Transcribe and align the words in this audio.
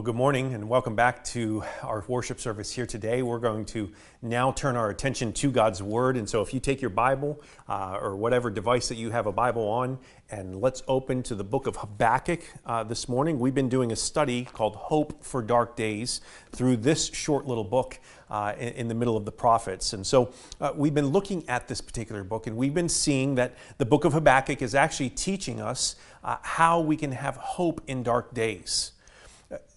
Well, 0.00 0.06
good 0.06 0.16
morning 0.16 0.54
and 0.54 0.66
welcome 0.66 0.96
back 0.96 1.22
to 1.24 1.62
our 1.82 2.02
worship 2.08 2.40
service 2.40 2.72
here 2.72 2.86
today. 2.86 3.20
We're 3.20 3.38
going 3.38 3.66
to 3.66 3.92
now 4.22 4.50
turn 4.50 4.74
our 4.74 4.88
attention 4.88 5.30
to 5.34 5.50
God's 5.50 5.82
Word. 5.82 6.16
And 6.16 6.26
so, 6.26 6.40
if 6.40 6.54
you 6.54 6.58
take 6.58 6.80
your 6.80 6.88
Bible 6.88 7.42
uh, 7.68 7.98
or 8.00 8.16
whatever 8.16 8.48
device 8.48 8.88
that 8.88 8.94
you 8.94 9.10
have 9.10 9.26
a 9.26 9.32
Bible 9.32 9.68
on, 9.68 9.98
and 10.30 10.58
let's 10.62 10.82
open 10.88 11.22
to 11.24 11.34
the 11.34 11.44
book 11.44 11.66
of 11.66 11.76
Habakkuk 11.76 12.40
uh, 12.64 12.82
this 12.82 13.10
morning. 13.10 13.38
We've 13.38 13.54
been 13.54 13.68
doing 13.68 13.92
a 13.92 13.96
study 13.96 14.46
called 14.46 14.74
Hope 14.74 15.22
for 15.22 15.42
Dark 15.42 15.76
Days 15.76 16.22
through 16.50 16.78
this 16.78 17.12
short 17.12 17.46
little 17.46 17.62
book. 17.62 18.00
Uh, 18.30 18.54
in, 18.60 18.68
in, 18.74 18.86
the 18.86 18.94
middle 18.94 19.16
of 19.16 19.24
the 19.24 19.32
prophets. 19.32 19.92
And 19.92 20.06
so 20.06 20.32
uh, 20.60 20.70
we've 20.72 20.94
been 20.94 21.08
looking 21.08 21.48
at 21.48 21.66
this 21.66 21.80
particular 21.80 22.22
book, 22.22 22.46
and 22.46 22.56
we've 22.56 22.72
been 22.72 22.88
seeing 22.88 23.34
that 23.34 23.56
the 23.78 23.84
book 23.84 24.04
of 24.04 24.12
Habakkuk 24.12 24.62
is 24.62 24.72
actually 24.72 25.10
teaching 25.10 25.60
us 25.60 25.96
uh, 26.22 26.36
how 26.42 26.78
we 26.78 26.96
can 26.96 27.10
have 27.10 27.34
hope 27.34 27.80
in 27.88 28.04
dark 28.04 28.32
days 28.32 28.92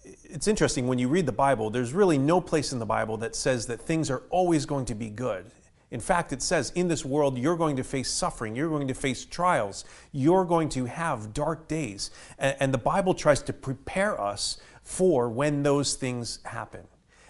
it's 0.05 0.47
interesting 0.47 0.87
when 0.87 0.99
you 0.99 1.07
read 1.07 1.25
the 1.25 1.31
Bible, 1.31 1.69
there's 1.69 1.93
really 1.93 2.17
no 2.17 2.41
place 2.41 2.73
in 2.73 2.79
the 2.79 2.85
Bible 2.85 3.17
that 3.17 3.35
says 3.35 3.67
that 3.67 3.81
things 3.81 4.09
are 4.09 4.23
always 4.29 4.65
going 4.65 4.85
to 4.85 4.95
be 4.95 5.09
good. 5.09 5.45
In 5.91 5.99
fact, 5.99 6.33
it 6.33 6.41
says 6.41 6.71
in 6.73 6.87
this 6.87 7.05
world, 7.05 7.37
you're 7.37 7.55
going 7.55 7.75
to 7.75 7.83
face 7.83 8.09
suffering, 8.09 8.55
you're 8.55 8.69
going 8.69 8.87
to 8.87 8.95
face 8.95 9.25
trials, 9.25 9.85
you're 10.11 10.43
going 10.43 10.69
to 10.69 10.85
have 10.85 11.33
dark 11.33 11.67
days. 11.67 12.09
And, 12.39 12.73
the 12.73 12.79
Bible 12.79 13.13
tries 13.13 13.43
to 13.43 13.53
prepare 13.53 14.19
us 14.19 14.57
for 14.81 15.29
when 15.29 15.61
those 15.61 15.93
things 15.93 16.39
happen. 16.45 16.81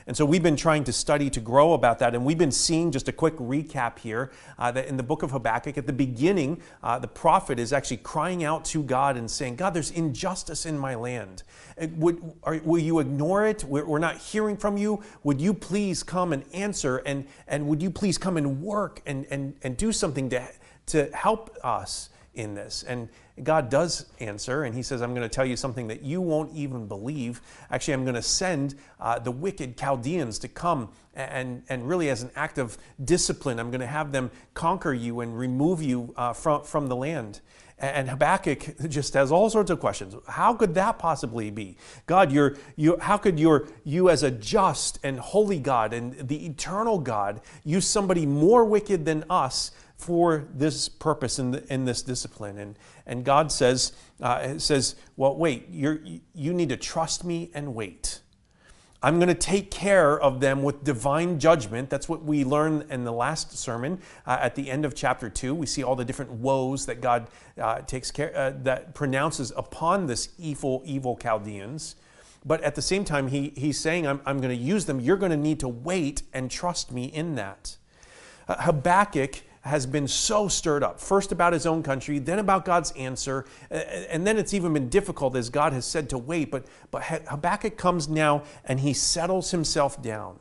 And 0.07 0.15
so 0.15 0.25
we've 0.25 0.43
been 0.43 0.55
trying 0.55 0.83
to 0.85 0.93
study 0.93 1.29
to 1.29 1.39
grow 1.39 1.73
about 1.73 1.99
that. 1.99 2.13
And 2.13 2.25
we've 2.25 2.37
been 2.37 2.51
seeing 2.51 2.91
just 2.91 3.07
a 3.07 3.11
quick 3.11 3.35
recap 3.37 3.99
here 3.99 4.31
uh, 4.59 4.71
that 4.71 4.87
in 4.87 4.97
the 4.97 5.03
book 5.03 5.23
of 5.23 5.31
Habakkuk, 5.31 5.77
at 5.77 5.87
the 5.87 5.93
beginning, 5.93 6.61
uh, 6.83 6.99
the 6.99 7.07
prophet 7.07 7.59
is 7.59 7.71
actually 7.71 7.97
crying 7.97 8.43
out 8.43 8.65
to 8.65 8.83
God 8.83 9.17
and 9.17 9.29
saying, 9.29 9.55
God, 9.55 9.73
there's 9.73 9.91
injustice 9.91 10.65
in 10.65 10.77
my 10.77 10.95
land. 10.95 11.43
Would, 11.95 12.21
are, 12.43 12.59
will 12.63 12.81
you 12.81 12.99
ignore 12.99 13.45
it? 13.47 13.63
We're, 13.63 13.85
we're, 13.85 13.99
not 13.99 14.17
hearing 14.17 14.57
from 14.57 14.75
you. 14.75 15.01
Would 15.23 15.39
you 15.39 15.53
please 15.53 16.03
come 16.03 16.33
and 16.33 16.43
answer? 16.53 16.97
And, 16.97 17.25
and 17.47 17.67
would 17.67 17.81
you 17.81 17.89
please 17.89 18.17
come 18.17 18.35
and 18.35 18.61
work 18.61 19.01
and, 19.05 19.25
and, 19.29 19.55
and 19.63 19.77
do 19.77 19.91
something 19.91 20.29
to, 20.29 20.43
to 20.87 21.09
help 21.13 21.57
us 21.63 22.09
in 22.35 22.53
this? 22.53 22.83
And 22.83 23.09
God 23.43 23.69
does 23.69 24.05
answer, 24.19 24.63
and 24.63 24.75
He 24.75 24.83
says, 24.83 25.01
I'm 25.01 25.13
going 25.13 25.27
to 25.27 25.33
tell 25.33 25.45
you 25.45 25.55
something 25.55 25.87
that 25.87 26.01
you 26.01 26.21
won't 26.21 26.53
even 26.55 26.87
believe. 26.87 27.41
Actually, 27.71 27.95
I'm 27.95 28.03
going 28.03 28.15
to 28.15 28.21
send 28.21 28.75
uh, 28.99 29.19
the 29.19 29.31
wicked 29.31 29.77
Chaldeans 29.77 30.39
to 30.39 30.47
come 30.47 30.89
and, 31.15 31.63
and 31.69 31.87
really, 31.87 32.09
as 32.09 32.23
an 32.23 32.31
act 32.35 32.57
of 32.57 32.77
discipline, 33.03 33.59
I'm 33.59 33.69
going 33.69 33.81
to 33.81 33.87
have 33.87 34.11
them 34.11 34.31
conquer 34.53 34.93
you 34.93 35.19
and 35.19 35.37
remove 35.37 35.81
you 35.81 36.13
uh, 36.17 36.33
from, 36.33 36.63
from 36.63 36.87
the 36.87 36.95
land. 36.95 37.41
And 37.77 38.09
Habakkuk 38.09 38.89
just 38.89 39.13
has 39.13 39.31
all 39.31 39.49
sorts 39.49 39.69
of 39.69 39.79
questions. 39.79 40.15
How 40.27 40.53
could 40.53 40.73
that 40.75 40.97
possibly 40.99 41.51
be? 41.51 41.77
God, 42.05 42.31
you're, 42.31 42.55
you, 42.75 42.97
how 42.99 43.17
could 43.17 43.39
your, 43.39 43.67
you, 43.83 44.09
as 44.09 44.23
a 44.23 44.31
just 44.31 44.99
and 45.03 45.19
holy 45.19 45.59
God 45.59 45.93
and 45.93 46.13
the 46.27 46.45
eternal 46.45 46.97
God, 46.97 47.41
use 47.63 47.85
somebody 47.85 48.25
more 48.25 48.63
wicked 48.63 49.05
than 49.05 49.23
us 49.29 49.71
for 50.03 50.45
this 50.53 50.89
purpose 50.89 51.39
in, 51.39 51.51
the, 51.51 51.73
in 51.73 51.85
this 51.85 52.01
discipline. 52.01 52.57
And, 52.57 52.77
and 53.05 53.23
God 53.23 53.51
says, 53.51 53.93
uh, 54.21 54.57
says 54.59 54.95
well, 55.15 55.35
wait, 55.35 55.69
you 55.69 56.19
you 56.33 56.53
need 56.53 56.69
to 56.69 56.77
trust 56.77 57.23
me 57.23 57.49
and 57.53 57.73
wait. 57.73 58.19
I'm 59.01 59.17
going 59.17 59.27
to 59.27 59.33
take 59.33 59.69
care 59.69 60.17
of 60.17 60.39
them 60.39 60.63
with 60.63 60.83
divine 60.85 61.37
judgment. 61.37 61.89
That's 61.89 62.07
what 62.07 62.23
we 62.23 62.45
learned 62.45 62.85
in 62.89 63.03
the 63.03 63.11
last 63.11 63.57
sermon 63.57 63.99
uh, 64.25 64.37
at 64.39 64.55
the 64.55 64.71
end 64.71 64.85
of 64.85 64.95
chapter 64.95 65.29
2. 65.29 65.53
We 65.53 65.65
see 65.65 65.83
all 65.83 65.97
the 65.97 66.05
different 66.05 66.31
woes 66.31 66.85
that 66.85 67.01
God 67.01 67.27
uh, 67.61 67.81
takes 67.81 68.11
care, 68.11 68.33
uh, 68.33 68.53
that 68.63 68.95
pronounces 68.95 69.51
upon 69.57 70.07
this 70.07 70.29
evil, 70.37 70.81
evil 70.85 71.17
Chaldeans. 71.17 71.97
But 72.45 72.61
at 72.63 72.75
the 72.75 72.81
same 72.81 73.03
time, 73.03 73.27
he, 73.27 73.51
he's 73.57 73.77
saying, 73.77 74.07
I'm, 74.07 74.21
I'm 74.25 74.39
going 74.39 74.57
to 74.57 74.63
use 74.63 74.85
them. 74.85 75.01
You're 75.01 75.17
going 75.17 75.31
to 75.31 75.37
need 75.37 75.59
to 75.59 75.67
wait 75.67 76.23
and 76.33 76.49
trust 76.49 76.91
me 76.93 77.05
in 77.05 77.35
that. 77.35 77.75
Uh, 78.47 78.61
Habakkuk 78.61 79.43
has 79.63 79.85
been 79.85 80.07
so 80.07 80.49
stirred 80.49 80.83
up, 80.83 80.99
first 80.99 81.31
about 81.31 81.53
his 81.53 81.65
own 81.65 81.81
country, 81.83 82.19
then 82.19 82.37
about 82.37 82.65
God's 82.65 82.91
answer, 82.91 83.45
and 83.71 84.27
then 84.27 84.37
it's 84.37 84.53
even 84.53 84.73
been 84.73 84.89
difficult 84.89 85.37
as 85.37 85.49
God 85.49 85.71
has 85.71 85.85
said 85.85 86.09
to 86.09 86.17
wait. 86.17 86.51
But, 86.51 86.65
but 86.91 87.03
Habakkuk 87.03 87.77
comes 87.77 88.09
now 88.09 88.43
and 88.65 88.81
he 88.81 88.93
settles 88.93 89.51
himself 89.51 90.01
down 90.01 90.39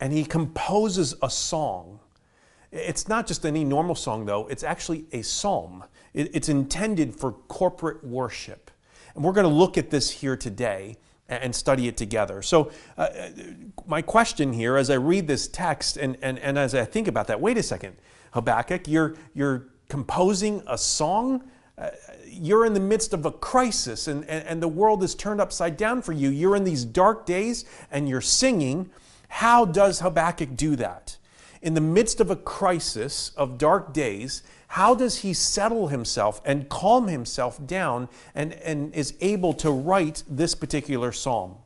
and 0.00 0.12
he 0.12 0.24
composes 0.24 1.16
a 1.20 1.28
song. 1.28 1.98
It's 2.70 3.08
not 3.08 3.26
just 3.26 3.44
any 3.44 3.64
normal 3.64 3.96
song, 3.96 4.24
though, 4.24 4.46
it's 4.46 4.62
actually 4.62 5.06
a 5.10 5.22
psalm. 5.22 5.82
It's 6.14 6.48
intended 6.48 7.16
for 7.16 7.32
corporate 7.32 8.04
worship. 8.04 8.70
And 9.14 9.24
we're 9.24 9.32
going 9.32 9.48
to 9.48 9.52
look 9.52 9.76
at 9.76 9.90
this 9.90 10.10
here 10.10 10.36
today 10.36 10.96
and 11.28 11.54
study 11.54 11.88
it 11.88 11.96
together. 11.96 12.40
So, 12.40 12.70
uh, 12.96 13.00
uh, 13.00 13.28
my 13.86 14.00
question 14.00 14.52
here 14.52 14.76
as 14.76 14.90
I 14.90 14.94
read 14.94 15.26
this 15.26 15.46
text 15.48 15.96
and, 15.96 16.16
and, 16.22 16.38
and 16.38 16.56
as 16.56 16.74
I 16.74 16.84
think 16.84 17.08
about 17.08 17.26
that, 17.26 17.40
wait 17.40 17.58
a 17.58 17.62
second. 17.62 17.96
Habakkuk. 18.32 18.88
You're, 18.88 19.16
you're 19.34 19.68
composing 19.88 20.62
a 20.66 20.78
song. 20.78 21.42
Uh, 21.76 21.90
you're 22.26 22.66
in 22.66 22.74
the 22.74 22.80
midst 22.80 23.12
of 23.12 23.24
a 23.24 23.32
crisis 23.32 24.08
and, 24.08 24.24
and, 24.24 24.46
and 24.46 24.62
the 24.62 24.68
world 24.68 25.02
is 25.02 25.14
turned 25.14 25.40
upside 25.40 25.76
down 25.76 26.02
for 26.02 26.12
you. 26.12 26.28
You're 26.28 26.56
in 26.56 26.64
these 26.64 26.84
dark 26.84 27.24
days 27.26 27.64
and 27.90 28.08
you're 28.08 28.20
singing. 28.20 28.90
How 29.28 29.64
does 29.64 30.00
Habakkuk 30.00 30.56
do 30.56 30.76
that? 30.76 31.16
In 31.62 31.74
the 31.74 31.80
midst 31.80 32.20
of 32.20 32.30
a 32.30 32.36
crisis 32.36 33.32
of 33.36 33.58
dark 33.58 33.92
days, 33.92 34.42
how 34.68 34.94
does 34.94 35.18
he 35.18 35.32
settle 35.32 35.88
himself 35.88 36.40
and 36.44 36.68
calm 36.68 37.08
himself 37.08 37.64
down 37.66 38.08
and, 38.34 38.52
and 38.52 38.94
is 38.94 39.14
able 39.20 39.54
to 39.54 39.70
write 39.70 40.22
this 40.28 40.54
particular 40.54 41.10
psalm? 41.10 41.56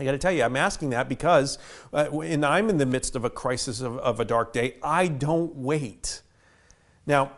I 0.00 0.04
got 0.04 0.12
to 0.12 0.18
tell 0.18 0.32
you, 0.32 0.42
I'm 0.42 0.56
asking 0.56 0.90
that 0.90 1.08
because 1.08 1.58
uh, 1.92 2.06
when 2.06 2.44
I'm 2.44 2.68
in 2.70 2.78
the 2.78 2.86
midst 2.86 3.16
of 3.16 3.24
a 3.24 3.30
crisis 3.30 3.80
of, 3.80 3.98
of 3.98 4.20
a 4.20 4.24
dark 4.24 4.52
day, 4.52 4.76
I 4.82 5.08
don't 5.08 5.54
wait. 5.56 6.22
Now, 7.06 7.32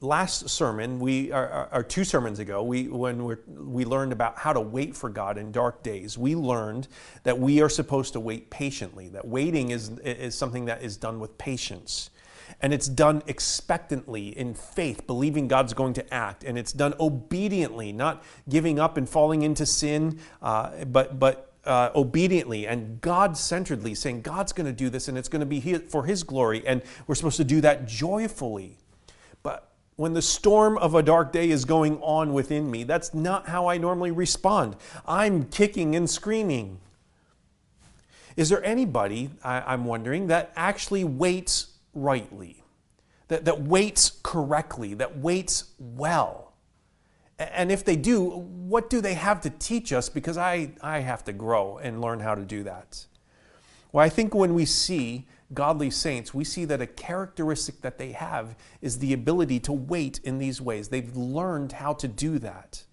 last 0.00 0.48
sermon, 0.48 0.98
we 0.98 1.32
or, 1.32 1.84
two 1.86 2.04
sermons 2.04 2.38
ago, 2.38 2.62
we 2.62 2.88
when 2.88 3.24
we 3.24 3.34
we 3.46 3.84
learned 3.84 4.12
about 4.12 4.38
how 4.38 4.52
to 4.52 4.60
wait 4.60 4.96
for 4.96 5.10
God 5.10 5.38
in 5.38 5.52
dark 5.52 5.82
days. 5.82 6.16
We 6.16 6.34
learned 6.34 6.88
that 7.22 7.38
we 7.38 7.60
are 7.60 7.68
supposed 7.68 8.14
to 8.14 8.20
wait 8.20 8.50
patiently. 8.50 9.08
That 9.10 9.26
waiting 9.26 9.70
is 9.70 9.90
is 10.00 10.34
something 10.34 10.64
that 10.66 10.82
is 10.82 10.96
done 10.96 11.20
with 11.20 11.36
patience. 11.38 12.10
And 12.62 12.74
it's 12.74 12.88
done 12.88 13.22
expectantly 13.26 14.36
in 14.36 14.54
faith, 14.54 15.06
believing 15.06 15.48
God's 15.48 15.72
going 15.72 15.94
to 15.94 16.14
act. 16.14 16.44
And 16.44 16.58
it's 16.58 16.72
done 16.72 16.94
obediently, 16.98 17.92
not 17.92 18.22
giving 18.48 18.78
up 18.78 18.96
and 18.96 19.08
falling 19.08 19.42
into 19.42 19.64
sin, 19.64 20.18
uh, 20.42 20.84
but, 20.86 21.18
but 21.18 21.49
uh, 21.70 21.92
obediently 21.94 22.66
and 22.66 23.00
God 23.00 23.36
centeredly, 23.36 23.94
saying, 23.94 24.22
God's 24.22 24.52
going 24.52 24.66
to 24.66 24.72
do 24.72 24.90
this 24.90 25.06
and 25.06 25.16
it's 25.16 25.28
going 25.28 25.40
to 25.40 25.46
be 25.46 25.60
for 25.78 26.04
His 26.04 26.24
glory, 26.24 26.66
and 26.66 26.82
we're 27.06 27.14
supposed 27.14 27.36
to 27.36 27.44
do 27.44 27.60
that 27.60 27.86
joyfully. 27.86 28.76
But 29.44 29.70
when 29.94 30.12
the 30.12 30.20
storm 30.20 30.76
of 30.78 30.96
a 30.96 31.02
dark 31.02 31.30
day 31.30 31.48
is 31.48 31.64
going 31.64 32.00
on 32.00 32.32
within 32.32 32.68
me, 32.68 32.82
that's 32.82 33.14
not 33.14 33.48
how 33.48 33.68
I 33.68 33.78
normally 33.78 34.10
respond. 34.10 34.74
I'm 35.06 35.44
kicking 35.44 35.94
and 35.94 36.10
screaming. 36.10 36.80
Is 38.36 38.48
there 38.48 38.64
anybody, 38.64 39.30
I, 39.44 39.74
am 39.74 39.84
wondering, 39.84 40.26
that 40.26 40.52
actually 40.56 41.04
waits 41.04 41.68
rightly, 41.94 42.64
that, 43.28 43.44
that 43.44 43.62
waits 43.62 44.18
correctly, 44.24 44.94
that 44.94 45.18
waits 45.18 45.70
well? 45.78 46.49
And 47.40 47.72
if 47.72 47.84
they 47.86 47.96
do, 47.96 48.20
what 48.20 48.90
do 48.90 49.00
they 49.00 49.14
have 49.14 49.40
to 49.42 49.50
teach 49.50 49.94
us? 49.94 50.10
Because 50.10 50.36
I, 50.36 50.72
I 50.82 50.98
have 50.98 51.24
to 51.24 51.32
grow 51.32 51.78
and 51.78 52.00
learn 52.02 52.20
how 52.20 52.34
to 52.34 52.42
do 52.42 52.62
that. 52.64 53.06
Well, 53.92 54.04
I 54.04 54.10
think 54.10 54.34
when 54.34 54.52
we 54.52 54.66
see 54.66 55.26
godly 55.54 55.90
saints, 55.90 56.34
we 56.34 56.44
see 56.44 56.66
that 56.66 56.82
a 56.82 56.86
characteristic 56.86 57.80
that 57.80 57.96
they 57.96 58.12
have 58.12 58.56
is 58.82 58.98
the 58.98 59.14
ability 59.14 59.58
to 59.60 59.72
wait 59.72 60.20
in 60.22 60.38
these 60.38 60.60
ways. 60.60 60.88
They've 60.88 61.16
learned 61.16 61.72
how 61.72 61.94
to 61.94 62.06
do 62.06 62.38
that. 62.40 62.84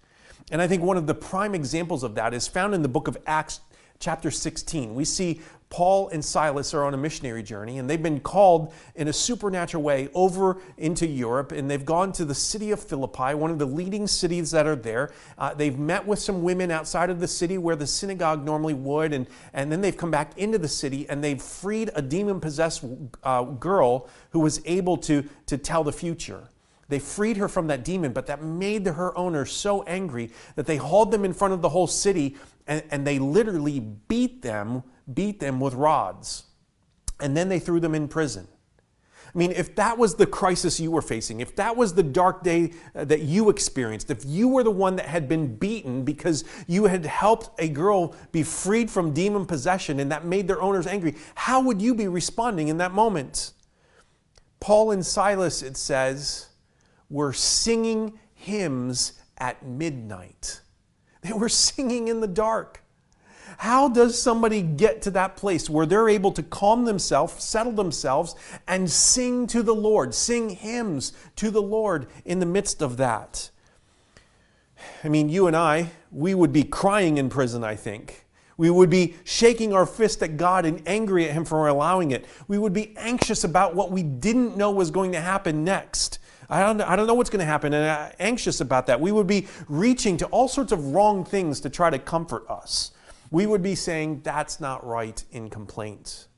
And 0.50 0.62
I 0.62 0.66
think 0.66 0.82
one 0.82 0.96
of 0.96 1.06
the 1.06 1.14
prime 1.14 1.54
examples 1.54 2.02
of 2.02 2.14
that 2.14 2.32
is 2.32 2.48
found 2.48 2.74
in 2.74 2.80
the 2.80 2.88
book 2.88 3.06
of 3.06 3.18
Acts, 3.26 3.60
chapter 4.00 4.30
16. 4.30 4.94
We 4.94 5.04
see 5.04 5.42
Paul 5.70 6.08
and 6.08 6.24
Silas 6.24 6.72
are 6.72 6.84
on 6.84 6.94
a 6.94 6.96
missionary 6.96 7.42
journey, 7.42 7.78
and 7.78 7.88
they've 7.88 8.02
been 8.02 8.20
called 8.20 8.72
in 8.94 9.08
a 9.08 9.12
supernatural 9.12 9.82
way 9.82 10.08
over 10.14 10.62
into 10.78 11.06
Europe, 11.06 11.52
and 11.52 11.70
they've 11.70 11.84
gone 11.84 12.12
to 12.12 12.24
the 12.24 12.34
city 12.34 12.70
of 12.70 12.80
Philippi, 12.80 13.34
one 13.34 13.50
of 13.50 13.58
the 13.58 13.66
leading 13.66 14.06
cities 14.06 14.50
that 14.52 14.66
are 14.66 14.76
there. 14.76 15.12
Uh, 15.36 15.52
they've 15.52 15.78
met 15.78 16.06
with 16.06 16.18
some 16.18 16.42
women 16.42 16.70
outside 16.70 17.10
of 17.10 17.20
the 17.20 17.28
city 17.28 17.58
where 17.58 17.76
the 17.76 17.86
synagogue 17.86 18.44
normally 18.44 18.74
would, 18.74 19.12
and, 19.12 19.26
and 19.52 19.70
then 19.70 19.82
they've 19.82 19.96
come 19.96 20.10
back 20.10 20.36
into 20.38 20.56
the 20.58 20.68
city 20.68 21.08
and 21.08 21.22
they've 21.22 21.42
freed 21.42 21.90
a 21.94 22.02
demon 22.02 22.40
possessed 22.40 22.84
uh, 23.22 23.42
girl 23.42 24.08
who 24.30 24.40
was 24.40 24.62
able 24.64 24.96
to, 24.96 25.24
to 25.46 25.58
tell 25.58 25.84
the 25.84 25.92
future. 25.92 26.48
They 26.88 26.98
freed 26.98 27.36
her 27.36 27.48
from 27.48 27.66
that 27.66 27.84
demon, 27.84 28.12
but 28.12 28.26
that 28.26 28.42
made 28.42 28.86
her 28.86 29.16
owner 29.16 29.44
so 29.44 29.82
angry 29.82 30.30
that 30.56 30.66
they 30.66 30.78
hauled 30.78 31.10
them 31.10 31.24
in 31.24 31.34
front 31.34 31.54
of 31.54 31.60
the 31.60 31.68
whole 31.68 31.86
city 31.86 32.36
and, 32.66 32.82
and 32.90 33.06
they 33.06 33.18
literally 33.18 33.80
beat 33.80 34.42
them, 34.42 34.82
beat 35.12 35.38
them 35.40 35.60
with 35.60 35.74
rods. 35.74 36.44
And 37.20 37.36
then 37.36 37.48
they 37.48 37.58
threw 37.58 37.80
them 37.80 37.94
in 37.94 38.08
prison. 38.08 38.48
I 39.34 39.36
mean, 39.36 39.52
if 39.52 39.74
that 39.74 39.98
was 39.98 40.14
the 40.14 40.26
crisis 40.26 40.80
you 40.80 40.90
were 40.90 41.02
facing, 41.02 41.40
if 41.40 41.54
that 41.56 41.76
was 41.76 41.92
the 41.92 42.02
dark 42.02 42.42
day 42.42 42.72
uh, 42.94 43.04
that 43.04 43.20
you 43.20 43.50
experienced, 43.50 44.10
if 44.10 44.24
you 44.24 44.48
were 44.48 44.64
the 44.64 44.70
one 44.70 44.96
that 44.96 45.04
had 45.04 45.28
been 45.28 45.54
beaten 45.56 46.02
because 46.02 46.44
you 46.66 46.84
had 46.84 47.04
helped 47.04 47.50
a 47.60 47.68
girl 47.68 48.14
be 48.32 48.42
freed 48.42 48.90
from 48.90 49.12
demon 49.12 49.44
possession 49.44 50.00
and 50.00 50.10
that 50.10 50.24
made 50.24 50.48
their 50.48 50.62
owners 50.62 50.86
angry, 50.86 51.14
how 51.34 51.60
would 51.60 51.82
you 51.82 51.94
be 51.94 52.08
responding 52.08 52.68
in 52.68 52.78
that 52.78 52.92
moment? 52.92 53.52
Paul 54.60 54.92
and 54.92 55.04
Silas, 55.04 55.62
it 55.62 55.76
says, 55.76 56.47
were 57.10 57.32
singing 57.32 58.18
hymns 58.34 59.14
at 59.38 59.64
midnight. 59.64 60.60
They 61.22 61.32
were 61.32 61.48
singing 61.48 62.08
in 62.08 62.20
the 62.20 62.28
dark. 62.28 62.82
How 63.58 63.88
does 63.88 64.20
somebody 64.20 64.62
get 64.62 65.02
to 65.02 65.10
that 65.12 65.36
place 65.36 65.68
where 65.68 65.86
they're 65.86 66.08
able 66.08 66.32
to 66.32 66.42
calm 66.42 66.84
themselves, 66.84 67.42
settle 67.42 67.72
themselves, 67.72 68.34
and 68.68 68.90
sing 68.90 69.46
to 69.48 69.62
the 69.62 69.74
Lord, 69.74 70.14
sing 70.14 70.50
hymns 70.50 71.12
to 71.36 71.50
the 71.50 71.62
Lord 71.62 72.06
in 72.24 72.38
the 72.38 72.46
midst 72.46 72.82
of 72.82 72.98
that? 72.98 73.50
I 75.02 75.08
mean, 75.08 75.28
you 75.28 75.46
and 75.46 75.56
I, 75.56 75.90
we 76.12 76.34
would 76.34 76.52
be 76.52 76.62
crying 76.62 77.18
in 77.18 77.28
prison, 77.30 77.64
I 77.64 77.74
think. 77.74 78.26
We 78.56 78.70
would 78.70 78.90
be 78.90 79.14
shaking 79.24 79.72
our 79.72 79.86
fist 79.86 80.22
at 80.22 80.36
God 80.36 80.66
and 80.66 80.82
angry 80.86 81.28
at 81.28 81.32
Him 81.32 81.44
for 81.44 81.68
allowing 81.68 82.10
it. 82.10 82.26
We 82.48 82.58
would 82.58 82.72
be 82.72 82.94
anxious 82.96 83.44
about 83.44 83.74
what 83.74 83.90
we 83.90 84.02
didn't 84.02 84.56
know 84.56 84.70
was 84.70 84.90
going 84.90 85.12
to 85.12 85.20
happen 85.20 85.64
next. 85.64 86.18
I 86.50 86.60
don't, 86.60 86.80
I 86.80 86.96
don't 86.96 87.06
know 87.06 87.14
what's 87.14 87.30
going 87.30 87.40
to 87.40 87.46
happen, 87.46 87.74
and 87.74 87.88
I'm 87.88 88.12
anxious 88.18 88.60
about 88.60 88.86
that. 88.86 89.00
We 89.00 89.12
would 89.12 89.26
be 89.26 89.46
reaching 89.68 90.16
to 90.18 90.26
all 90.26 90.48
sorts 90.48 90.72
of 90.72 90.94
wrong 90.94 91.24
things 91.24 91.60
to 91.60 91.70
try 91.70 91.90
to 91.90 91.98
comfort 91.98 92.48
us. 92.48 92.92
We 93.30 93.46
would 93.46 93.62
be 93.62 93.74
saying, 93.74 94.22
that's 94.22 94.58
not 94.58 94.86
right 94.86 95.22
in 95.30 95.50
complaint. 95.50 96.28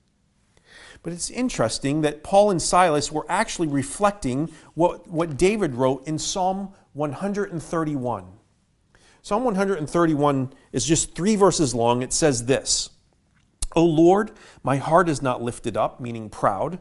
But 1.03 1.13
it's 1.13 1.31
interesting 1.31 2.03
that 2.03 2.25
Paul 2.25 2.51
and 2.51 2.61
Silas 2.61 3.13
were 3.13 3.25
actually 3.29 3.69
reflecting 3.69 4.53
what, 4.75 5.09
what 5.09 5.37
David 5.37 5.75
wrote 5.75 6.07
in 6.07 6.19
Psalm 6.19 6.73
131. 6.93 8.27
Psalm 9.23 9.45
131 9.45 10.53
is 10.73 10.85
just 10.85 11.15
three 11.15 11.37
verses 11.37 11.75
long. 11.75 12.03
It 12.03 12.13
says 12.13 12.47
this 12.47 12.91
O 13.77 13.85
Lord, 13.85 14.33
my 14.63 14.77
heart 14.77 15.09
is 15.09 15.23
not 15.23 15.43
lifted 15.43 15.77
up, 15.77 16.01
meaning 16.01 16.29
proud. 16.29 16.81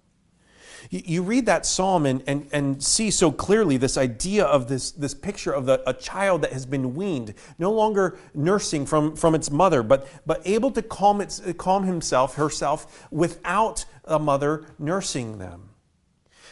You 0.89 1.23
read 1.23 1.45
that 1.45 1.65
psalm 1.65 2.05
and, 2.05 2.23
and, 2.27 2.47
and 2.51 2.83
see 2.83 3.11
so 3.11 3.31
clearly 3.31 3.77
this 3.77 3.97
idea 3.97 4.45
of 4.45 4.67
this, 4.67 4.91
this 4.91 5.13
picture 5.13 5.51
of 5.51 5.65
the, 5.65 5.81
a 5.87 5.93
child 5.93 6.41
that 6.41 6.53
has 6.53 6.65
been 6.65 6.95
weaned, 6.95 7.33
no 7.59 7.71
longer 7.71 8.17
nursing 8.33 8.85
from, 8.85 9.15
from 9.15 9.35
its 9.35 9.51
mother, 9.51 9.83
but, 9.83 10.07
but 10.25 10.41
able 10.45 10.71
to 10.71 10.81
calm, 10.81 11.21
its, 11.21 11.41
calm 11.57 11.83
himself, 11.83 12.35
herself, 12.35 13.07
without 13.11 13.85
a 14.05 14.19
mother 14.19 14.65
nursing 14.79 15.37
them. 15.37 15.69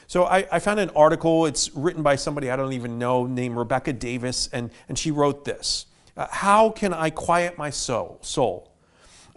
So 0.08 0.26
I, 0.26 0.48
I, 0.52 0.60
found 0.60 0.80
an 0.80 0.90
article, 0.96 1.46
it's 1.46 1.74
written 1.76 2.02
by 2.02 2.16
somebody 2.16 2.50
I 2.50 2.56
don't 2.56 2.74
even 2.74 2.98
know, 2.98 3.28
named 3.28 3.56
Rebecca 3.56 3.94
Davis, 3.94 4.50
and, 4.52 4.72
and 4.88 4.98
she 4.98 5.12
wrote 5.12 5.46
this 5.46 5.86
uh, 6.18 6.28
How 6.32 6.72
can 6.72 6.96
I 6.96 7.12
quiet 7.12 7.60
my 7.60 7.70
soul? 7.70 8.18
soul? 8.22 8.74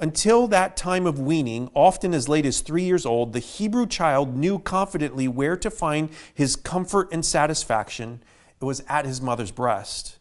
Until 0.02 0.49
that 0.49 0.76
time 0.76 1.06
of 1.06 1.20
weaning, 1.20 1.70
often 1.75 2.12
as 2.12 2.28
late 2.28 2.44
as 2.44 2.60
three 2.60 2.82
years 2.82 3.06
old, 3.06 3.32
the 3.32 3.38
Hebrew 3.38 3.87
child 3.87 4.37
knew 4.37 4.58
confidently 4.58 5.28
where 5.28 5.56
to 5.56 5.70
find 5.70 6.10
his 6.34 6.56
comfort 6.56 7.08
and 7.12 7.25
satisfaction. 7.25 8.20
It 8.60 8.64
was 8.64 8.82
at 8.88 9.06
his 9.06 9.22
mother's 9.22 9.52
breast. 9.52 10.19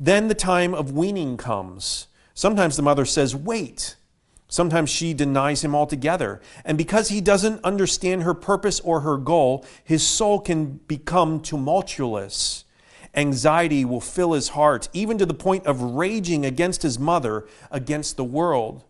Then 0.00 0.28
the 0.28 0.34
time 0.34 0.72
of 0.72 0.92
weaning 0.92 1.36
comes. 1.36 2.06
Sometimes 2.32 2.78
the 2.78 2.82
mother 2.82 3.04
says, 3.04 3.36
Wait. 3.36 3.96
Sometimes 4.48 4.88
she 4.88 5.12
denies 5.12 5.62
him 5.62 5.74
altogether. 5.74 6.40
And 6.64 6.78
because 6.78 7.10
he 7.10 7.20
doesn't 7.20 7.62
understand 7.62 8.22
her 8.22 8.32
purpose 8.32 8.80
or 8.80 9.00
her 9.00 9.18
goal, 9.18 9.66
his 9.84 10.04
soul 10.04 10.40
can 10.40 10.80
become 10.88 11.40
tumultuous. 11.42 12.64
Anxiety 13.14 13.84
will 13.84 14.00
fill 14.00 14.32
his 14.32 14.48
heart, 14.50 14.88
even 14.94 15.18
to 15.18 15.26
the 15.26 15.34
point 15.34 15.66
of 15.66 15.82
raging 15.82 16.46
against 16.46 16.82
his 16.82 16.98
mother, 16.98 17.46
against 17.70 18.16
the 18.16 18.24
world. 18.24 18.84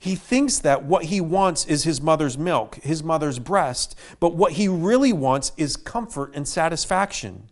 He 0.00 0.14
thinks 0.14 0.58
that 0.60 0.82
what 0.82 1.04
he 1.04 1.20
wants 1.20 1.66
is 1.66 1.84
his 1.84 2.00
mother's 2.00 2.38
milk, 2.38 2.76
his 2.76 3.04
mother's 3.04 3.38
breast, 3.38 3.94
but 4.18 4.34
what 4.34 4.52
he 4.52 4.66
really 4.66 5.12
wants 5.12 5.52
is 5.58 5.76
comfort 5.76 6.34
and 6.34 6.48
satisfaction. 6.48 7.48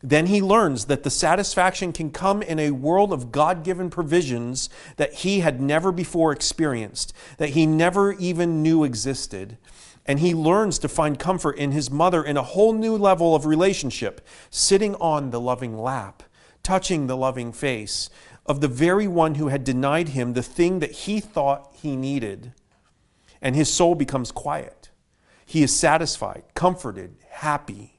Then 0.00 0.26
he 0.26 0.40
learns 0.40 0.84
that 0.84 1.02
the 1.02 1.10
satisfaction 1.10 1.92
can 1.92 2.12
come 2.12 2.40
in 2.40 2.60
a 2.60 2.70
world 2.70 3.12
of 3.12 3.32
God 3.32 3.64
given 3.64 3.90
provisions 3.90 4.70
that 4.96 5.12
he 5.12 5.40
had 5.40 5.60
never 5.60 5.90
before 5.90 6.30
experienced, 6.30 7.12
that 7.38 7.50
he 7.50 7.66
never 7.66 8.12
even 8.12 8.62
knew 8.62 8.84
existed. 8.84 9.58
And 10.06 10.20
he 10.20 10.34
learns 10.34 10.78
to 10.80 10.88
find 10.88 11.18
comfort 11.18 11.58
in 11.58 11.72
his 11.72 11.90
mother 11.90 12.22
in 12.22 12.36
a 12.36 12.42
whole 12.42 12.72
new 12.72 12.96
level 12.96 13.34
of 13.34 13.44
relationship, 13.44 14.24
sitting 14.50 14.94
on 14.96 15.30
the 15.30 15.40
loving 15.40 15.76
lap, 15.76 16.22
touching 16.62 17.08
the 17.08 17.16
loving 17.16 17.52
face, 17.52 18.08
of 18.46 18.60
the 18.60 18.68
very 18.68 19.06
one 19.06 19.36
who 19.36 19.48
had 19.48 19.64
denied 19.64 20.10
him 20.10 20.32
the 20.32 20.42
thing 20.42 20.80
that 20.80 20.92
he 20.92 21.20
thought 21.20 21.72
he 21.74 21.96
needed. 21.96 22.52
And 23.40 23.54
his 23.54 23.72
soul 23.72 23.94
becomes 23.94 24.32
quiet. 24.32 24.90
He 25.44 25.62
is 25.62 25.74
satisfied, 25.74 26.44
comforted, 26.54 27.16
happy. 27.28 27.98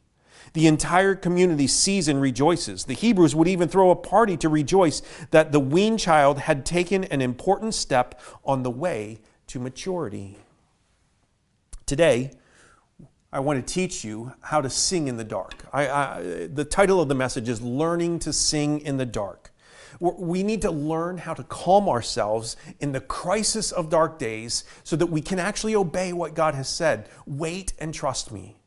The 0.54 0.68
entire 0.68 1.16
community 1.16 1.68
sees 1.68 2.08
and 2.08 2.22
rejoices. 2.22 2.86
The 2.86 2.94
Hebrews 2.94 3.36
would 3.36 3.48
even 3.48 3.68
throw 3.68 3.90
a 3.90 3.96
party 3.96 4.38
to 4.38 4.50
rejoice 4.50 5.02
that 5.32 5.52
the 5.52 5.60
weaned 5.60 6.00
child 6.00 6.40
had 6.40 6.66
taken 6.66 7.04
an 7.06 7.22
important 7.22 7.74
step 7.74 8.20
on 8.46 8.64
the 8.64 8.70
way 8.70 9.20
to 9.48 9.60
maturity. 9.60 10.38
Today, 11.86 12.32
I 13.32 13.40
want 13.40 13.66
to 13.66 13.74
teach 13.74 14.04
you 14.04 14.34
how 14.42 14.62
to 14.62 14.70
sing 14.70 15.08
in 15.08 15.18
the 15.18 15.24
dark. 15.24 15.66
I, 15.74 15.90
I, 15.90 16.48
the 16.48 16.66
title 16.66 17.02
of 17.02 17.08
the 17.10 17.16
message 17.16 17.50
is 17.50 17.62
Learning 17.62 18.20
to 18.20 18.32
Sing 18.32 18.80
in 18.82 18.98
the 18.98 19.08
Dark. 19.08 19.52
We 20.00 20.44
need 20.44 20.62
to 20.64 20.72
learn 20.72 21.18
how 21.18 21.34
to 21.34 21.44
calm 21.44 21.88
ourselves 21.88 22.56
in 22.80 22.92
the 22.92 23.02
crisis 23.02 23.72
of 23.72 23.90
dark 23.90 24.20
days 24.20 24.64
so 24.84 24.96
that 24.96 25.08
we 25.08 25.22
can 25.22 25.40
actually 25.40 25.76
obey 25.76 26.14
what 26.14 26.34
God 26.34 26.56
has 26.56 26.70
said. 26.70 27.10
Wait 27.26 27.74
and 27.80 27.94
trust 27.94 28.32
me. 28.32 28.58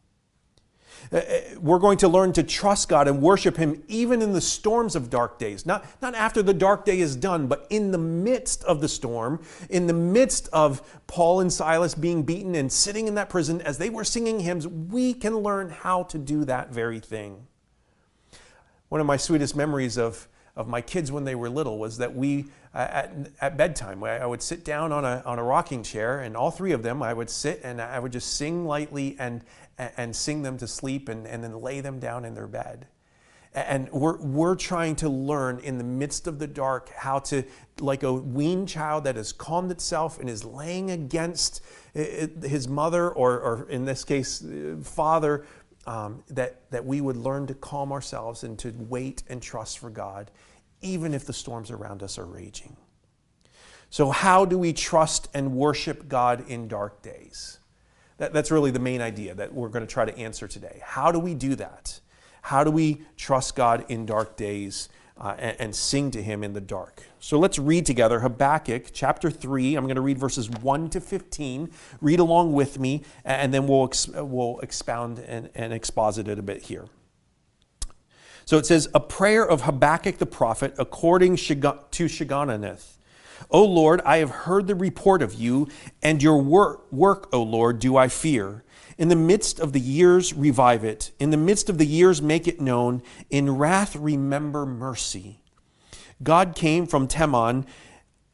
Uh, 1.12 1.18
uh, 1.18 1.40
we're 1.60 1.78
going 1.78 1.98
to 1.98 2.08
learn 2.08 2.32
to 2.32 2.42
trust 2.42 2.88
God 2.88 3.06
and 3.08 3.22
worship 3.22 3.56
Him 3.56 3.82
even 3.88 4.22
in 4.22 4.32
the 4.32 4.40
storms 4.40 4.96
of 4.96 5.10
dark 5.10 5.38
days. 5.38 5.66
Not, 5.66 5.84
not 6.02 6.14
after 6.14 6.42
the 6.42 6.54
dark 6.54 6.84
day 6.84 7.00
is 7.00 7.16
done, 7.16 7.46
but 7.46 7.66
in 7.70 7.90
the 7.90 7.98
midst 7.98 8.64
of 8.64 8.80
the 8.80 8.88
storm, 8.88 9.42
in 9.70 9.86
the 9.86 9.92
midst 9.92 10.48
of 10.52 10.82
Paul 11.06 11.40
and 11.40 11.52
Silas 11.52 11.94
being 11.94 12.22
beaten 12.22 12.54
and 12.54 12.72
sitting 12.72 13.06
in 13.06 13.14
that 13.14 13.28
prison 13.28 13.60
as 13.60 13.78
they 13.78 13.90
were 13.90 14.04
singing 14.04 14.40
hymns, 14.40 14.66
we 14.66 15.14
can 15.14 15.36
learn 15.38 15.70
how 15.70 16.04
to 16.04 16.18
do 16.18 16.44
that 16.44 16.70
very 16.70 17.00
thing. 17.00 17.46
One 18.88 19.00
of 19.00 19.06
my 19.06 19.16
sweetest 19.16 19.56
memories 19.56 19.98
of 19.98 20.28
of 20.56 20.66
my 20.66 20.80
kids 20.80 21.12
when 21.12 21.24
they 21.24 21.34
were 21.34 21.50
little 21.50 21.78
was 21.78 21.98
that 21.98 22.16
we, 22.16 22.46
uh, 22.74 22.78
at, 22.78 23.12
at 23.40 23.56
bedtime, 23.56 24.02
I 24.02 24.24
would 24.24 24.42
sit 24.42 24.64
down 24.64 24.90
on 24.90 25.04
a, 25.04 25.22
on 25.26 25.38
a 25.38 25.44
rocking 25.44 25.82
chair, 25.82 26.20
and 26.20 26.36
all 26.36 26.50
three 26.50 26.72
of 26.72 26.82
them, 26.82 27.02
I 27.02 27.12
would 27.12 27.28
sit 27.28 27.60
and 27.62 27.80
I 27.80 27.98
would 27.98 28.12
just 28.12 28.36
sing 28.36 28.64
lightly 28.66 29.16
and, 29.18 29.44
and 29.76 30.16
sing 30.16 30.42
them 30.42 30.56
to 30.58 30.66
sleep 30.66 31.08
and, 31.10 31.26
and 31.26 31.44
then 31.44 31.60
lay 31.60 31.80
them 31.80 31.98
down 31.98 32.24
in 32.24 32.34
their 32.34 32.46
bed. 32.46 32.86
And 33.52 33.90
we're, 33.90 34.18
we're 34.18 34.54
trying 34.54 34.96
to 34.96 35.08
learn 35.08 35.60
in 35.60 35.78
the 35.78 35.84
midst 35.84 36.26
of 36.26 36.38
the 36.38 36.46
dark 36.46 36.90
how 36.90 37.20
to, 37.20 37.42
like 37.80 38.02
a 38.02 38.12
weaned 38.12 38.68
child 38.68 39.04
that 39.04 39.16
has 39.16 39.32
calmed 39.32 39.70
itself 39.70 40.18
and 40.20 40.28
is 40.28 40.44
laying 40.44 40.90
against 40.90 41.62
his 41.94 42.68
mother, 42.68 43.10
or, 43.10 43.40
or 43.40 43.68
in 43.70 43.86
this 43.86 44.04
case, 44.04 44.44
father, 44.82 45.46
um, 45.86 46.22
that, 46.28 46.70
that 46.70 46.84
we 46.84 47.00
would 47.00 47.16
learn 47.16 47.46
to 47.46 47.54
calm 47.54 47.92
ourselves 47.92 48.44
and 48.44 48.58
to 48.58 48.74
wait 48.76 49.22
and 49.28 49.40
trust 49.40 49.78
for 49.78 49.90
God, 49.90 50.30
even 50.80 51.14
if 51.14 51.24
the 51.24 51.32
storms 51.32 51.70
around 51.70 52.02
us 52.02 52.18
are 52.18 52.26
raging. 52.26 52.76
So, 53.88 54.10
how 54.10 54.44
do 54.44 54.58
we 54.58 54.72
trust 54.72 55.28
and 55.32 55.52
worship 55.54 56.08
God 56.08 56.48
in 56.48 56.68
dark 56.68 57.02
days? 57.02 57.60
That, 58.18 58.32
that's 58.32 58.50
really 58.50 58.70
the 58.70 58.80
main 58.80 59.00
idea 59.00 59.34
that 59.34 59.54
we're 59.54 59.68
going 59.68 59.86
to 59.86 59.92
try 59.92 60.04
to 60.04 60.18
answer 60.18 60.48
today. 60.48 60.80
How 60.82 61.12
do 61.12 61.18
we 61.18 61.34
do 61.34 61.54
that? 61.54 62.00
How 62.42 62.64
do 62.64 62.70
we 62.70 63.02
trust 63.16 63.54
God 63.54 63.84
in 63.88 64.06
dark 64.06 64.36
days 64.36 64.88
uh, 65.18 65.34
and, 65.38 65.56
and, 65.60 65.74
sing 65.74 66.10
to 66.10 66.22
Him 66.22 66.44
in 66.44 66.52
the 66.52 66.60
dark? 66.60 67.02
So 67.20 67.38
let's 67.38 67.58
read 67.58 67.86
together 67.86 68.20
Habakkuk 68.20 68.90
chapter 68.92 69.30
3. 69.30 69.74
I'm 69.74 69.84
going 69.84 69.96
to 69.96 70.02
read 70.02 70.18
verses 70.18 70.50
1 70.50 70.90
to 70.90 71.00
15. 71.00 71.70
Read 72.00 72.20
along 72.20 72.52
with 72.52 72.78
me, 72.78 73.02
and 73.24 73.52
then 73.52 73.66
we'll, 73.66 73.90
we'll 74.14 74.58
expound 74.60 75.18
and, 75.20 75.48
and 75.54 75.72
exposit 75.72 76.28
it 76.28 76.38
a 76.38 76.42
bit 76.42 76.62
here. 76.62 76.86
So 78.44 78.58
it 78.58 78.66
says, 78.66 78.88
A 78.94 79.00
prayer 79.00 79.46
of 79.46 79.62
Habakkuk 79.62 80.18
the 80.18 80.26
prophet 80.26 80.74
according 80.78 81.36
to 81.36 81.54
Shigionoth. 81.54 82.95
O 83.50 83.64
Lord, 83.64 84.00
I 84.04 84.18
have 84.18 84.30
heard 84.30 84.66
the 84.66 84.74
report 84.74 85.22
of 85.22 85.34
you, 85.34 85.68
and 86.02 86.22
your 86.22 86.40
work, 86.42 86.90
work, 86.92 87.28
O 87.32 87.42
Lord, 87.42 87.78
do 87.78 87.96
I 87.96 88.08
fear. 88.08 88.64
In 88.98 89.08
the 89.08 89.16
midst 89.16 89.60
of 89.60 89.72
the 89.72 89.80
years, 89.80 90.32
revive 90.32 90.82
it. 90.82 91.12
In 91.18 91.30
the 91.30 91.36
midst 91.36 91.68
of 91.68 91.78
the 91.78 91.86
years, 91.86 92.22
make 92.22 92.48
it 92.48 92.60
known. 92.60 93.02
In 93.28 93.56
wrath, 93.56 93.94
remember 93.94 94.64
mercy. 94.64 95.42
God 96.22 96.54
came 96.54 96.86
from 96.86 97.06
Teman, 97.06 97.66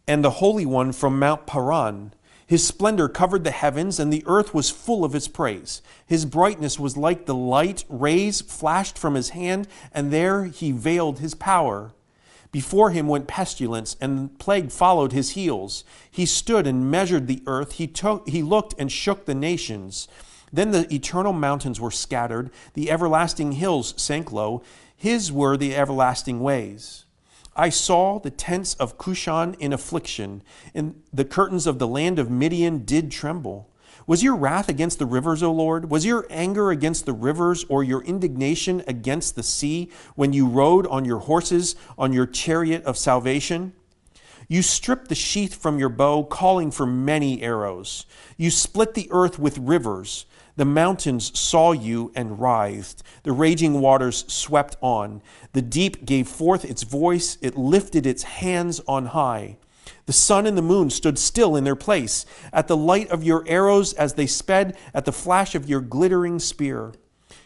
and 0.06 0.24
the 0.24 0.30
Holy 0.30 0.66
One 0.66 0.92
from 0.92 1.18
Mount 1.18 1.46
Paran. 1.46 2.14
His 2.46 2.66
splendor 2.66 3.08
covered 3.08 3.44
the 3.44 3.50
heavens, 3.50 3.98
and 3.98 4.12
the 4.12 4.24
earth 4.26 4.52
was 4.52 4.70
full 4.70 5.04
of 5.04 5.14
his 5.14 5.26
praise. 5.26 5.80
His 6.06 6.24
brightness 6.24 6.78
was 6.78 6.96
like 6.96 7.26
the 7.26 7.34
light 7.34 7.84
rays 7.88 8.40
flashed 8.40 8.98
from 8.98 9.14
his 9.14 9.30
hand, 9.30 9.66
and 9.92 10.12
there 10.12 10.44
he 10.44 10.70
veiled 10.70 11.18
his 11.18 11.34
power. 11.34 11.92
Before 12.52 12.90
him 12.90 13.08
went 13.08 13.26
pestilence, 13.26 13.96
and 13.98 14.38
plague 14.38 14.70
followed 14.70 15.12
his 15.12 15.30
heels. 15.30 15.84
He 16.10 16.26
stood 16.26 16.66
and 16.66 16.90
measured 16.90 17.26
the 17.26 17.42
earth. 17.46 17.72
He, 17.72 17.86
took, 17.86 18.28
he 18.28 18.42
looked 18.42 18.74
and 18.78 18.92
shook 18.92 19.24
the 19.24 19.34
nations. 19.34 20.06
Then 20.52 20.70
the 20.70 20.92
eternal 20.94 21.32
mountains 21.32 21.80
were 21.80 21.90
scattered, 21.90 22.50
the 22.74 22.90
everlasting 22.90 23.52
hills 23.52 23.94
sank 23.96 24.30
low. 24.30 24.62
His 24.94 25.32
were 25.32 25.56
the 25.56 25.74
everlasting 25.74 26.40
ways. 26.40 27.06
I 27.56 27.70
saw 27.70 28.18
the 28.18 28.30
tents 28.30 28.74
of 28.74 28.98
Cushan 28.98 29.56
in 29.58 29.72
affliction, 29.72 30.42
and 30.74 31.02
the 31.12 31.24
curtains 31.24 31.66
of 31.66 31.78
the 31.78 31.88
land 31.88 32.18
of 32.18 32.30
Midian 32.30 32.84
did 32.84 33.10
tremble. 33.10 33.68
Was 34.12 34.22
your 34.22 34.36
wrath 34.36 34.68
against 34.68 34.98
the 34.98 35.06
rivers, 35.06 35.42
O 35.42 35.50
Lord? 35.50 35.90
Was 35.90 36.04
your 36.04 36.26
anger 36.28 36.70
against 36.70 37.06
the 37.06 37.14
rivers, 37.14 37.64
or 37.70 37.82
your 37.82 38.02
indignation 38.02 38.82
against 38.86 39.36
the 39.36 39.42
sea, 39.42 39.90
when 40.16 40.34
you 40.34 40.46
rode 40.46 40.86
on 40.88 41.06
your 41.06 41.20
horses, 41.20 41.76
on 41.96 42.12
your 42.12 42.26
chariot 42.26 42.84
of 42.84 42.98
salvation? 42.98 43.72
You 44.48 44.60
stripped 44.60 45.08
the 45.08 45.14
sheath 45.14 45.54
from 45.54 45.78
your 45.78 45.88
bow, 45.88 46.24
calling 46.24 46.70
for 46.70 46.84
many 46.84 47.40
arrows. 47.40 48.04
You 48.36 48.50
split 48.50 48.92
the 48.92 49.08
earth 49.10 49.38
with 49.38 49.56
rivers. 49.56 50.26
The 50.56 50.66
mountains 50.66 51.32
saw 51.40 51.72
you 51.72 52.12
and 52.14 52.38
writhed. 52.38 53.02
The 53.22 53.32
raging 53.32 53.80
waters 53.80 54.30
swept 54.30 54.76
on. 54.82 55.22
The 55.54 55.62
deep 55.62 56.04
gave 56.04 56.28
forth 56.28 56.66
its 56.66 56.82
voice. 56.82 57.38
It 57.40 57.56
lifted 57.56 58.04
its 58.04 58.24
hands 58.24 58.78
on 58.86 59.06
high. 59.06 59.56
The 60.06 60.12
sun 60.12 60.46
and 60.46 60.58
the 60.58 60.62
moon 60.62 60.90
stood 60.90 61.18
still 61.18 61.54
in 61.56 61.64
their 61.64 61.76
place, 61.76 62.26
at 62.52 62.68
the 62.68 62.76
light 62.76 63.08
of 63.10 63.22
your 63.22 63.44
arrows 63.46 63.92
as 63.94 64.14
they 64.14 64.26
sped, 64.26 64.76
at 64.92 65.04
the 65.04 65.12
flash 65.12 65.54
of 65.54 65.68
your 65.68 65.80
glittering 65.80 66.38
spear. 66.38 66.92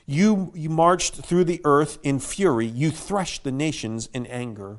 You, 0.06 0.52
you 0.54 0.70
marched 0.70 1.16
through 1.16 1.44
the 1.44 1.60
earth 1.64 1.98
in 2.02 2.18
fury, 2.18 2.66
you 2.66 2.90
threshed 2.90 3.44
the 3.44 3.52
nations 3.52 4.08
in 4.14 4.26
anger. 4.26 4.78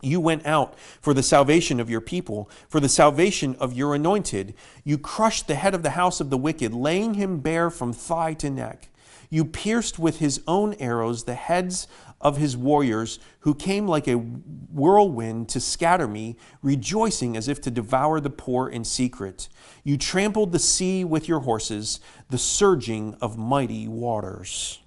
You 0.00 0.20
went 0.20 0.46
out 0.46 0.78
for 1.00 1.14
the 1.14 1.22
salvation 1.22 1.80
of 1.80 1.90
your 1.90 2.00
people, 2.00 2.50
for 2.68 2.78
the 2.78 2.88
salvation 2.88 3.56
of 3.58 3.72
your 3.72 3.94
anointed. 3.94 4.54
You 4.84 4.98
crushed 4.98 5.46
the 5.46 5.54
head 5.54 5.74
of 5.74 5.82
the 5.82 5.90
house 5.90 6.20
of 6.20 6.30
the 6.30 6.36
wicked, 6.36 6.74
laying 6.74 7.14
him 7.14 7.40
bare 7.40 7.70
from 7.70 7.92
thigh 7.92 8.34
to 8.34 8.50
neck. 8.50 8.90
You 9.30 9.44
pierced 9.44 9.98
with 9.98 10.18
his 10.18 10.42
own 10.46 10.74
arrows 10.74 11.24
the 11.24 11.34
heads 11.34 11.88
of 12.24 12.38
his 12.38 12.56
warriors, 12.56 13.20
who 13.40 13.54
came 13.54 13.86
like 13.86 14.08
a 14.08 14.14
whirlwind 14.14 15.48
to 15.50 15.60
scatter 15.60 16.08
me, 16.08 16.36
rejoicing 16.62 17.36
as 17.36 17.46
if 17.46 17.60
to 17.60 17.70
devour 17.70 18.18
the 18.18 18.30
poor 18.30 18.66
in 18.66 18.82
secret. 18.82 19.48
You 19.84 19.98
trampled 19.98 20.50
the 20.50 20.58
sea 20.58 21.04
with 21.04 21.28
your 21.28 21.40
horses, 21.40 22.00
the 22.30 22.38
surging 22.38 23.14
of 23.20 23.36
mighty 23.36 23.86
waters. 23.86 24.80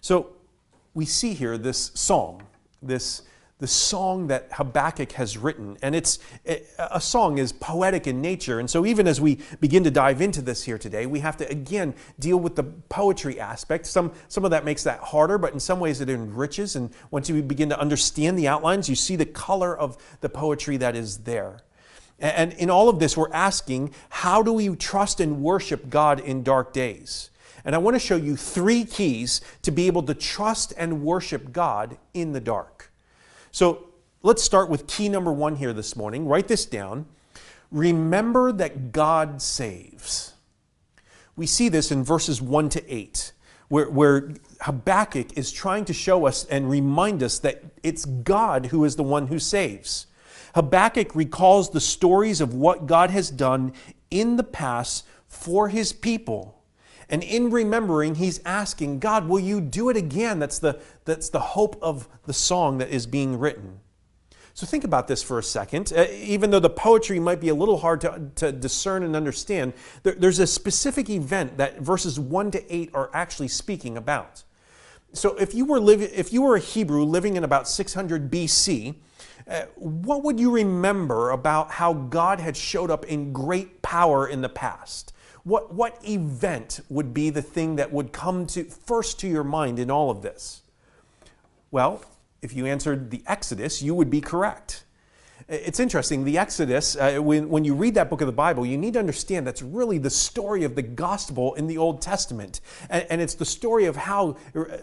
So 0.00 0.34
we 0.92 1.06
see 1.06 1.32
here 1.32 1.56
this 1.56 1.92
psalm, 1.94 2.42
this 2.82 3.22
the 3.62 3.68
song 3.68 4.26
that 4.26 4.48
Habakkuk 4.50 5.12
has 5.12 5.38
written. 5.38 5.78
And 5.82 5.94
it's 5.94 6.18
a 6.78 7.00
song 7.00 7.38
is 7.38 7.52
poetic 7.52 8.08
in 8.08 8.20
nature. 8.20 8.58
And 8.58 8.68
so 8.68 8.84
even 8.84 9.06
as 9.06 9.20
we 9.20 9.38
begin 9.60 9.84
to 9.84 9.90
dive 9.90 10.20
into 10.20 10.42
this 10.42 10.64
here 10.64 10.78
today, 10.78 11.06
we 11.06 11.20
have 11.20 11.36
to 11.36 11.48
again 11.48 11.94
deal 12.18 12.38
with 12.38 12.56
the 12.56 12.64
poetry 12.64 13.38
aspect. 13.38 13.86
Some 13.86 14.10
some 14.26 14.44
of 14.44 14.50
that 14.50 14.64
makes 14.64 14.82
that 14.82 14.98
harder, 14.98 15.38
but 15.38 15.52
in 15.52 15.60
some 15.60 15.78
ways 15.78 16.00
it 16.00 16.10
enriches. 16.10 16.74
And 16.74 16.90
once 17.12 17.28
you 17.28 17.40
begin 17.40 17.68
to 17.68 17.78
understand 17.78 18.36
the 18.36 18.48
outlines, 18.48 18.88
you 18.88 18.96
see 18.96 19.14
the 19.14 19.26
color 19.26 19.78
of 19.78 19.96
the 20.22 20.28
poetry 20.28 20.76
that 20.78 20.96
is 20.96 21.18
there. 21.18 21.60
And 22.18 22.52
in 22.54 22.68
all 22.68 22.88
of 22.88 22.98
this, 22.98 23.16
we're 23.16 23.32
asking, 23.32 23.94
how 24.08 24.42
do 24.42 24.52
we 24.52 24.74
trust 24.74 25.20
and 25.20 25.40
worship 25.40 25.88
God 25.88 26.18
in 26.18 26.42
dark 26.42 26.72
days? 26.72 27.30
And 27.64 27.76
I 27.76 27.78
want 27.78 27.94
to 27.94 28.00
show 28.00 28.16
you 28.16 28.34
three 28.34 28.84
keys 28.84 29.40
to 29.62 29.70
be 29.70 29.86
able 29.86 30.02
to 30.02 30.14
trust 30.14 30.72
and 30.76 31.04
worship 31.04 31.52
God 31.52 31.96
in 32.12 32.32
the 32.32 32.40
dark. 32.40 32.81
So 33.52 33.84
let's 34.22 34.42
start 34.42 34.70
with 34.70 34.86
key 34.86 35.10
number 35.10 35.30
one 35.30 35.56
here 35.56 35.74
this 35.74 35.94
morning. 35.94 36.26
Write 36.26 36.48
this 36.48 36.64
down. 36.64 37.04
Remember 37.70 38.50
that 38.50 38.92
God 38.92 39.42
saves. 39.42 40.32
We 41.36 41.46
see 41.46 41.68
this 41.68 41.92
in 41.92 42.02
verses 42.02 42.40
1 42.40 42.70
to 42.70 42.94
8, 42.94 43.32
where, 43.68 43.90
where 43.90 44.34
Habakkuk 44.62 45.36
is 45.36 45.52
trying 45.52 45.84
to 45.84 45.92
show 45.92 46.26
us 46.26 46.46
and 46.46 46.70
remind 46.70 47.22
us 47.22 47.38
that 47.40 47.62
it's 47.82 48.06
God 48.06 48.66
who 48.66 48.84
is 48.84 48.96
the 48.96 49.02
one 49.02 49.26
who 49.26 49.38
saves. 49.38 50.06
Habakkuk 50.54 51.14
recalls 51.14 51.70
the 51.70 51.80
stories 51.80 52.40
of 52.40 52.54
what 52.54 52.86
God 52.86 53.10
has 53.10 53.30
done 53.30 53.72
in 54.10 54.36
the 54.36 54.44
past 54.44 55.04
for 55.28 55.68
his 55.68 55.92
people. 55.92 56.61
And 57.12 57.22
in 57.22 57.50
remembering, 57.50 58.14
he's 58.14 58.40
asking, 58.46 58.98
God, 58.98 59.28
will 59.28 59.38
you 59.38 59.60
do 59.60 59.90
it 59.90 59.98
again? 59.98 60.38
That's 60.38 60.58
the, 60.58 60.80
that's 61.04 61.28
the 61.28 61.40
hope 61.40 61.78
of 61.82 62.08
the 62.24 62.32
song 62.32 62.78
that 62.78 62.88
is 62.88 63.06
being 63.06 63.38
written. 63.38 63.80
So 64.54 64.66
think 64.66 64.82
about 64.82 65.08
this 65.08 65.22
for 65.22 65.38
a 65.38 65.42
second. 65.42 65.92
Uh, 65.94 66.06
even 66.10 66.50
though 66.50 66.58
the 66.58 66.70
poetry 66.70 67.20
might 67.20 67.38
be 67.38 67.50
a 67.50 67.54
little 67.54 67.76
hard 67.76 68.00
to, 68.00 68.30
to 68.36 68.50
discern 68.50 69.02
and 69.02 69.14
understand, 69.14 69.74
there, 70.04 70.14
there's 70.14 70.38
a 70.38 70.46
specific 70.46 71.10
event 71.10 71.58
that 71.58 71.80
verses 71.80 72.18
1 72.18 72.50
to 72.52 72.74
8 72.74 72.90
are 72.94 73.10
actually 73.12 73.48
speaking 73.48 73.98
about. 73.98 74.42
So 75.12 75.36
if 75.36 75.52
you 75.52 75.66
were, 75.66 75.80
living, 75.80 76.08
if 76.14 76.32
you 76.32 76.40
were 76.40 76.56
a 76.56 76.60
Hebrew 76.60 77.04
living 77.04 77.36
in 77.36 77.44
about 77.44 77.68
600 77.68 78.30
BC, 78.30 78.94
uh, 79.46 79.62
what 79.74 80.22
would 80.22 80.40
you 80.40 80.50
remember 80.50 81.28
about 81.30 81.72
how 81.72 81.92
God 81.92 82.40
had 82.40 82.56
showed 82.56 82.90
up 82.90 83.04
in 83.04 83.34
great 83.34 83.82
power 83.82 84.26
in 84.26 84.40
the 84.40 84.48
past? 84.48 85.12
What, 85.44 85.74
what 85.74 85.98
event 86.08 86.80
would 86.88 87.12
be 87.12 87.30
the 87.30 87.42
thing 87.42 87.76
that 87.76 87.92
would 87.92 88.12
come 88.12 88.46
to 88.48 88.64
first 88.64 89.18
to 89.20 89.28
your 89.28 89.44
mind 89.44 89.78
in 89.78 89.90
all 89.90 90.10
of 90.10 90.22
this? 90.22 90.62
Well, 91.70 92.04
if 92.42 92.54
you 92.54 92.66
answered 92.66 93.10
the 93.10 93.22
Exodus, 93.26 93.82
you 93.82 93.94
would 93.94 94.10
be 94.10 94.20
correct. 94.20 94.84
It's 95.48 95.80
interesting, 95.80 96.24
the 96.24 96.38
Exodus, 96.38 96.96
uh, 96.96 97.18
when, 97.18 97.48
when 97.48 97.64
you 97.64 97.74
read 97.74 97.94
that 97.94 98.08
book 98.08 98.20
of 98.20 98.26
the 98.26 98.32
Bible, 98.32 98.64
you 98.64 98.78
need 98.78 98.92
to 98.94 98.98
understand 98.98 99.46
that's 99.46 99.62
really 99.62 99.98
the 99.98 100.10
story 100.10 100.64
of 100.64 100.76
the 100.76 100.82
gospel 100.82 101.54
in 101.54 101.66
the 101.66 101.78
Old 101.78 102.00
Testament. 102.00 102.60
And, 102.88 103.06
and 103.10 103.20
it's 103.20 103.34
the 103.34 103.44
story 103.44 103.86
of 103.86 103.96
how, 103.96 104.36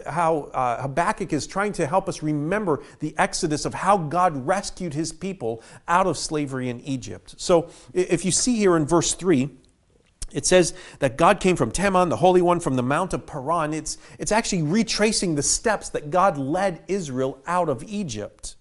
how 0.06 0.50
uh, 0.52 0.82
Habakkuk 0.82 1.32
is 1.32 1.46
trying 1.46 1.72
to 1.72 1.86
help 1.86 2.08
us 2.08 2.22
remember 2.22 2.82
the 2.98 3.14
Exodus 3.16 3.64
of 3.64 3.72
how 3.72 3.96
God 3.96 4.46
rescued 4.46 4.92
his 4.92 5.12
people 5.12 5.62
out 5.88 6.06
of 6.06 6.18
slavery 6.18 6.68
in 6.68 6.80
Egypt. 6.82 7.34
So 7.38 7.70
if 7.94 8.24
you 8.24 8.30
see 8.30 8.56
here 8.56 8.76
in 8.76 8.86
verse 8.86 9.14
3, 9.14 9.50
it 10.32 10.46
says 10.46 10.74
that 10.98 11.16
God 11.16 11.40
came 11.40 11.56
from 11.56 11.72
Teman, 11.72 12.08
the 12.08 12.16
Holy 12.16 12.42
One, 12.42 12.60
from 12.60 12.76
the 12.76 12.82
Mount 12.82 13.12
of 13.12 13.26
Paran. 13.26 13.74
It's, 13.74 13.98
it's 14.18 14.32
actually 14.32 14.62
retracing 14.62 15.34
the 15.34 15.42
steps 15.42 15.88
that 15.90 16.10
God 16.10 16.38
led 16.38 16.82
Israel 16.88 17.38
out 17.46 17.68
of 17.68 17.82
Egypt. 17.84 18.56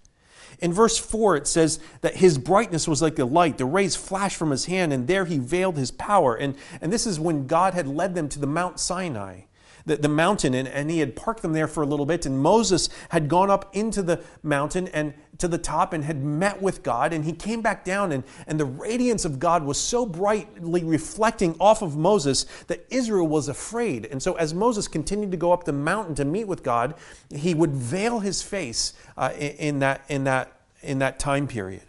In 0.62 0.74
verse 0.74 0.98
4, 0.98 1.38
it 1.38 1.48
says 1.48 1.80
that 2.02 2.18
his 2.18 2.38
brightness 2.38 2.88
was 2.88 3.02
like 3.02 3.18
a 3.20 3.26
light. 3.26 3.58
The 3.58 3.66
rays 3.66 3.96
flashed 3.96 4.36
from 4.36 4.52
his 4.52 4.66
hand, 4.66 4.92
and 4.92 5.08
there 5.08 5.26
he 5.26 5.38
veiled 5.38 5.78
his 5.78 5.92
power. 5.92 6.36
And, 6.36 6.56
and 6.82 6.92
this 6.92 7.08
is 7.08 7.20
when 7.20 7.48
God 7.48 7.74
had 7.74 7.88
led 7.88 8.14
them 8.14 8.28
to 8.30 8.40
the 8.40 8.48
Mount 8.48 8.80
Sinai. 8.80 9.42
The, 9.89 9.98
the 9.98 10.08
mountain 10.08 10.53
and, 10.53 10.67
and 10.67 10.89
he 10.89 11.00
had 11.00 11.15
parked 11.15 11.41
them 11.41 11.53
there 11.53 11.67
for 11.67 11.84
a 11.84 11.86
little 11.86 12.05
bit. 12.05 12.25
And 12.25 12.39
Moses 12.39 12.89
had 13.10 13.27
gone 13.27 13.50
up 13.50 13.75
into 13.75 14.01
the 14.01 14.22
mountain 14.43 14.88
and 14.89 15.13
to 15.39 15.48
the 15.48 15.58
top 15.58 15.93
and 15.93 16.03
had 16.03 16.24
met 16.24 16.62
with 16.62 16.84
God. 16.84 17.12
And 17.12 17.25
he 17.25 17.34
came 17.34 17.62
back 17.62 17.84
down, 17.84 18.12
and, 18.12 18.24
and 18.46 18.60
the 18.60 18.65
radiance 18.65 19.25
of 19.25 19.39
God 19.39 19.63
was 19.63 19.79
so 19.79 20.05
brightly 20.05 20.84
reflecting 20.84 21.55
off 21.60 21.81
of 21.81 21.98
Moses 21.98 22.46
that 22.67 22.86
Israel 22.89 23.27
was 23.27 23.48
afraid. 23.48 24.05
And 24.05 24.22
so, 24.22 24.34
as 24.34 24.53
Moses 24.53 24.88
continued 24.88 25.31
to 25.31 25.38
go 25.38 25.51
up 25.51 25.63
the 25.63 25.74
mountain 25.74 26.13
to 26.15 26.25
meet 26.25 26.48
with 26.48 26.62
God, 26.62 26.93
he 27.34 27.53
would 27.53 27.72
veil 27.72 28.19
his 28.19 28.41
face 28.41 28.93
uh, 29.17 29.31
in, 29.38 29.51
in, 29.51 29.79
that, 29.79 30.01
in, 30.10 30.25
that, 30.25 30.51
in 30.81 31.00
that 31.00 31.19
time 31.19 31.48
period 31.48 31.81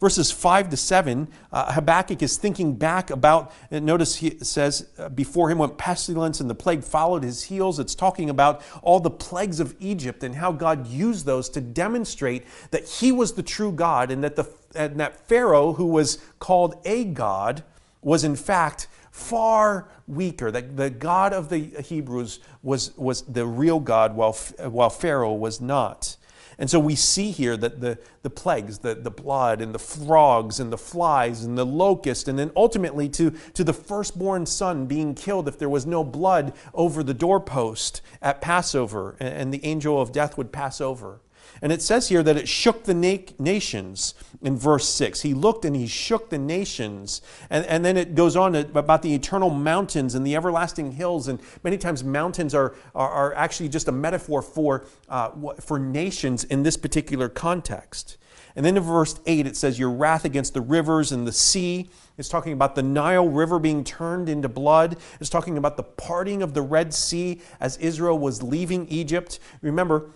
verses 0.00 0.30
5 0.30 0.70
to 0.70 0.76
7, 0.76 1.28
uh, 1.52 1.72
Habakkuk 1.72 2.22
is 2.22 2.38
thinking 2.38 2.74
back 2.74 3.10
about, 3.10 3.52
notice 3.70 4.16
he 4.16 4.38
says, 4.42 4.88
uh, 4.98 5.10
before 5.10 5.50
him 5.50 5.58
went 5.58 5.76
pestilence 5.76 6.40
and 6.40 6.48
the 6.48 6.54
plague 6.54 6.82
followed 6.82 7.22
his 7.22 7.44
heels. 7.44 7.78
It's 7.78 7.94
talking 7.94 8.30
about 8.30 8.62
all 8.82 8.98
the 8.98 9.10
plagues 9.10 9.60
of 9.60 9.76
Egypt 9.78 10.24
and 10.24 10.34
how 10.34 10.52
God 10.52 10.86
used 10.86 11.26
those 11.26 11.50
to 11.50 11.60
demonstrate 11.60 12.44
that 12.70 12.88
he 12.88 13.12
was 13.12 13.34
the 13.34 13.42
true 13.42 13.72
God 13.72 14.10
and 14.10 14.24
that, 14.24 14.36
the, 14.36 14.48
and 14.74 14.98
that 14.98 15.28
Pharaoh, 15.28 15.74
who 15.74 15.86
was 15.86 16.18
called 16.38 16.80
a 16.86 17.04
God, 17.04 17.62
was 18.00 18.24
in 18.24 18.36
fact 18.36 18.88
far 19.10 19.86
weaker. 20.06 20.50
That 20.50 20.78
the 20.78 20.88
God 20.88 21.34
of 21.34 21.50
the 21.50 21.58
Hebrews 21.58 22.40
was, 22.62 22.96
was 22.96 23.22
the 23.22 23.46
real 23.46 23.80
God 23.80 24.16
while, 24.16 24.32
while 24.32 24.90
Pharaoh 24.90 25.34
was 25.34 25.60
not. 25.60 26.16
And 26.60 26.68
so 26.68 26.78
we 26.78 26.94
see 26.94 27.30
here 27.30 27.56
that 27.56 27.80
the, 27.80 27.98
the 28.22 28.28
plagues, 28.28 28.78
the, 28.78 28.94
the 28.94 29.10
blood 29.10 29.62
and 29.62 29.74
the 29.74 29.78
frogs 29.78 30.60
and 30.60 30.70
the 30.70 30.78
flies 30.78 31.42
and 31.42 31.56
the 31.56 31.64
locust, 31.64 32.28
and 32.28 32.38
then 32.38 32.52
ultimately 32.54 33.08
to, 33.08 33.30
to 33.54 33.64
the 33.64 33.72
firstborn 33.72 34.44
son 34.44 34.84
being 34.84 35.14
killed 35.14 35.48
if 35.48 35.58
there 35.58 35.70
was 35.70 35.86
no 35.86 36.04
blood 36.04 36.52
over 36.74 37.02
the 37.02 37.14
doorpost 37.14 38.02
at 38.20 38.42
Passover, 38.42 39.16
and, 39.18 39.34
and 39.34 39.54
the 39.54 39.64
angel 39.64 40.00
of 40.00 40.12
death 40.12 40.36
would 40.36 40.52
pass 40.52 40.82
over. 40.82 41.20
And 41.62 41.72
it 41.72 41.82
says 41.82 42.08
here 42.08 42.22
that 42.22 42.36
it 42.36 42.48
shook 42.48 42.84
the 42.84 42.94
na- 42.94 43.32
nations 43.38 44.14
in 44.40 44.56
verse 44.56 44.88
6. 44.88 45.20
He 45.22 45.34
looked 45.34 45.64
and 45.64 45.76
he 45.76 45.86
shook 45.86 46.30
the 46.30 46.38
nations. 46.38 47.20
And, 47.50 47.66
and 47.66 47.84
then 47.84 47.96
it 47.96 48.14
goes 48.14 48.36
on 48.36 48.54
about 48.54 49.02
the 49.02 49.14
eternal 49.14 49.50
mountains 49.50 50.14
and 50.14 50.26
the 50.26 50.34
everlasting 50.36 50.92
hills. 50.92 51.28
And 51.28 51.40
many 51.62 51.76
times, 51.76 52.02
mountains 52.02 52.54
are, 52.54 52.74
are, 52.94 53.10
are 53.10 53.34
actually 53.34 53.68
just 53.68 53.88
a 53.88 53.92
metaphor 53.92 54.42
for, 54.42 54.86
uh, 55.08 55.30
for 55.60 55.78
nations 55.78 56.44
in 56.44 56.62
this 56.62 56.76
particular 56.76 57.28
context. 57.28 58.16
And 58.56 58.64
then 58.64 58.76
in 58.76 58.82
verse 58.82 59.20
8, 59.26 59.46
it 59.46 59.56
says, 59.56 59.78
Your 59.78 59.90
wrath 59.90 60.24
against 60.24 60.54
the 60.54 60.60
rivers 60.60 61.12
and 61.12 61.26
the 61.26 61.32
sea. 61.32 61.90
It's 62.18 62.28
talking 62.28 62.52
about 62.52 62.74
the 62.74 62.82
Nile 62.82 63.28
River 63.28 63.58
being 63.58 63.84
turned 63.84 64.28
into 64.28 64.48
blood. 64.48 64.96
It's 65.20 65.30
talking 65.30 65.56
about 65.56 65.76
the 65.76 65.82
parting 65.82 66.42
of 66.42 66.54
the 66.54 66.62
Red 66.62 66.92
Sea 66.92 67.40
as 67.60 67.76
Israel 67.78 68.18
was 68.18 68.42
leaving 68.42 68.88
Egypt. 68.88 69.38
Remember, 69.62 70.10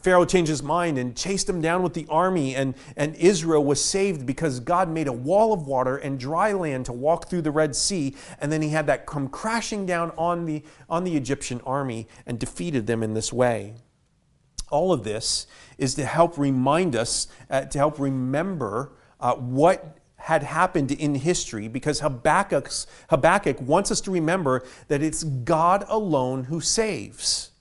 Pharaoh 0.00 0.24
changed 0.24 0.48
his 0.48 0.62
mind 0.62 0.98
and 0.98 1.16
chased 1.16 1.48
him 1.48 1.60
down 1.60 1.82
with 1.82 1.94
the 1.94 2.06
army, 2.08 2.54
and, 2.54 2.74
and 2.96 3.14
Israel 3.16 3.64
was 3.64 3.82
saved 3.82 4.26
because 4.26 4.60
God 4.60 4.88
made 4.88 5.08
a 5.08 5.12
wall 5.12 5.52
of 5.52 5.66
water 5.66 5.96
and 5.96 6.18
dry 6.18 6.52
land 6.52 6.86
to 6.86 6.92
walk 6.92 7.28
through 7.28 7.42
the 7.42 7.50
Red 7.50 7.74
Sea, 7.74 8.14
and 8.40 8.52
then 8.52 8.62
he 8.62 8.70
had 8.70 8.86
that 8.86 9.06
come 9.06 9.28
crashing 9.28 9.86
down 9.86 10.12
on 10.16 10.44
the, 10.44 10.62
on 10.88 11.04
the 11.04 11.16
Egyptian 11.16 11.60
army 11.66 12.06
and 12.26 12.38
defeated 12.38 12.86
them 12.86 13.02
in 13.02 13.14
this 13.14 13.32
way. 13.32 13.74
All 14.70 14.92
of 14.92 15.04
this 15.04 15.46
is 15.78 15.94
to 15.94 16.04
help 16.04 16.38
remind 16.38 16.96
us, 16.96 17.28
uh, 17.50 17.62
to 17.62 17.78
help 17.78 17.98
remember 17.98 18.92
uh, 19.20 19.34
what 19.34 19.98
had 20.16 20.42
happened 20.42 20.90
in 20.90 21.14
history 21.14 21.68
because 21.68 22.00
Habakkuk's, 22.00 22.86
Habakkuk 23.10 23.60
wants 23.60 23.92
us 23.92 24.00
to 24.02 24.10
remember 24.10 24.64
that 24.88 25.02
it's 25.02 25.22
God 25.22 25.84
alone 25.88 26.44
who 26.44 26.60
saves. 26.60 27.52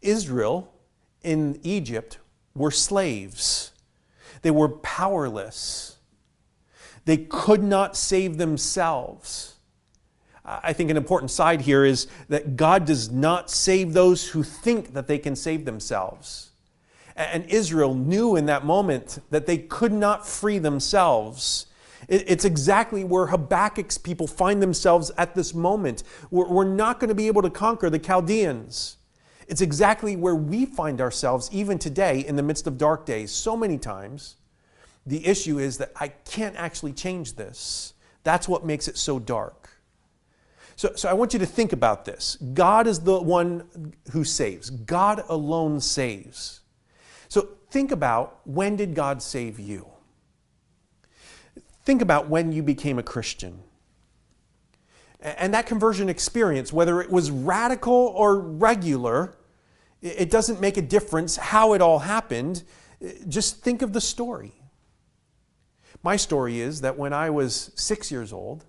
Israel 0.00 0.71
in 1.22 1.58
Egypt 1.62 2.18
were 2.54 2.70
slaves. 2.70 3.72
They 4.42 4.50
were 4.50 4.68
powerless. 4.68 5.96
They 7.04 7.18
could 7.18 7.62
not 7.62 7.96
save 7.96 8.38
themselves. 8.38 9.54
I 10.44 10.72
think 10.72 10.90
an 10.90 10.96
important 10.96 11.30
side 11.30 11.60
here 11.60 11.84
is 11.84 12.08
that 12.28 12.56
God 12.56 12.84
does 12.84 13.10
not 13.10 13.50
save 13.50 13.92
those 13.92 14.28
who 14.28 14.42
think 14.42 14.92
that 14.94 15.06
they 15.06 15.18
can 15.18 15.36
save 15.36 15.64
themselves. 15.64 16.50
And 17.14 17.44
Israel 17.46 17.94
knew 17.94 18.36
in 18.36 18.46
that 18.46 18.64
moment 18.64 19.20
that 19.30 19.46
they 19.46 19.58
could 19.58 19.92
not 19.92 20.26
free 20.26 20.58
themselves. 20.58 21.66
It's 22.08 22.44
exactly 22.44 23.04
where 23.04 23.26
Habakkuk's 23.26 23.98
people 23.98 24.26
find 24.26 24.60
themselves 24.60 25.12
at 25.16 25.34
this 25.34 25.54
moment. 25.54 26.02
We're 26.30 26.64
not 26.64 26.98
going 26.98 27.08
to 27.08 27.14
be 27.14 27.28
able 27.28 27.42
to 27.42 27.50
conquer 27.50 27.88
the 27.88 27.98
Chaldeans. 27.98 28.96
It's 29.48 29.60
exactly 29.60 30.16
where 30.16 30.34
we 30.34 30.66
find 30.66 31.00
ourselves 31.00 31.48
even 31.52 31.78
today 31.78 32.20
in 32.20 32.36
the 32.36 32.42
midst 32.42 32.66
of 32.66 32.78
dark 32.78 33.06
days. 33.06 33.30
So 33.30 33.56
many 33.56 33.78
times, 33.78 34.36
the 35.06 35.26
issue 35.26 35.58
is 35.58 35.78
that 35.78 35.92
I 35.96 36.08
can't 36.08 36.56
actually 36.56 36.92
change 36.92 37.34
this. 37.34 37.94
That's 38.24 38.48
what 38.48 38.64
makes 38.64 38.88
it 38.88 38.96
so 38.96 39.18
dark. 39.18 39.70
So, 40.76 40.92
so 40.94 41.08
I 41.08 41.12
want 41.12 41.32
you 41.32 41.38
to 41.38 41.46
think 41.46 41.72
about 41.72 42.04
this. 42.04 42.36
God 42.54 42.86
is 42.86 43.00
the 43.00 43.20
one 43.20 43.92
who 44.12 44.24
saves, 44.24 44.70
God 44.70 45.22
alone 45.28 45.80
saves. 45.80 46.60
So 47.28 47.48
think 47.70 47.92
about 47.92 48.40
when 48.44 48.76
did 48.76 48.94
God 48.94 49.22
save 49.22 49.58
you? 49.58 49.86
Think 51.84 52.00
about 52.00 52.28
when 52.28 52.52
you 52.52 52.62
became 52.62 52.98
a 52.98 53.02
Christian. 53.02 53.60
And 55.22 55.54
that 55.54 55.66
conversion 55.66 56.08
experience, 56.08 56.72
whether 56.72 57.00
it 57.00 57.10
was 57.10 57.30
radical 57.30 57.94
or 57.94 58.38
regular, 58.38 59.36
it 60.00 60.30
doesn't 60.30 60.60
make 60.60 60.76
a 60.76 60.82
difference 60.82 61.36
how 61.36 61.74
it 61.74 61.80
all 61.80 62.00
happened. 62.00 62.64
Just 63.28 63.62
think 63.62 63.82
of 63.82 63.92
the 63.92 64.00
story. 64.00 64.52
My 66.02 66.16
story 66.16 66.60
is 66.60 66.80
that 66.80 66.98
when 66.98 67.12
I 67.12 67.30
was 67.30 67.70
six 67.76 68.10
years 68.10 68.32
old, 68.32 68.64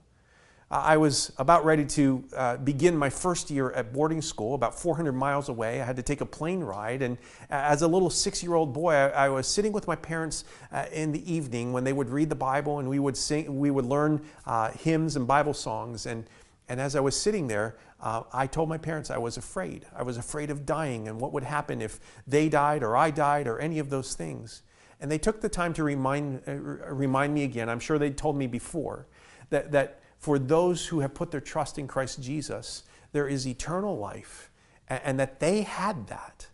I 0.73 0.97
was 0.97 1.31
about 1.37 1.65
ready 1.65 1.85
to 1.85 2.23
uh, 2.35 2.57
begin 2.57 2.97
my 2.97 3.09
first 3.09 3.51
year 3.51 3.69
at 3.71 3.93
boarding 3.93 4.23
school, 4.23 4.55
about 4.55 4.79
400 4.79 5.11
miles 5.11 5.49
away. 5.49 5.79
I 5.79 5.85
had 5.85 5.95
to 5.97 6.01
take 6.01 6.21
a 6.21 6.25
plane 6.25 6.61
ride. 6.61 7.03
And 7.03 7.19
as 7.51 7.83
a 7.83 7.87
little 7.87 8.09
six 8.09 8.41
year 8.41 8.55
old 8.55 8.73
boy, 8.73 8.93
I, 8.93 9.29
was 9.29 9.45
sitting 9.45 9.71
with 9.71 9.85
my 9.85 9.95
parents 9.95 10.45
uh, 10.71 10.85
in 10.91 11.11
the 11.11 11.31
evening 11.31 11.73
when 11.73 11.83
they 11.83 11.93
would 11.93 12.09
read 12.09 12.29
the 12.29 12.35
Bible 12.35 12.79
and 12.79 12.89
we 12.89 12.97
would, 12.97 13.15
sing, 13.15 13.59
we 13.59 13.69
would 13.69 13.85
learn 13.85 14.25
uh, 14.47 14.71
hymns 14.71 15.15
and 15.15 15.27
Bible 15.27 15.53
songs. 15.53 16.07
And 16.07 16.25
and 16.69 16.79
as 16.79 16.95
I 16.95 16.99
was 16.99 17.19
sitting 17.19 17.47
there, 17.47 17.75
uh, 17.99 18.23
I 18.31 18.47
told 18.47 18.69
my 18.69 18.77
parents 18.77 19.09
I 19.09 19.17
was 19.17 19.37
afraid. 19.37 19.85
I 19.95 20.03
was 20.03 20.17
afraid 20.17 20.49
of 20.49 20.65
dying 20.65 21.07
and 21.07 21.19
what 21.19 21.33
would 21.33 21.43
happen 21.43 21.81
if 21.81 21.99
they 22.25 22.49
died 22.49 22.83
or 22.83 22.95
I 22.95 23.11
died 23.11 23.47
or 23.47 23.59
any 23.59 23.79
of 23.79 23.89
those 23.89 24.13
things. 24.15 24.63
And 24.99 25.11
they 25.11 25.17
took 25.17 25.41
the 25.41 25.49
time 25.49 25.73
to 25.73 25.83
remind, 25.83 26.41
uh, 26.47 26.53
remind 26.53 27.33
me 27.33 27.43
again, 27.43 27.69
I'm 27.69 27.79
sure 27.79 27.97
they'd 27.97 28.17
told 28.17 28.37
me 28.37 28.47
before, 28.47 29.07
that, 29.49 29.71
that 29.73 29.99
for 30.17 30.39
those 30.39 30.85
who 30.87 31.01
have 31.01 31.13
put 31.13 31.31
their 31.31 31.41
trust 31.41 31.77
in 31.77 31.87
Christ 31.87 32.21
Jesus, 32.21 32.83
there 33.11 33.27
is 33.27 33.45
eternal 33.45 33.97
life 33.97 34.49
and, 34.87 35.01
and 35.03 35.19
that 35.19 35.39
they 35.39 35.63
had 35.63 36.07
that. 36.07 36.47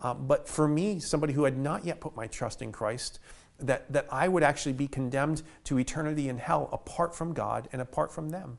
Um, 0.00 0.26
but 0.26 0.46
for 0.46 0.68
me, 0.68 1.00
somebody 1.00 1.32
who 1.32 1.44
had 1.44 1.58
not 1.58 1.84
yet 1.84 2.00
put 2.00 2.14
my 2.14 2.28
trust 2.28 2.62
in 2.62 2.70
Christ, 2.70 3.18
that, 3.58 3.90
that 3.92 4.06
I 4.12 4.28
would 4.28 4.42
actually 4.42 4.74
be 4.74 4.86
condemned 4.86 5.42
to 5.64 5.78
eternity 5.78 6.28
in 6.28 6.38
hell 6.38 6.68
apart 6.72 7.14
from 7.14 7.32
God 7.32 7.68
and 7.72 7.80
apart 7.80 8.12
from 8.12 8.28
them. 8.28 8.58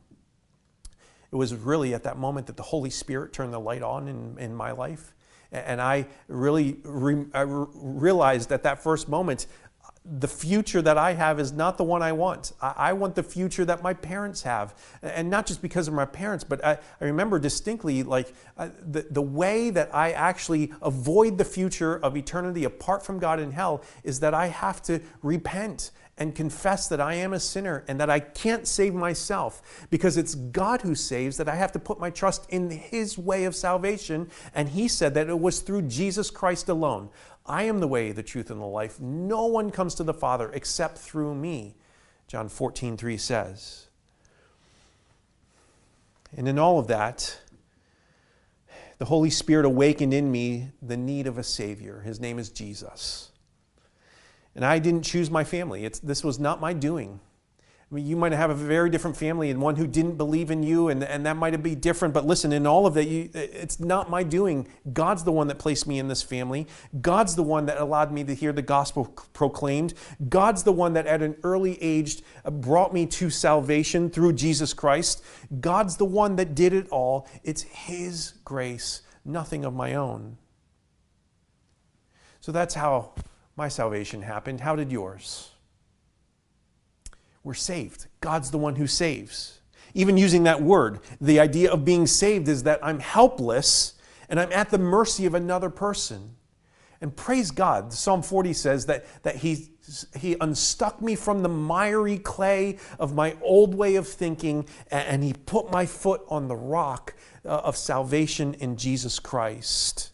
It 1.31 1.35
was 1.35 1.53
really 1.53 1.93
at 1.93 2.03
that 2.03 2.17
moment 2.17 2.47
that 2.47 2.57
the 2.57 2.63
Holy 2.63 2.89
Spirit 2.89 3.33
turned 3.33 3.53
the 3.53 3.59
light 3.59 3.83
on 3.83 4.07
in, 4.07 4.37
in 4.39 4.55
my 4.55 4.71
life. 4.71 5.13
And 5.51 5.81
I 5.81 6.07
really 6.27 6.77
re, 6.83 7.25
I 7.33 7.41
realized 7.45 8.51
at 8.51 8.63
that 8.63 8.83
first 8.83 9.07
moment, 9.07 9.47
the 10.19 10.27
future 10.27 10.81
that 10.81 10.97
I 10.97 11.13
have 11.13 11.39
is 11.39 11.51
not 11.51 11.77
the 11.77 11.83
one 11.83 12.01
I 12.01 12.13
want. 12.13 12.53
I, 12.61 12.93
want 12.93 13.15
the 13.15 13.23
future 13.23 13.65
that 13.65 13.83
my 13.83 13.93
parents 13.93 14.41
have. 14.43 14.73
And 15.01 15.29
not 15.29 15.45
just 15.45 15.61
because 15.61 15.87
of 15.87 15.93
my 15.93 16.05
parents, 16.05 16.43
but 16.45 16.63
I, 16.63 16.77
I 17.01 17.05
remember 17.05 17.39
distinctly 17.39 18.03
like 18.03 18.33
uh, 18.57 18.69
the, 18.89 19.05
the 19.11 19.21
way 19.21 19.69
that 19.69 19.93
I 19.93 20.13
actually 20.13 20.71
avoid 20.81 21.37
the 21.37 21.45
future 21.45 21.97
of 21.97 22.15
eternity 22.15 22.63
apart 22.63 23.05
from 23.05 23.19
God 23.19 23.39
in 23.39 23.51
hell 23.51 23.83
is 24.03 24.21
that 24.21 24.33
I 24.33 24.47
have 24.47 24.81
to 24.83 25.01
repent 25.21 25.91
and 26.17 26.33
confess 26.33 26.87
that 26.87 26.99
I 26.99 27.13
am 27.15 27.33
a 27.33 27.39
sinner 27.39 27.83
and 27.87 27.99
that 27.99 28.09
I 28.09 28.19
can't 28.19 28.67
save 28.67 28.93
myself 28.93 29.87
because 29.89 30.17
it's 30.17 30.33
God 30.35 30.81
who 30.81 30.95
saves, 30.95 31.37
that 31.37 31.47
I 31.47 31.55
have 31.55 31.71
to 31.73 31.79
put 31.79 31.99
my 31.99 32.09
trust 32.09 32.49
in 32.49 32.69
His 32.71 33.17
way 33.17 33.45
of 33.45 33.55
salvation. 33.55 34.29
And 34.55 34.69
He 34.69 34.87
said 34.87 35.13
that 35.13 35.29
it 35.29 35.39
was 35.39 35.59
through 35.59 35.83
Jesus 35.83 36.31
Christ 36.31 36.69
alone. 36.69 37.09
I 37.45 37.63
am 37.63 37.79
the 37.79 37.87
way, 37.87 38.11
the 38.11 38.23
truth, 38.23 38.49
and 38.49 38.59
the 38.59 38.65
life. 38.65 38.99
No 38.99 39.45
one 39.45 39.71
comes 39.71 39.95
to 39.95 40.03
the 40.03 40.13
Father 40.13 40.51
except 40.53 40.97
through 40.97 41.35
me, 41.35 41.75
John 42.27 42.49
14, 42.49 42.97
3 42.97 43.17
says. 43.17 43.87
And 46.35 46.47
in 46.47 46.59
all 46.59 46.79
of 46.79 46.87
that, 46.87 47.39
the 48.97 49.05
Holy 49.05 49.29
Spirit 49.29 49.65
awakened 49.65 50.13
in 50.13 50.31
me 50.31 50.71
the 50.81 50.97
need 50.97 51.27
of 51.27 51.37
a 51.37 51.43
Savior. 51.43 52.01
His 52.01 52.19
name 52.19 52.39
is 52.39 52.49
Jesus. 52.49 53.31
And 54.57 54.65
I 54.65 54.79
didn't 54.79 55.03
choose 55.03 55.29
my 55.29 55.43
family. 55.43 55.85
It's, 55.85 55.99
this 55.99 56.23
was 56.23 56.39
not 56.39 56.59
my 56.59 56.73
doing. 56.73 57.19
I 57.59 57.95
mean, 57.95 58.07
you 58.07 58.15
might 58.15 58.31
have 58.31 58.49
a 58.49 58.55
very 58.55 58.89
different 58.89 59.15
family 59.15 59.51
and 59.51 59.61
one 59.61 59.75
who 59.75 59.85
didn't 59.85 60.17
believe 60.17 60.49
in 60.49 60.63
you, 60.63 60.89
and, 60.89 61.03
and 61.03 61.27
that 61.27 61.37
might 61.37 61.61
be 61.61 61.75
different. 61.75 62.11
But 62.11 62.25
listen, 62.25 62.51
in 62.51 62.65
all 62.65 62.87
of 62.87 62.95
that, 62.95 63.05
you, 63.05 63.29
it's 63.35 63.79
not 63.79 64.09
my 64.09 64.23
doing. 64.23 64.67
God's 64.91 65.23
the 65.23 65.31
one 65.31 65.47
that 65.49 65.59
placed 65.59 65.85
me 65.85 65.99
in 65.99 66.07
this 66.07 66.23
family. 66.23 66.65
God's 67.01 67.35
the 67.35 67.43
one 67.43 67.67
that 67.67 67.77
allowed 67.77 68.11
me 68.11 68.23
to 68.23 68.33
hear 68.33 68.51
the 68.51 68.63
gospel 68.63 69.05
proclaimed. 69.31 69.93
God's 70.27 70.63
the 70.63 70.71
one 70.71 70.93
that 70.93 71.05
at 71.05 71.21
an 71.21 71.35
early 71.43 71.81
age 71.81 72.23
uh, 72.43 72.49
brought 72.49 72.95
me 72.95 73.05
to 73.05 73.29
salvation 73.29 74.09
through 74.09 74.33
Jesus 74.33 74.73
Christ. 74.73 75.23
God's 75.61 75.97
the 75.97 76.05
one 76.05 76.35
that 76.37 76.55
did 76.55 76.73
it 76.73 76.89
all. 76.89 77.27
It's 77.43 77.61
His 77.61 78.33
grace, 78.43 79.03
nothing 79.23 79.63
of 79.63 79.75
my 79.75 79.93
own. 79.93 80.39
So 82.41 82.51
that's 82.51 82.73
how 82.73 83.13
my 83.57 83.67
salvation 83.67 84.21
happened. 84.21 84.61
How 84.61 84.75
did 84.75 84.91
yours? 84.91 85.49
we're 87.47 87.53
saved. 87.53 88.07
God's 88.19 88.51
the 88.51 88.57
one 88.57 88.75
who 88.75 88.85
saves. 88.85 89.61
Even 89.93 90.17
using 90.17 90.43
that 90.43 90.61
word, 90.61 90.99
the 91.21 91.39
idea 91.39 91.71
of 91.71 91.85
being 91.85 92.05
saved 92.05 92.49
is 92.49 92.63
that 92.63 92.77
I'm 92.83 92.99
helpless 92.99 93.93
and 94.27 94.37
I'm 94.37 94.51
at 94.51 94.69
the 94.69 94.77
mercy 94.77 95.25
of 95.25 95.33
another 95.33 95.69
person. 95.69 96.35
And 96.99 97.15
praise 97.15 97.51
God, 97.51 97.93
Psalm 97.93 98.21
40 98.21 98.51
says 98.51 98.85
that, 98.87 99.05
that 99.23 99.37
he, 99.37 99.69
he 100.19 100.35
unstuck 100.41 101.01
me 101.01 101.15
from 101.15 101.41
the 101.41 101.49
miry 101.49 102.17
clay 102.17 102.79
of 102.99 103.15
my 103.15 103.37
old 103.41 103.73
way 103.73 103.95
of 103.95 104.07
thinking 104.07 104.67
and 104.91 105.23
He 105.23 105.31
put 105.31 105.71
my 105.71 105.85
foot 105.85 106.21
on 106.27 106.49
the 106.49 106.55
rock 106.55 107.15
uh, 107.45 107.49
of 107.49 107.77
salvation 107.77 108.55
in 108.55 108.75
Jesus 108.75 109.19
Christ. 109.19 110.11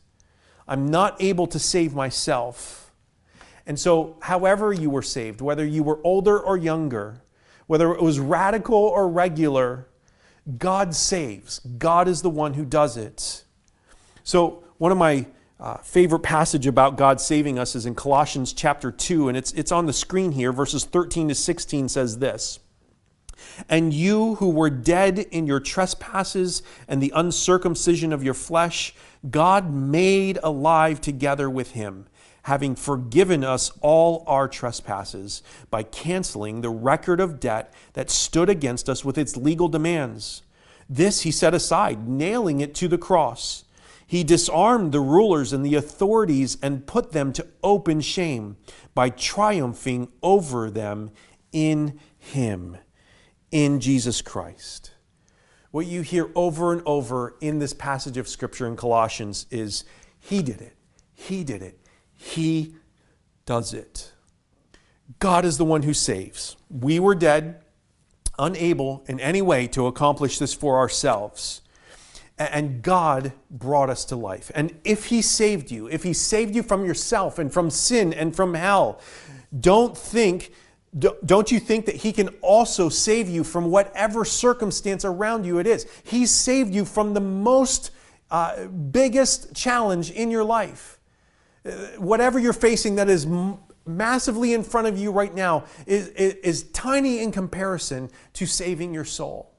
I'm 0.68 0.88
not 0.88 1.20
able 1.20 1.48
to 1.48 1.58
save 1.58 1.96
myself. 1.96 2.83
And 3.65 3.80
so, 3.80 4.17
however 4.21 4.73
you 4.73 4.89
were 4.89 5.02
saved, 5.02 5.39
whether 5.39 5.65
you 5.65 5.84
were 5.84 5.99
older 6.04 6.39
or 6.39 6.58
younger, 6.58 7.21
whether 7.67 7.93
it 7.93 8.02
was 8.02 8.19
radical 8.19 8.76
or 8.76 9.08
regular, 9.08 9.88
God 10.58 10.93
saves. 10.93 11.60
God 11.60 12.08
is 12.08 12.21
the 12.21 12.30
one 12.30 12.56
who 12.56 12.65
does 12.65 12.97
it. 12.97 13.45
So, 14.23 14.63
one 14.78 14.91
of 14.91 14.97
my 14.97 15.28
uh, 15.60 15.78
favorite 15.78 16.19
passage 16.19 16.67
about 16.67 16.97
God 16.97 17.21
saving 17.21 17.58
us 17.58 17.73
is 17.73 17.86
in 17.86 17.95
Colossians 17.95 18.52
chapter 18.52 18.91
2, 18.91 19.30
and 19.30 19.38
it's, 19.38 19.54
it's 19.54 19.71
on 19.71 19.86
the 19.86 19.93
screen 19.93 20.34
here. 20.34 20.52
Verses 20.52 20.84
13 20.84 21.30
to 21.30 21.36
16 21.36 21.88
says 21.88 22.19
this 22.19 22.60
And 23.69 23.93
you 23.93 24.36
who 24.36 24.49
were 24.49 24.69
dead 24.69 25.19
in 25.19 25.47
your 25.47 25.62
trespasses 25.62 26.63
and 26.89 27.02
the 27.02 27.13
uncircumcision 27.15 28.12
of 28.12 28.26
your 28.26 28.34
flesh, 28.34 28.93
God 29.30 29.71
made 29.73 30.38
alive 30.43 30.99
together 30.99 31.49
with 31.49 31.71
him 31.71 32.08
having 32.44 32.76
forgiven 32.76 33.44
us 33.44 33.72
all 33.82 34.24
our 34.28 34.48
trespasses 34.48 35.42
by 35.70 35.84
canceling 35.84 36.62
the 36.62 36.70
record 36.70 37.20
of 37.20 37.40
debt 37.40 37.74
that 37.94 38.10
stood 38.10 38.50
against 38.50 38.90
us 38.90 39.04
with 39.04 39.18
its 39.18 39.38
legal 39.38 39.68
demands. 39.68 40.44
This 40.90 41.22
he 41.22 41.32
set 41.32 41.54
aside, 41.54 42.08
nailing 42.08 42.60
it 42.60 42.76
to 42.76 42.88
the 42.88 42.98
cross. 42.98 43.64
He 44.06 44.24
disarmed 44.24 44.92
the 44.92 45.00
rulers 45.00 45.54
and 45.54 45.66
the 45.66 45.76
authorities 45.76 46.58
and 46.62 46.86
put 46.86 47.14
them 47.14 47.34
to 47.34 47.48
open 47.64 48.02
shame 48.02 48.58
by 48.94 49.10
triumphing 49.10 50.10
over 50.22 50.70
them 50.70 51.12
in 51.52 52.00
him, 52.18 52.78
in 53.52 53.80
Jesus 53.80 54.22
Christ. 54.22 54.92
What 55.72 55.88
you 55.88 56.02
hear 56.02 56.30
over 56.36 56.74
and 56.74 56.84
over 56.86 57.36
in 57.42 57.60
this 57.60 57.74
passage 57.74 58.18
of 58.18 58.28
Scripture 58.28 58.68
in 58.68 58.76
Colossians 58.76 59.48
is 59.50 59.86
He 60.20 60.44
did 60.44 60.62
it. 60.62 60.76
He 61.16 61.44
did 61.44 61.64
it. 61.64 61.80
He 62.24 62.74
does 63.46 63.74
it. 63.74 64.14
God 65.20 65.44
is 65.44 65.58
the 65.58 65.66
one 65.66 65.84
who 65.84 65.94
saves. 65.94 66.56
We 66.70 66.98
were 66.98 67.16
dead, 67.16 67.62
unable 68.40 69.04
in 69.08 69.20
any 69.20 69.42
way 69.42 69.68
to 69.68 69.88
accomplish 69.88 70.40
this 70.40 70.54
for 70.54 70.78
ourselves. 70.78 71.62
And 72.38 72.82
God 72.82 73.34
brought 73.52 73.90
us 73.90 74.06
to 74.06 74.16
life. 74.16 74.52
And 74.56 74.74
if 74.86 75.06
He 75.06 75.22
saved 75.22 75.70
you, 75.70 75.88
if 75.88 76.04
He 76.04 76.14
saved 76.14 76.56
you 76.56 76.64
from 76.64 76.86
yourself 76.86 77.40
and 77.40 77.52
from 77.54 77.70
sin 77.70 78.14
and 78.14 78.34
from 78.34 78.54
hell, 78.54 79.02
don't 79.60 79.96
think, 79.96 80.54
don't 80.98 81.52
you 81.52 81.60
think 81.60 81.86
that 81.86 81.98
He 81.98 82.14
can 82.14 82.30
also 82.42 82.88
save 82.88 83.28
you 83.30 83.44
from 83.44 83.70
whatever 83.70 84.24
circumstance 84.24 85.04
around 85.04 85.46
you 85.46 85.60
it 85.60 85.68
is? 85.68 85.86
He 86.04 86.26
saved 86.26 86.74
you 86.74 86.86
from 86.86 87.14
the 87.14 87.22
most 87.22 87.92
uh, 88.32 88.66
biggest 88.68 89.54
challenge 89.54 90.10
in 90.10 90.32
your 90.32 90.46
life 90.46 91.00
whatever 91.97 92.39
you're 92.39 92.54
facing 92.54 92.95
that 92.95 93.10
is 93.10 93.28
massively 93.86 94.54
in 94.54 94.63
front 94.63 94.88
of 94.88 94.97
you 94.97 95.12
right 95.12 95.34
now 95.34 95.65
is, 95.86 96.08
is, 96.10 96.34
is, 96.36 96.63
tiny 96.71 97.19
in 97.19 97.32
comparison 97.32 98.10
to 98.34 98.45
saving 98.45 98.93
your 98.93 99.06
soul. 99.06 99.54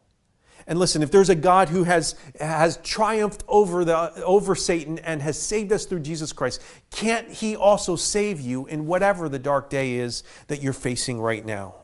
And 0.66 0.78
listen, 0.78 1.02
if 1.02 1.10
there's 1.10 1.28
a 1.28 1.34
God 1.34 1.68
who 1.68 1.84
has, 1.84 2.14
has 2.40 2.78
triumphed 2.78 3.44
over, 3.48 3.84
the, 3.84 4.22
over 4.22 4.54
Satan 4.54 4.98
and 5.00 5.20
has 5.20 5.38
saved 5.38 5.72
us 5.72 5.84
through 5.84 6.00
Jesus 6.00 6.32
Christ, 6.32 6.62
can't 6.90 7.30
he 7.30 7.54
also 7.54 7.96
save 7.96 8.40
you 8.40 8.66
in 8.66 8.86
whatever 8.86 9.28
the 9.28 9.38
dark 9.38 9.68
day 9.68 9.94
is 9.94 10.22
that 10.46 10.62
you're 10.62 10.72
facing 10.72 11.20
right 11.20 11.44
now? 11.44 11.74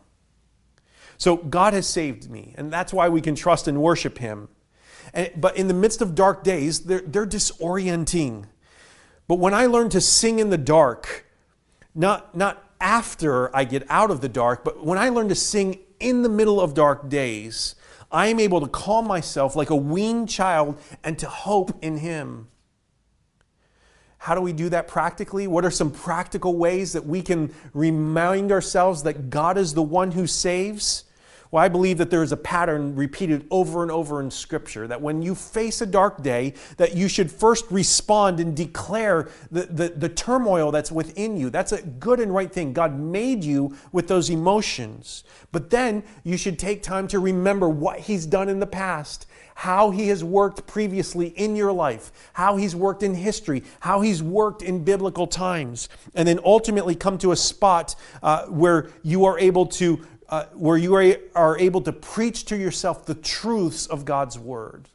So 1.19 1.37
God 1.37 1.75
has 1.75 1.87
saved 1.87 2.31
me, 2.31 2.55
and 2.57 2.73
that's 2.73 2.95
why 2.95 3.11
we 3.11 3.21
can 3.21 3.35
trust 3.35 3.69
and 3.69 3.83
worship 3.83 4.17
him. 4.17 4.49
And, 5.13 5.31
but 5.37 5.57
in 5.57 5.69
the 5.69 5.75
midst 5.75 6.01
of 6.01 6.15
dark 6.15 6.43
days, 6.43 6.81
they're, 6.81 7.03
they're 7.03 7.27
disorienting. 7.27 8.47
But 9.31 9.39
when 9.39 9.55
I 9.55 9.67
learn 9.67 9.91
to 9.91 10.01
sing 10.01 10.41
in 10.41 10.51
the 10.51 10.59
dark, 10.59 11.25
not, 11.95 12.37
not 12.37 12.69
after 12.81 13.55
I 13.55 13.63
get 13.63 13.87
out 13.89 14.11
of 14.11 14.23
the 14.23 14.29
dark, 14.29 14.65
but 14.65 14.85
when 14.85 14.99
I 14.99 15.09
learn 15.09 15.29
to 15.29 15.37
sing 15.37 15.79
in 16.01 16.23
the 16.23 16.29
middle 16.29 16.61
of 16.61 16.75
dark 16.75 17.09
days, 17.09 17.77
I 18.11 18.27
am 18.27 18.41
able 18.41 18.61
to 18.61 18.67
calm 18.67 19.07
myself 19.07 19.55
like 19.55 19.71
a 19.71 19.77
weaned 19.77 20.29
child 20.29 20.81
and 21.05 21.17
to 21.21 21.29
hope 21.29 21.79
in 21.81 21.99
Him. 21.99 22.49
How 24.19 24.35
do 24.35 24.41
we 24.41 24.53
do 24.53 24.69
that 24.71 24.89
practically? 24.89 25.47
What 25.47 25.65
are 25.65 25.71
some 25.71 25.93
practical 25.93 26.57
ways 26.57 26.93
that 26.95 27.07
we 27.07 27.23
can 27.23 27.55
remind 27.73 28.51
ourselves 28.51 29.05
that 29.05 29.31
God 29.31 29.57
is 29.57 29.75
the 29.75 29.81
one 29.81 30.11
who 30.11 30.27
saves? 30.27 31.05
Well, 31.51 31.65
I 31.65 31.69
believe 31.69 31.99
that 31.99 32.11
there 32.11 32.23
is 32.23 32.31
a 32.31 32.37
pattern 32.37 32.95
repeated 32.95 33.45
over 33.51 33.83
and 33.83 33.91
over 33.91 34.21
in 34.21 34.31
Scripture 34.31 34.87
that 34.87 35.03
when 35.03 35.21
you 35.21 35.35
face 35.35 35.81
a 35.81 35.87
dark 35.87 36.23
day, 36.23 36.55
that 36.77 36.95
you 36.95 37.09
should 37.09 37.29
first 37.29 37.65
respond 37.71 38.39
and 38.39 38.57
declare 38.57 39.29
the, 39.51 39.63
the, 39.63 39.89
the, 39.89 40.09
turmoil 40.09 40.71
that's 40.71 40.93
within 40.93 41.37
you. 41.37 41.51
That's 41.51 41.73
a 41.73 41.83
good 41.83 42.21
and 42.21 42.33
right 42.33 42.53
thing. 42.53 42.73
God 42.73 43.01
made 43.01 43.43
you 43.43 43.77
with 43.91 44.07
those 44.07 44.31
emotions. 44.31 45.25
But 45.51 45.71
then 45.71 46.05
you 46.23 46.37
should 46.37 46.57
take 46.57 46.85
time 46.85 47.09
to 47.09 47.19
remember 47.19 47.69
what 47.69 47.99
He's 47.99 48.27
done 48.27 48.49
in 48.49 48.61
the 48.61 48.67
past, 48.67 49.27
how 49.57 49.91
He 49.91 50.07
has 50.09 50.23
worked 50.23 50.69
previously 50.69 51.29
in 51.29 51.57
your 51.57 51.73
life, 51.73 52.13
how 52.35 52.57
He's 52.57 52.77
worked 52.77 53.03
in 53.03 53.15
history, 53.15 53.65
how 53.81 54.03
He's 54.03 54.23
worked 54.23 54.63
in 54.63 54.85
biblical 54.85 55.27
times, 55.27 55.89
and 56.15 56.29
then 56.29 56.39
ultimately 56.45 56.95
come 56.95 57.19
to 57.19 57.33
a 57.33 57.37
spot 57.37 57.97
uh, 58.23 58.47
where 58.47 58.91
you 59.03 59.25
are 59.25 59.37
able 59.39 59.67
to 59.67 60.07
uh, 60.31 60.45
where 60.55 60.79
you 60.79 60.95
are, 60.95 61.17
are 61.35 61.59
able 61.59 61.81
to 61.83 61.93
preach 61.93 62.45
to 62.47 62.57
yourself 62.57 63.05
the 63.05 63.15
truths 63.15 63.87
of 63.87 64.05
God's 64.05 64.39
Word. 64.39 64.89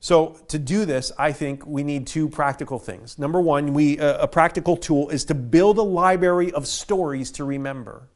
So, 0.00 0.38
to 0.46 0.60
do 0.60 0.84
this, 0.84 1.10
I 1.18 1.32
think 1.32 1.66
we 1.66 1.82
need 1.82 2.06
two 2.06 2.28
practical 2.28 2.78
things. 2.78 3.18
Number 3.18 3.40
one, 3.40 3.74
we, 3.74 3.98
uh, 3.98 4.22
a 4.22 4.28
practical 4.28 4.76
tool 4.76 5.08
is 5.08 5.24
to 5.24 5.34
build 5.34 5.76
a 5.78 5.82
library 5.82 6.52
of 6.52 6.68
stories 6.68 7.32
to 7.32 7.44
remember. 7.44 8.08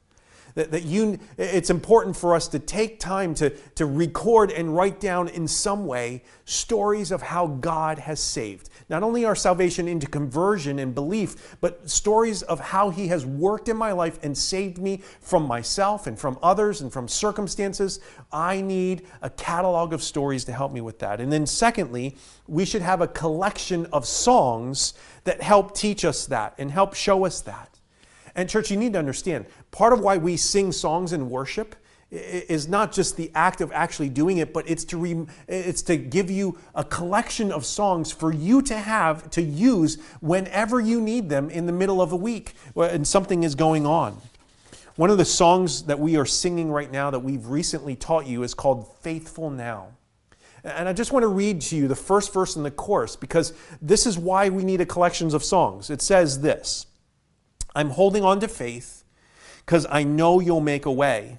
That, 0.55 0.71
that 0.73 0.85
you, 0.85 1.19
it's 1.39 1.71
important 1.71 2.17
for 2.17 2.35
us 2.35 2.49
to 2.49 2.59
take 2.59 3.01
time 3.01 3.35
to, 3.37 3.51
to 3.51 3.87
record 3.87 4.51
and 4.51 4.77
write 4.77 5.01
down 5.01 5.29
in 5.29 5.49
some 5.49 5.87
way 5.87 6.23
stories 6.45 7.11
of 7.11 7.23
how 7.23 7.47
God 7.47 7.99
has 7.99 8.21
saved. 8.21 8.69
Not 8.89 9.03
only 9.03 9.25
our 9.25 9.35
salvation 9.35 9.89
into 9.89 10.07
conversion 10.07 10.79
and 10.79 10.95
belief, 10.95 11.57
but 11.61 11.89
stories 11.89 12.43
of 12.43 12.61
how 12.61 12.91
He 12.91 13.09
has 13.09 13.25
worked 13.25 13.69
in 13.69 13.77
my 13.77 13.93
life 13.93 14.19
and 14.23 14.37
saved 14.37 14.79
me 14.79 14.99
from 15.21 15.47
myself 15.47 16.07
and 16.07 16.19
from 16.19 16.39
others 16.43 16.83
and 16.83 16.93
from 16.93 17.09
circumstances. 17.09 18.01
I 18.31 18.61
need 18.61 19.07
a 19.23 19.31
catalog 19.31 19.93
of 19.93 20.03
stories 20.03 20.45
to 20.45 20.53
help 20.53 20.73
me 20.73 20.81
with 20.81 20.99
that. 20.99 21.21
And 21.21 21.33
then, 21.33 21.47
secondly, 21.47 22.17
we 22.47 22.65
should 22.65 22.83
have 22.83 23.01
a 23.01 23.09
collection 23.09 23.87
of 23.87 24.07
songs 24.07 24.95
that 25.25 25.41
help 25.41 25.75
teach 25.75 26.05
us 26.05 26.27
that 26.27 26.55
and 26.59 26.71
help 26.71 26.95
show 26.95 27.25
us 27.25 27.41
that. 27.43 27.72
And, 28.35 28.49
church, 28.49 28.71
you 28.71 28.77
need 28.77 28.95
to 28.95 28.99
understand 28.99 29.47
part 29.71 29.93
of 29.93 30.01
why 30.01 30.17
we 30.17 30.37
sing 30.37 30.73
songs 30.73 31.13
in 31.13 31.29
worship 31.29 31.77
is 32.13 32.69
not 32.69 32.93
just 32.93 33.17
the 33.17 33.31
act 33.35 33.63
of 33.63 33.73
actually 33.73 34.11
doing 34.11 34.37
it, 34.37 34.53
but 34.53 34.69
it's 34.69 34.85
to, 34.85 34.99
re, 34.99 35.27
it's 35.49 35.81
to 35.81 35.97
give 35.97 36.31
you 36.31 36.59
a 36.75 36.85
collection 36.85 37.51
of 37.51 37.65
songs 37.65 38.13
for 38.13 38.33
you 38.33 38.61
to 38.63 38.77
have 38.77 39.31
to 39.31 39.41
use 39.41 39.97
whenever 40.21 40.79
you 40.79 41.01
need 41.01 41.31
them 41.31 41.49
in 41.49 41.65
the 41.65 41.73
middle 41.73 42.03
of 42.03 42.13
a 42.13 42.17
week 42.17 42.53
and 42.77 43.07
something 43.07 43.45
is 43.45 43.55
going 43.55 43.87
on. 43.87 44.21
One 44.97 45.09
of 45.09 45.17
the 45.17 45.25
songs 45.25 45.85
that 45.85 45.99
we 45.99 46.19
are 46.19 46.27
singing 46.27 46.71
right 46.71 46.93
now 46.93 47.11
that 47.11 47.21
we've 47.21 47.47
recently 47.47 47.97
taught 47.97 48.27
you 48.27 48.43
is 48.43 48.53
called 48.53 48.95
Faithful 48.99 49.49
Now. 49.49 49.89
And 50.65 50.89
I 50.89 50.93
just 50.93 51.13
want 51.13 51.23
to 51.23 51.29
read 51.29 51.63
to 51.63 51.77
you 51.77 51.89
the 51.89 51.97
first 51.97 52.33
verse 52.33 52.57
in 52.57 52.63
the 52.63 52.71
chorus 52.71 53.17
because 53.17 53.55
this 53.81 54.07
is 54.07 54.19
why 54.19 54.51
we 54.51 54.65
need 54.65 54.83
a 54.83 54.87
collection 54.87 55.35
of 55.35 55.43
songs. 55.43 55.89
It 55.89 56.03
says 56.03 56.43
this 56.43 56.87
I'm 57.75 57.91
holding 57.91 58.25
on 58.25 58.41
to 58.41 58.49
faith 58.49 59.05
because 59.65 59.87
I 59.91 60.03
know 60.03 60.41
you'll 60.41 60.61
make 60.61 60.87
a 60.87 60.93
way. 60.93 61.39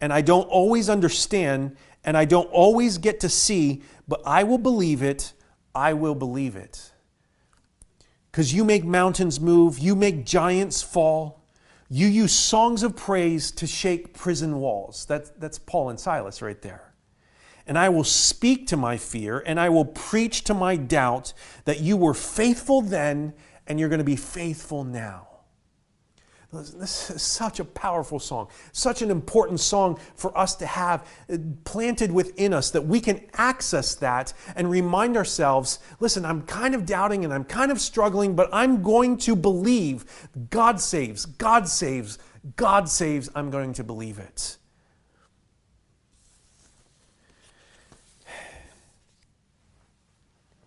And 0.00 0.12
I 0.12 0.20
don't 0.20 0.48
always 0.48 0.88
understand 0.88 1.76
and 2.04 2.16
I 2.16 2.24
don't 2.24 2.50
always 2.50 2.98
get 2.98 3.20
to 3.20 3.28
see, 3.28 3.82
but 4.06 4.20
I 4.26 4.42
will 4.42 4.58
believe 4.58 5.02
it. 5.02 5.32
I 5.74 5.94
will 5.94 6.14
believe 6.14 6.56
it. 6.56 6.92
Because 8.30 8.52
you 8.52 8.64
make 8.64 8.84
mountains 8.84 9.40
move, 9.40 9.78
you 9.78 9.94
make 9.94 10.26
giants 10.26 10.82
fall, 10.82 11.44
you 11.88 12.06
use 12.06 12.32
songs 12.32 12.82
of 12.82 12.96
praise 12.96 13.50
to 13.52 13.66
shake 13.66 14.14
prison 14.14 14.58
walls. 14.58 15.06
That's, 15.06 15.30
that's 15.38 15.58
Paul 15.58 15.90
and 15.90 16.00
Silas 16.00 16.42
right 16.42 16.60
there. 16.60 16.92
And 17.66 17.78
I 17.78 17.88
will 17.88 18.04
speak 18.04 18.66
to 18.66 18.76
my 18.76 18.96
fear, 18.96 19.42
and 19.46 19.58
I 19.58 19.68
will 19.68 19.84
preach 19.84 20.44
to 20.44 20.54
my 20.54 20.76
doubt 20.76 21.32
that 21.64 21.80
you 21.80 21.96
were 21.96 22.12
faithful 22.12 22.82
then, 22.82 23.32
and 23.66 23.80
you're 23.80 23.88
going 23.88 23.98
to 23.98 24.04
be 24.04 24.16
faithful 24.16 24.84
now. 24.84 25.28
This 26.54 27.10
is 27.10 27.22
such 27.22 27.58
a 27.58 27.64
powerful 27.64 28.18
song, 28.18 28.48
such 28.72 29.02
an 29.02 29.10
important 29.10 29.60
song 29.60 29.98
for 30.14 30.36
us 30.38 30.54
to 30.56 30.66
have 30.66 31.06
planted 31.64 32.12
within 32.12 32.54
us 32.54 32.70
that 32.70 32.82
we 32.82 33.00
can 33.00 33.20
access 33.34 33.94
that 33.96 34.32
and 34.54 34.70
remind 34.70 35.16
ourselves 35.16 35.80
listen, 36.00 36.24
I'm 36.24 36.42
kind 36.42 36.74
of 36.74 36.86
doubting 36.86 37.24
and 37.24 37.34
I'm 37.34 37.44
kind 37.44 37.72
of 37.72 37.80
struggling, 37.80 38.34
but 38.36 38.48
I'm 38.52 38.82
going 38.82 39.16
to 39.18 39.34
believe 39.34 40.04
God 40.50 40.80
saves, 40.80 41.26
God 41.26 41.68
saves, 41.68 42.18
God 42.56 42.88
saves. 42.88 43.30
I'm 43.34 43.50
going 43.50 43.72
to 43.74 43.84
believe 43.84 44.18
it. 44.18 44.56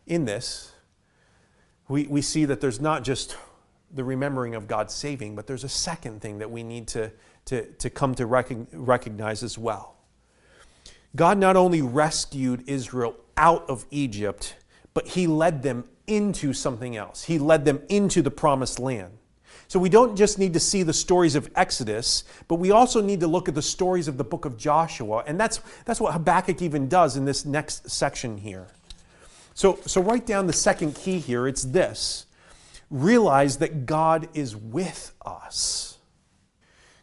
In 0.06 0.26
this, 0.26 0.74
we, 1.88 2.08
we 2.08 2.22
see 2.22 2.46
that 2.46 2.62
there's 2.62 2.80
not 2.80 3.04
just 3.04 3.36
the 3.94 4.04
remembering 4.04 4.56
of 4.56 4.68
God's 4.68 4.94
saving, 4.94 5.36
but 5.36 5.48
there's 5.48 5.64
a 5.64 5.70
second 5.70 6.22
thing 6.22 6.40
that 6.40 6.52
we 6.52 6.64
need 6.64 6.88
to, 6.90 7.12
to, 7.46 7.66
to 7.74 7.90
come 7.90 8.16
to 8.16 8.26
recognize 8.26 9.44
as 9.44 9.58
well. 9.58 9.96
God 11.16 11.38
not 11.38 11.56
only 11.56 11.82
rescued 11.82 12.64
Israel 12.68 13.16
out 13.38 13.70
of 13.70 13.86
Egypt, 13.92 14.56
but 14.94 15.08
He 15.10 15.28
led 15.28 15.64
them 15.64 15.86
into 16.06 16.54
something 16.54 16.96
else. 16.96 17.24
He 17.24 17.40
led 17.40 17.66
them 17.66 17.82
into 17.90 18.22
the 18.22 18.32
promised 18.32 18.80
land. 18.80 19.14
So 19.68 19.80
we 19.80 19.90
don't 19.90 20.16
just 20.16 20.40
need 20.40 20.54
to 20.54 20.60
see 20.62 20.84
the 20.84 20.94
stories 20.94 21.36
of 21.36 21.50
Exodus, 21.56 22.24
but 22.48 22.56
we 22.56 22.72
also 22.72 23.02
need 23.02 23.20
to 23.20 23.28
look 23.28 23.50
at 23.50 23.56
the 23.56 23.62
stories 23.62 24.08
of 24.08 24.18
the 24.18 24.24
book 24.24 24.46
of 24.46 24.58
Joshua. 24.58 25.24
And 25.28 25.38
that's, 25.38 25.60
that's 25.84 26.00
what 26.00 26.14
Habakkuk 26.14 26.62
even 26.62 26.88
does 26.88 27.18
in 27.18 27.26
this 27.26 27.44
next 27.46 27.90
section 27.90 28.38
here. 28.38 28.68
So, 29.56 29.80
so 29.86 30.02
write 30.02 30.26
down 30.26 30.48
the 30.48 30.54
second 30.54 30.96
key 30.96 31.20
here. 31.20 31.48
It's 31.48 31.64
this 31.64 32.27
realize 32.90 33.58
that 33.58 33.86
God 33.86 34.30
is 34.34 34.56
with 34.56 35.14
us. 35.26 35.98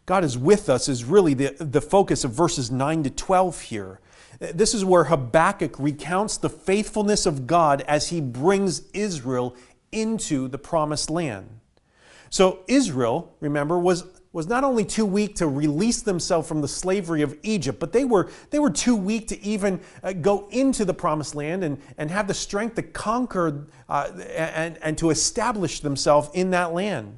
God 0.05 0.23
is 0.23 0.37
with 0.37 0.69
us 0.69 0.87
is 0.87 1.03
really 1.03 1.33
the, 1.33 1.55
the 1.59 1.81
focus 1.81 2.23
of 2.23 2.31
verses 2.31 2.69
9 2.69 3.03
to 3.03 3.09
12 3.09 3.61
here. 3.61 3.99
This 4.39 4.73
is 4.73 4.83
where 4.83 5.05
Habakkuk 5.05 5.79
recounts 5.79 6.37
the 6.37 6.49
faithfulness 6.49 7.25
of 7.25 7.47
God 7.47 7.81
as 7.87 8.09
he 8.09 8.21
brings 8.21 8.83
Israel 8.93 9.55
into 9.91 10.47
the 10.47 10.57
promised 10.57 11.09
land. 11.09 11.49
So, 12.29 12.59
Israel, 12.67 13.33
remember, 13.39 13.79
was 13.79 14.03
was 14.35 14.49
not 14.49 14.65
only 14.65 14.83
too 14.83 15.05
weak 15.05 15.33
to 15.35 15.47
release 15.47 16.01
themselves 16.01 16.45
from 16.45 16.59
the 16.59 16.67
slavery 16.67 17.21
of 17.21 17.37
Egypt, 17.41 17.79
but 17.79 17.93
they 17.93 18.03
were, 18.03 18.29
they 18.49 18.59
were 18.59 18.69
too 18.69 18.93
weak 18.93 19.29
to 19.29 19.41
even 19.41 19.79
uh, 20.03 20.11
go 20.11 20.45
into 20.51 20.83
the 20.83 20.93
promised 20.93 21.35
land 21.35 21.63
and, 21.63 21.81
and 21.97 22.11
have 22.11 22.27
the 22.27 22.33
strength 22.33 22.75
to 22.75 22.81
conquer 22.83 23.65
uh, 23.87 24.11
and, 24.35 24.77
and 24.81 24.97
to 24.97 25.09
establish 25.09 25.79
themselves 25.79 26.27
in 26.33 26.49
that 26.49 26.73
land. 26.73 27.17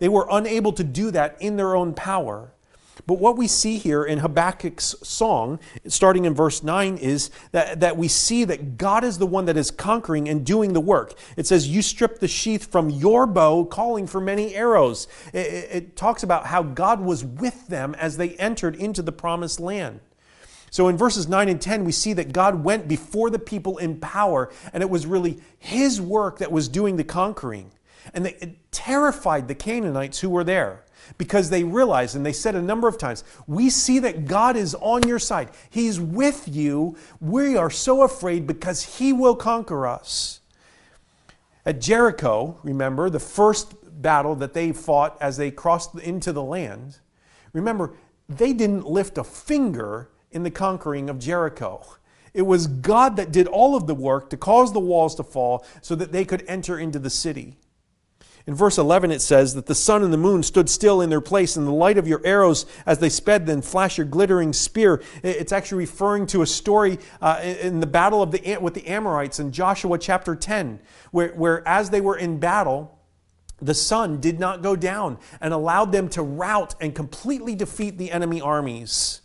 They 0.00 0.10
were 0.10 0.26
unable 0.30 0.74
to 0.74 0.84
do 0.84 1.10
that 1.12 1.38
in 1.40 1.56
their 1.56 1.74
own 1.74 1.94
power. 1.94 2.52
But 3.06 3.18
what 3.18 3.36
we 3.36 3.46
see 3.46 3.78
here 3.78 4.04
in 4.04 4.18
Habakkuk's 4.18 4.96
song, 5.02 5.58
starting 5.86 6.24
in 6.24 6.34
verse 6.34 6.62
9, 6.62 6.96
is 6.96 7.30
that, 7.52 7.80
that 7.80 7.96
we 7.96 8.08
see 8.08 8.44
that 8.44 8.76
God 8.76 9.04
is 9.04 9.18
the 9.18 9.26
one 9.26 9.46
that 9.46 9.56
is 9.56 9.70
conquering 9.70 10.28
and 10.28 10.44
doing 10.44 10.72
the 10.72 10.80
work. 10.80 11.14
It 11.36 11.46
says, 11.46 11.68
You 11.68 11.82
strip 11.82 12.20
the 12.20 12.28
sheath 12.28 12.70
from 12.70 12.90
your 12.90 13.26
bow, 13.26 13.64
calling 13.64 14.06
for 14.06 14.20
many 14.20 14.54
arrows. 14.54 15.08
It, 15.32 15.46
it, 15.46 15.68
it 15.70 15.96
talks 15.96 16.22
about 16.22 16.46
how 16.46 16.62
God 16.62 17.00
was 17.00 17.24
with 17.24 17.68
them 17.68 17.94
as 17.96 18.16
they 18.16 18.30
entered 18.36 18.76
into 18.76 19.02
the 19.02 19.12
promised 19.12 19.60
land. 19.60 20.00
So 20.70 20.86
in 20.86 20.96
verses 20.96 21.28
9 21.28 21.48
and 21.48 21.60
10, 21.60 21.84
we 21.84 21.92
see 21.92 22.12
that 22.12 22.32
God 22.32 22.62
went 22.62 22.86
before 22.86 23.28
the 23.28 23.40
people 23.40 23.78
in 23.78 23.98
power, 23.98 24.50
and 24.72 24.82
it 24.82 24.90
was 24.90 25.04
really 25.04 25.40
His 25.58 26.00
work 26.00 26.38
that 26.38 26.52
was 26.52 26.68
doing 26.68 26.96
the 26.96 27.04
conquering. 27.04 27.72
And 28.14 28.26
it 28.26 28.70
terrified 28.70 29.48
the 29.48 29.54
Canaanites 29.54 30.20
who 30.20 30.30
were 30.30 30.44
there 30.44 30.84
because 31.18 31.50
they 31.50 31.64
realized, 31.64 32.16
and 32.16 32.24
they 32.24 32.32
said 32.32 32.54
a 32.54 32.62
number 32.62 32.88
of 32.88 32.98
times, 32.98 33.24
We 33.46 33.70
see 33.70 33.98
that 34.00 34.26
God 34.26 34.56
is 34.56 34.74
on 34.74 35.06
your 35.06 35.18
side. 35.18 35.50
He's 35.68 36.00
with 36.00 36.48
you. 36.48 36.96
We 37.20 37.56
are 37.56 37.70
so 37.70 38.02
afraid 38.02 38.46
because 38.46 38.98
He 38.98 39.12
will 39.12 39.36
conquer 39.36 39.86
us. 39.86 40.40
At 41.66 41.80
Jericho, 41.80 42.58
remember, 42.62 43.10
the 43.10 43.20
first 43.20 43.74
battle 44.02 44.34
that 44.36 44.54
they 44.54 44.72
fought 44.72 45.16
as 45.20 45.36
they 45.36 45.50
crossed 45.50 45.94
into 45.96 46.32
the 46.32 46.42
land, 46.42 46.98
remember, 47.52 47.94
they 48.28 48.52
didn't 48.52 48.86
lift 48.86 49.18
a 49.18 49.24
finger 49.24 50.08
in 50.30 50.42
the 50.42 50.50
conquering 50.50 51.10
of 51.10 51.18
Jericho. 51.18 51.84
It 52.32 52.42
was 52.42 52.66
God 52.68 53.16
that 53.16 53.32
did 53.32 53.48
all 53.48 53.74
of 53.74 53.86
the 53.86 53.94
work 53.94 54.30
to 54.30 54.36
cause 54.36 54.72
the 54.72 54.80
walls 54.80 55.16
to 55.16 55.24
fall 55.24 55.66
so 55.82 55.94
that 55.96 56.12
they 56.12 56.24
could 56.24 56.44
enter 56.46 56.78
into 56.78 56.98
the 56.98 57.10
city. 57.10 57.56
In 58.50 58.56
verse 58.56 58.78
11, 58.78 59.12
it 59.12 59.22
says 59.22 59.54
that 59.54 59.66
the 59.66 59.76
sun 59.76 60.02
and 60.02 60.12
the 60.12 60.18
moon 60.18 60.42
stood 60.42 60.68
still 60.68 61.02
in 61.02 61.08
their 61.08 61.20
place, 61.20 61.54
and 61.54 61.64
the 61.64 61.70
light 61.70 61.96
of 61.98 62.08
your 62.08 62.20
arrows 62.24 62.66
as 62.84 62.98
they 62.98 63.08
sped, 63.08 63.46
then 63.46 63.62
flash 63.62 63.96
your 63.96 64.08
glittering 64.08 64.52
spear. 64.52 65.04
It's 65.22 65.52
actually 65.52 65.78
referring 65.78 66.26
to 66.26 66.42
a 66.42 66.46
story 66.48 66.98
uh, 67.22 67.40
in 67.44 67.78
the 67.78 67.86
battle 67.86 68.24
of 68.24 68.32
the, 68.32 68.58
with 68.60 68.74
the 68.74 68.88
Amorites 68.88 69.38
in 69.38 69.52
Joshua 69.52 69.96
chapter 69.98 70.34
10, 70.34 70.80
where, 71.12 71.28
where 71.28 71.62
as 71.68 71.90
they 71.90 72.00
were 72.00 72.16
in 72.16 72.40
battle, 72.40 72.98
the 73.62 73.72
sun 73.72 74.18
did 74.18 74.40
not 74.40 74.62
go 74.62 74.74
down 74.74 75.18
and 75.40 75.54
allowed 75.54 75.92
them 75.92 76.08
to 76.08 76.20
rout 76.20 76.74
and 76.80 76.92
completely 76.92 77.54
defeat 77.54 77.98
the 77.98 78.10
enemy 78.10 78.40
armies. 78.40 79.20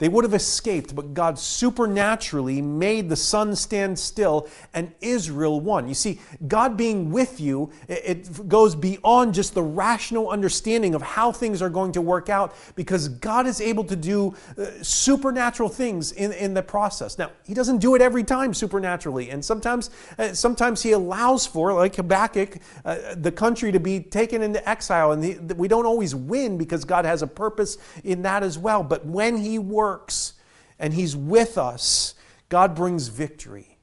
They 0.00 0.08
would 0.08 0.24
have 0.24 0.32
escaped, 0.32 0.94
but 0.94 1.12
God 1.12 1.38
supernaturally 1.38 2.62
made 2.62 3.10
the 3.10 3.16
sun 3.16 3.54
stand 3.54 3.98
still 3.98 4.48
and 4.72 4.92
Israel 5.02 5.60
won. 5.60 5.88
You 5.88 5.94
see, 5.94 6.20
God 6.48 6.78
being 6.78 7.10
with 7.10 7.38
you, 7.38 7.70
it 7.86 8.48
goes 8.48 8.74
beyond 8.74 9.34
just 9.34 9.52
the 9.52 9.62
rational 9.62 10.30
understanding 10.30 10.94
of 10.94 11.02
how 11.02 11.32
things 11.32 11.60
are 11.60 11.68
going 11.68 11.92
to 11.92 12.00
work 12.00 12.30
out 12.30 12.56
because 12.76 13.08
God 13.08 13.46
is 13.46 13.60
able 13.60 13.84
to 13.84 13.94
do 13.94 14.34
uh, 14.56 14.68
supernatural 14.80 15.68
things 15.68 16.12
in, 16.12 16.32
in 16.32 16.54
the 16.54 16.62
process. 16.62 17.18
Now, 17.18 17.30
He 17.44 17.52
doesn't 17.52 17.78
do 17.78 17.94
it 17.94 18.00
every 18.00 18.24
time 18.24 18.54
supernaturally, 18.54 19.28
and 19.28 19.44
sometimes, 19.44 19.90
uh, 20.18 20.32
sometimes 20.32 20.82
He 20.82 20.92
allows 20.92 21.46
for, 21.46 21.74
like 21.74 21.96
Habakkuk, 21.96 22.56
uh, 22.86 23.16
the 23.16 23.32
country 23.32 23.70
to 23.70 23.78
be 23.78 24.00
taken 24.00 24.40
into 24.40 24.66
exile, 24.66 25.12
and 25.12 25.52
we 25.58 25.68
don't 25.68 25.86
always 25.86 26.14
win 26.14 26.56
because 26.56 26.86
God 26.86 27.04
has 27.04 27.20
a 27.20 27.26
purpose 27.26 27.76
in 28.02 28.22
that 28.22 28.42
as 28.42 28.56
well. 28.56 28.82
But 28.82 29.04
when 29.04 29.36
He 29.36 29.58
works, 29.58 29.89
works 29.90 30.34
and 30.78 30.94
He's 30.94 31.16
with 31.16 31.58
us, 31.58 32.14
God 32.48 32.74
brings 32.74 33.08
victory. 33.08 33.76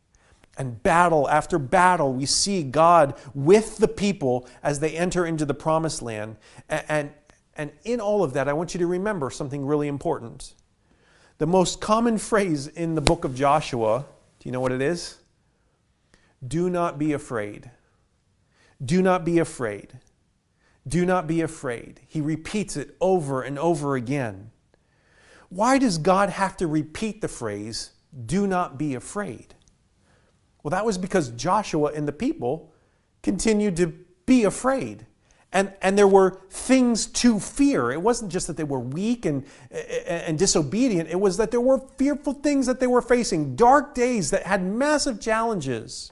And 0.58 0.82
battle 0.82 1.30
after 1.30 1.60
battle, 1.60 2.14
we 2.14 2.26
see 2.26 2.64
God 2.64 3.14
with 3.36 3.78
the 3.78 3.88
people 3.88 4.48
as 4.64 4.80
they 4.80 4.98
enter 4.98 5.26
into 5.26 5.46
the 5.46 5.54
promised 5.54 6.02
land. 6.02 6.38
And, 6.68 6.84
and, 6.90 7.12
and 7.56 7.72
in 7.84 8.00
all 8.00 8.24
of 8.24 8.34
that, 8.34 8.48
I 8.48 8.54
want 8.54 8.74
you 8.74 8.80
to 8.80 8.88
remember 8.88 9.30
something 9.30 9.64
really 9.66 9.88
important. 9.88 10.56
The 11.38 11.46
most 11.46 11.80
common 11.80 12.18
phrase 12.18 12.66
in 12.68 12.96
the 12.96 13.02
book 13.02 13.24
of 13.24 13.36
Joshua, 13.36 14.06
do 14.40 14.50
you 14.50 14.52
know 14.52 14.60
what 14.60 14.72
it 14.72 14.82
is? 14.82 15.20
Do 16.46 16.70
not 16.70 16.98
be 16.98 17.14
afraid. 17.14 17.70
Do 18.84 19.04
not 19.04 19.24
be 19.24 19.38
afraid. 19.38 20.00
Do 20.88 21.06
not 21.06 21.28
be 21.28 21.42
afraid. 21.42 22.00
He 22.08 22.22
repeats 22.22 22.76
it 22.76 22.96
over 23.00 23.44
and 23.44 23.60
over 23.60 23.96
again. 23.96 24.50
Why 25.50 25.78
does 25.78 25.98
God 25.98 26.30
have 26.30 26.58
to 26.58 26.68
repeat 26.68 27.22
the 27.22 27.28
phrase, 27.28 27.92
do 28.26 28.48
not 28.48 28.78
be 28.78 28.96
afraid? 28.96 29.56
Well, 30.64 30.72
that 30.72 30.86
was 30.86 30.98
because 30.98 31.30
Joshua 31.30 31.92
and 31.94 32.08
the 32.08 32.12
people 32.12 32.74
continued 33.24 33.78
to 33.78 33.94
be 34.26 34.44
afraid. 34.44 35.06
And, 35.54 35.72
and 35.82 35.98
there 35.98 36.08
were 36.08 36.42
things 36.50 37.06
to 37.08 37.40
fear. 37.40 37.92
It 37.92 38.02
wasn't 38.02 38.32
just 38.32 38.48
that 38.48 38.58
they 38.58 38.66
were 38.66 38.82
weak 38.82 39.26
and, 39.26 39.46
and 40.06 40.38
disobedient, 40.38 41.10
it 41.10 41.20
was 41.20 41.38
that 41.38 41.52
there 41.52 41.62
were 41.62 41.80
fearful 41.98 42.34
things 42.34 42.66
that 42.66 42.80
they 42.80 42.88
were 42.88 43.02
facing, 43.02 43.56
dark 43.56 43.96
days 43.96 44.30
that 44.32 44.44
had 44.44 44.62
massive 44.62 45.22
challenges. 45.22 46.12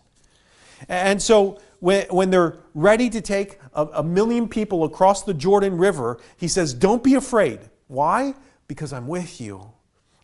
And 0.87 1.21
so 1.21 1.59
when, 1.79 2.05
when 2.07 2.29
they're 2.29 2.57
ready 2.73 3.09
to 3.09 3.21
take 3.21 3.59
a, 3.73 3.85
a 3.95 4.03
million 4.03 4.47
people 4.47 4.85
across 4.85 5.23
the 5.23 5.33
Jordan 5.33 5.77
River, 5.77 6.17
he 6.37 6.47
says, 6.47 6.73
Don't 6.73 7.03
be 7.03 7.15
afraid. 7.15 7.59
Why? 7.87 8.35
Because 8.67 8.93
I'm 8.93 9.07
with 9.07 9.39
you. 9.39 9.71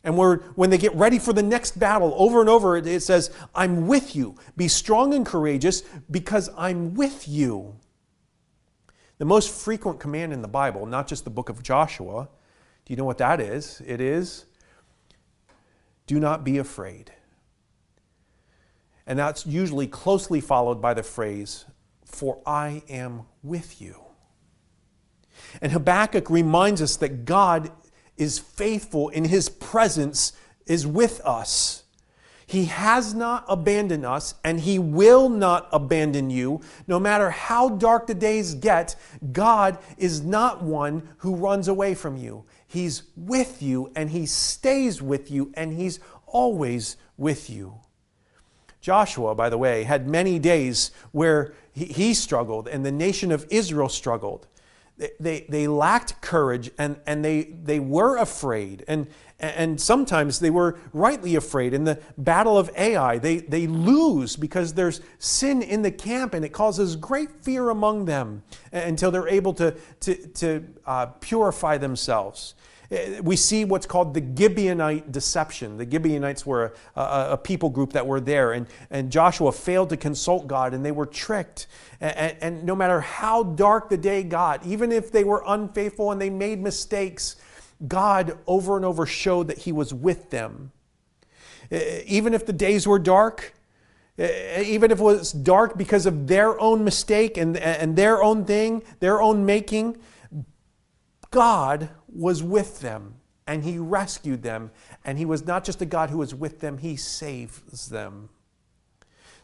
And 0.03 0.17
when 0.17 0.69
they 0.71 0.79
get 0.79 0.95
ready 0.95 1.19
for 1.19 1.31
the 1.31 1.43
next 1.43 1.79
battle, 1.79 2.13
over 2.17 2.41
and 2.41 2.49
over, 2.49 2.75
it 2.75 3.03
says, 3.03 3.29
I'm 3.53 3.87
with 3.87 4.15
you. 4.15 4.35
Be 4.57 4.67
strong 4.67 5.13
and 5.13 5.25
courageous 5.25 5.83
because 6.09 6.49
I'm 6.57 6.95
with 6.95 7.27
you. 7.27 7.75
The 9.19 9.25
most 9.25 9.51
frequent 9.51 9.99
command 9.99 10.33
in 10.33 10.41
the 10.41 10.47
Bible, 10.47 10.87
not 10.87 11.07
just 11.07 11.23
the 11.23 11.29
book 11.29 11.49
of 11.49 11.61
Joshua, 11.61 12.29
do 12.85 12.93
you 12.93 12.97
know 12.97 13.05
what 13.05 13.19
that 13.19 13.39
is? 13.39 13.81
It 13.85 14.01
is 14.01 14.45
do 16.07 16.19
not 16.19 16.43
be 16.43 16.57
afraid. 16.57 17.13
And 19.07 19.17
that's 19.17 19.45
usually 19.45 19.87
closely 19.87 20.41
followed 20.41 20.81
by 20.81 20.93
the 20.93 21.03
phrase, 21.03 21.63
for 22.03 22.41
I 22.45 22.83
am 22.89 23.27
with 23.43 23.81
you. 23.81 23.95
And 25.61 25.71
Habakkuk 25.71 26.29
reminds 26.29 26.81
us 26.81 26.97
that 26.97 27.23
God 27.23 27.71
is 28.21 28.37
faithful 28.37 29.09
in 29.09 29.25
his 29.25 29.49
presence 29.49 30.33
is 30.67 30.85
with 30.85 31.19
us. 31.25 31.83
He 32.45 32.65
has 32.65 33.15
not 33.15 33.45
abandoned 33.49 34.05
us 34.05 34.35
and 34.43 34.59
he 34.59 34.77
will 34.77 35.27
not 35.27 35.67
abandon 35.73 36.29
you. 36.29 36.61
No 36.85 36.99
matter 36.99 37.31
how 37.31 37.69
dark 37.69 38.05
the 38.05 38.13
days 38.13 38.53
get, 38.53 38.95
God 39.31 39.79
is 39.97 40.21
not 40.21 40.61
one 40.61 41.09
who 41.17 41.35
runs 41.35 41.67
away 41.67 41.95
from 41.95 42.15
you. 42.15 42.43
He's 42.67 43.03
with 43.17 43.63
you 43.63 43.91
and 43.95 44.11
he 44.11 44.27
stays 44.27 45.01
with 45.01 45.31
you 45.31 45.51
and 45.55 45.73
he's 45.73 45.99
always 46.27 46.97
with 47.17 47.49
you. 47.49 47.79
Joshua, 48.81 49.33
by 49.33 49.49
the 49.49 49.57
way, 49.57 49.83
had 49.83 50.07
many 50.07 50.37
days 50.37 50.91
where 51.11 51.53
he, 51.73 52.13
struggled 52.13 52.67
and 52.67 52.85
the 52.85 52.91
nation 52.91 53.31
of 53.31 53.47
Israel 53.49 53.89
struggled 53.89 54.45
they, 55.19 55.45
they 55.49 55.67
lacked 55.67 56.21
courage 56.21 56.69
and, 56.77 56.99
and 57.05 57.23
they, 57.25 57.43
they 57.43 57.79
were 57.79 58.17
afraid. 58.17 58.83
And, 58.87 59.07
and 59.39 59.81
sometimes 59.81 60.39
they 60.39 60.49
were 60.49 60.77
rightly 60.93 61.35
afraid. 61.35 61.73
In 61.73 61.83
the 61.83 61.99
battle 62.17 62.57
of 62.57 62.69
Ai, 62.77 63.17
they, 63.17 63.37
they 63.37 63.67
lose 63.67 64.35
because 64.35 64.73
there's 64.73 65.01
sin 65.17 65.61
in 65.61 65.81
the 65.81 65.91
camp 65.91 66.33
and 66.33 66.45
it 66.45 66.49
causes 66.49 66.95
great 66.95 67.43
fear 67.43 67.69
among 67.69 68.05
them 68.05 68.43
until 68.71 69.09
they're 69.09 69.27
able 69.27 69.53
to, 69.55 69.75
to, 70.01 70.15
to 70.27 70.65
uh, 70.85 71.07
purify 71.07 71.77
themselves. 71.77 72.53
Uh, 72.91 73.21
we 73.23 73.35
see 73.35 73.63
what's 73.63 73.85
called 73.85 74.13
the 74.13 74.21
Gibeonite 74.21 75.11
deception. 75.11 75.77
The 75.77 75.89
Gibeonites 75.89 76.45
were 76.45 76.73
a, 76.95 77.01
a, 77.01 77.27
a, 77.31 77.37
people 77.37 77.69
group 77.69 77.93
that 77.93 78.05
were 78.05 78.19
there, 78.19 78.51
and, 78.51 78.67
and 78.89 79.11
Joshua 79.11 79.51
failed 79.53 79.89
to 79.89 79.97
consult 79.97 80.47
God, 80.47 80.73
and 80.73 80.83
they 80.83 80.91
were 80.91 81.05
tricked. 81.05 81.67
And, 82.01 82.35
and 82.41 82.63
no 82.63 82.75
matter 82.75 82.99
how 82.99 83.43
dark 83.43 83.89
the 83.89 83.97
day 83.97 84.23
got, 84.23 84.65
even 84.65 84.91
if 84.91 85.11
they 85.11 85.23
were 85.23 85.43
unfaithful 85.47 86.11
and 86.11 86.21
they 86.21 86.29
made 86.29 86.61
mistakes, 86.61 87.37
God 87.87 88.37
over 88.45 88.75
and 88.75 88.83
over 88.83 89.05
showed 89.05 89.47
that 89.47 89.59
He 89.59 89.71
was 89.71 89.93
with 89.93 90.29
them. 90.29 90.71
Uh, 91.71 91.79
even 92.05 92.33
if 92.33 92.45
the 92.45 92.53
days 92.53 92.85
were 92.85 92.99
dark, 92.99 93.53
even 94.17 94.91
if 94.91 94.99
it 94.99 95.03
was 95.03 95.31
dark 95.31 95.77
because 95.77 96.05
of 96.05 96.27
their 96.27 96.59
own 96.59 96.83
mistake 96.83 97.37
and, 97.37 97.55
and 97.57 97.95
their 97.95 98.21
own 98.21 98.43
thing, 98.43 98.83
their 98.99 99.21
own 99.21 99.45
making, 99.45 99.97
God 101.31 101.89
was 102.13 102.43
with 102.43 102.79
them 102.81 103.15
and 103.47 103.63
he 103.63 103.77
rescued 103.77 104.43
them. 104.43 104.71
And 105.03 105.17
he 105.17 105.25
was 105.25 105.45
not 105.45 105.63
just 105.63 105.81
a 105.81 105.85
God 105.85 106.09
who 106.09 106.19
was 106.19 106.33
with 106.33 106.59
them, 106.59 106.77
he 106.77 106.95
saves 106.95 107.89
them. 107.89 108.29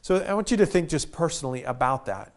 So 0.02 0.18
I 0.18 0.34
want 0.34 0.52
you 0.52 0.58
to 0.58 0.66
think 0.66 0.90
just 0.90 1.12
personally 1.12 1.64
about 1.64 2.06
that. 2.06 2.34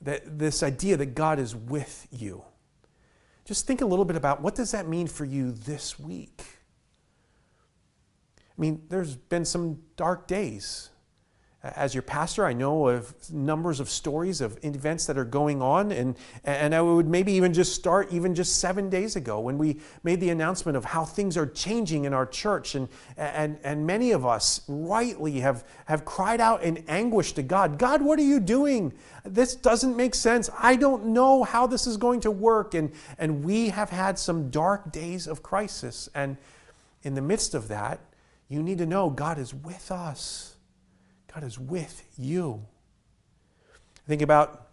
That 0.00 0.38
this 0.38 0.62
idea 0.62 0.96
that 0.96 1.14
God 1.14 1.38
is 1.38 1.54
with 1.54 2.06
you. 2.10 2.44
Just 3.44 3.66
think 3.66 3.80
a 3.80 3.86
little 3.86 4.04
bit 4.04 4.16
about 4.16 4.40
what 4.40 4.54
does 4.54 4.70
that 4.70 4.88
mean 4.88 5.06
for 5.06 5.24
you 5.24 5.52
this 5.52 5.98
week? 5.98 6.42
I 8.36 8.60
mean, 8.60 8.82
there's 8.88 9.16
been 9.16 9.44
some 9.44 9.80
dark 9.96 10.26
days 10.26 10.90
as 11.62 11.94
your 11.94 12.02
pastor, 12.02 12.44
I 12.44 12.54
know 12.54 12.88
of 12.88 13.14
numbers 13.30 13.78
of 13.78 13.88
stories 13.88 14.40
of 14.40 14.58
events 14.64 15.06
that 15.06 15.16
are 15.16 15.24
going 15.24 15.62
on, 15.62 15.92
and, 15.92 16.16
and 16.42 16.74
I 16.74 16.82
would 16.82 17.06
maybe 17.06 17.32
even 17.34 17.54
just 17.54 17.72
start 17.72 18.12
even 18.12 18.34
just 18.34 18.56
seven 18.56 18.90
days 18.90 19.14
ago 19.14 19.38
when 19.38 19.58
we 19.58 19.78
made 20.02 20.18
the 20.18 20.30
announcement 20.30 20.76
of 20.76 20.84
how 20.84 21.04
things 21.04 21.36
are 21.36 21.46
changing 21.46 22.04
in 22.04 22.12
our 22.12 22.26
church. 22.26 22.74
And, 22.74 22.88
and, 23.16 23.58
and 23.62 23.86
many 23.86 24.10
of 24.10 24.26
us 24.26 24.62
rightly 24.66 25.38
have, 25.38 25.64
have 25.84 26.04
cried 26.04 26.40
out 26.40 26.64
in 26.64 26.78
anguish 26.88 27.32
to 27.34 27.44
God 27.44 27.78
God, 27.78 28.02
what 28.02 28.18
are 28.18 28.22
you 28.22 28.40
doing? 28.40 28.92
This 29.24 29.54
doesn't 29.54 29.96
make 29.96 30.16
sense. 30.16 30.50
I 30.58 30.74
don't 30.74 31.06
know 31.06 31.44
how 31.44 31.68
this 31.68 31.86
is 31.86 31.96
going 31.96 32.20
to 32.22 32.30
work. 32.32 32.74
And, 32.74 32.90
and 33.18 33.44
we 33.44 33.68
have 33.68 33.90
had 33.90 34.18
some 34.18 34.50
dark 34.50 34.90
days 34.90 35.28
of 35.28 35.44
crisis. 35.44 36.08
And 36.12 36.38
in 37.04 37.14
the 37.14 37.22
midst 37.22 37.54
of 37.54 37.68
that, 37.68 38.00
you 38.48 38.64
need 38.64 38.78
to 38.78 38.86
know 38.86 39.10
God 39.10 39.38
is 39.38 39.54
with 39.54 39.92
us. 39.92 40.51
God 41.34 41.44
is 41.44 41.58
with 41.58 42.02
you. 42.18 42.66
Think 44.06 44.22
about 44.22 44.71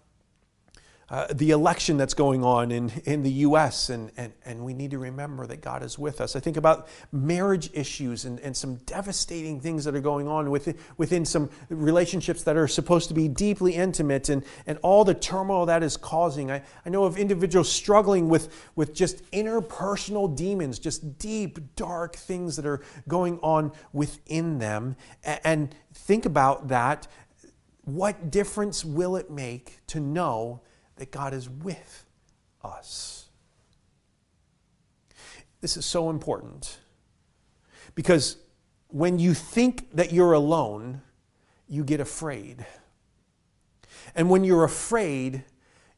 uh, 1.12 1.26
the 1.34 1.50
election 1.50 1.98
that's 1.98 2.14
going 2.14 2.44
on 2.44 2.72
in, 2.72 2.92
in 3.06 3.24
the 3.24 3.32
U.S., 3.32 3.90
and, 3.90 4.12
and, 4.16 4.32
and 4.46 4.64
we 4.64 4.76
need 4.76 4.92
to 4.92 5.00
remember 5.00 5.48
that 5.48 5.60
God 5.60 5.82
is 5.82 5.98
with 5.98 6.22
us. 6.22 6.36
I 6.36 6.40
think 6.40 6.56
about 6.56 6.88
marriage 7.12 7.72
issues 7.74 8.26
and, 8.26 8.40
and 8.42 8.56
some 8.56 8.76
devastating 8.86 9.60
things 9.60 9.86
that 9.86 9.96
are 9.96 10.02
going 10.02 10.28
on 10.28 10.52
within, 10.52 10.78
within 10.98 11.26
some 11.26 11.50
relationships 11.70 12.44
that 12.44 12.56
are 12.56 12.68
supposed 12.68 13.08
to 13.08 13.16
be 13.16 13.28
deeply 13.28 13.74
intimate 13.74 14.30
and, 14.30 14.46
and 14.68 14.78
all 14.84 15.04
the 15.04 15.16
turmoil 15.16 15.66
that 15.66 15.82
is 15.82 15.98
causing. 15.98 16.52
I, 16.52 16.62
I 16.86 16.90
know 16.90 17.06
of 17.06 17.18
individuals 17.18 17.72
struggling 17.72 18.30
with, 18.30 18.70
with 18.76 18.94
just 18.94 19.24
interpersonal 19.32 20.36
demons, 20.36 20.78
just 20.78 21.18
deep, 21.18 21.76
dark 21.76 22.18
things 22.18 22.56
that 22.56 22.68
are 22.68 22.82
going 23.08 23.40
on 23.40 23.72
within 23.94 24.60
them. 24.60 24.96
And 25.24 25.74
think 25.92 26.28
about 26.28 26.68
that. 26.68 27.08
What 27.86 28.30
difference 28.30 28.86
will 28.86 29.16
it 29.16 29.32
make 29.32 29.80
to 29.88 30.00
know 30.00 30.62
that 31.00 31.12
God 31.12 31.34
is 31.34 31.50
with 31.50 32.06
us. 32.62 33.30
This 35.62 35.78
is 35.78 35.86
so 35.86 36.10
important 36.10 36.78
because 37.96 38.36
when 38.90 39.18
you 39.18 39.34
think 39.34 39.96
that 39.96 40.12
you're 40.12 40.34
alone, 40.34 41.02
you 41.70 41.86
get 41.86 42.02
afraid. 42.02 42.66
And 44.14 44.30
when 44.30 44.44
you're 44.44 44.66
afraid, 44.66 45.46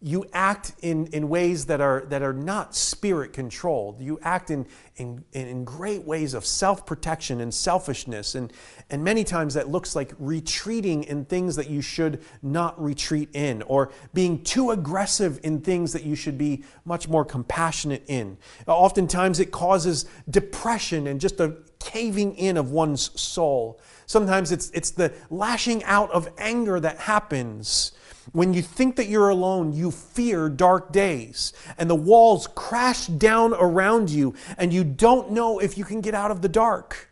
you 0.04 0.26
act 0.34 0.74
in, 0.82 1.06
in 1.08 1.30
ways 1.30 1.68
that 1.68 1.80
are, 1.80 2.06
that 2.10 2.24
are 2.24 2.34
not 2.34 2.76
spirit 2.76 3.34
controlled. 3.34 4.02
You 4.02 4.20
act 4.24 4.50
in, 4.50 4.66
in, 4.96 5.24
in 5.32 5.64
great 5.64 6.04
ways 6.04 6.34
of 6.34 6.44
self 6.44 6.88
protection 6.88 7.40
and 7.40 7.54
selfishness. 7.54 8.34
And, 8.34 8.52
and 8.90 9.04
many 9.04 9.24
times 9.24 9.54
that 9.54 9.70
looks 9.70 9.96
like 9.96 10.14
retreating 10.18 11.04
in 11.04 11.26
things 11.26 11.56
that 11.56 11.70
you 11.70 11.82
should 11.82 12.24
not 12.42 12.82
retreat 12.82 13.30
in, 13.34 13.62
or 13.64 13.92
being 14.12 14.44
too 14.44 14.72
aggressive 14.72 15.40
in 15.44 15.62
things 15.62 15.94
that 15.94 16.04
you 16.04 16.16
should 16.16 16.38
be 16.38 16.64
much 16.84 17.08
more 17.08 17.24
compassionate 17.24 18.04
in. 18.08 18.38
Oftentimes 18.66 19.40
it 19.40 19.52
causes 19.52 20.06
depression 20.28 21.06
and 21.06 21.22
just 21.22 21.40
a 21.40 21.58
caving 21.80 22.36
in 22.36 22.58
of 22.58 22.72
one's 22.72 23.20
soul. 23.20 23.80
Sometimes 24.08 24.52
it's, 24.52 24.72
it's 24.72 24.92
the 24.92 25.14
lashing 25.30 25.84
out 25.84 26.10
of 26.12 26.28
anger 26.40 26.80
that 26.80 26.98
happens. 26.98 27.92
When 28.32 28.54
you 28.54 28.62
think 28.62 28.96
that 28.98 29.08
you're 29.08 29.30
alone, 29.30 29.74
you 29.74 29.92
fear 29.92 30.48
dark 30.48 30.92
days, 30.92 31.54
and 31.78 31.90
the 31.90 31.96
walls 31.96 32.48
crash 32.48 33.08
down 33.08 33.54
around 33.54 34.10
you, 34.10 34.36
and 34.58 34.72
you 34.72 34.84
don't 34.84 35.32
know 35.32 35.60
if 35.60 35.78
you 35.78 35.84
can 35.84 36.02
get 36.02 36.14
out 36.14 36.32
of 36.32 36.42
the 36.42 36.50
dark. 36.50 37.10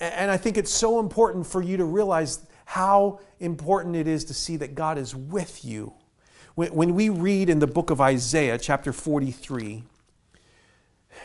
And 0.00 0.30
I 0.30 0.36
think 0.36 0.56
it's 0.56 0.72
so 0.72 0.98
important 0.98 1.46
for 1.46 1.62
you 1.62 1.76
to 1.76 1.84
realize 1.84 2.44
how 2.64 3.20
important 3.38 3.94
it 3.94 4.08
is 4.08 4.24
to 4.24 4.34
see 4.34 4.56
that 4.56 4.74
God 4.74 4.98
is 4.98 5.14
with 5.14 5.64
you. 5.64 5.94
When 6.56 6.94
we 6.94 7.08
read 7.08 7.50
in 7.50 7.58
the 7.58 7.66
book 7.66 7.90
of 7.90 8.00
Isaiah, 8.00 8.58
chapter 8.58 8.92
43, 8.92 9.82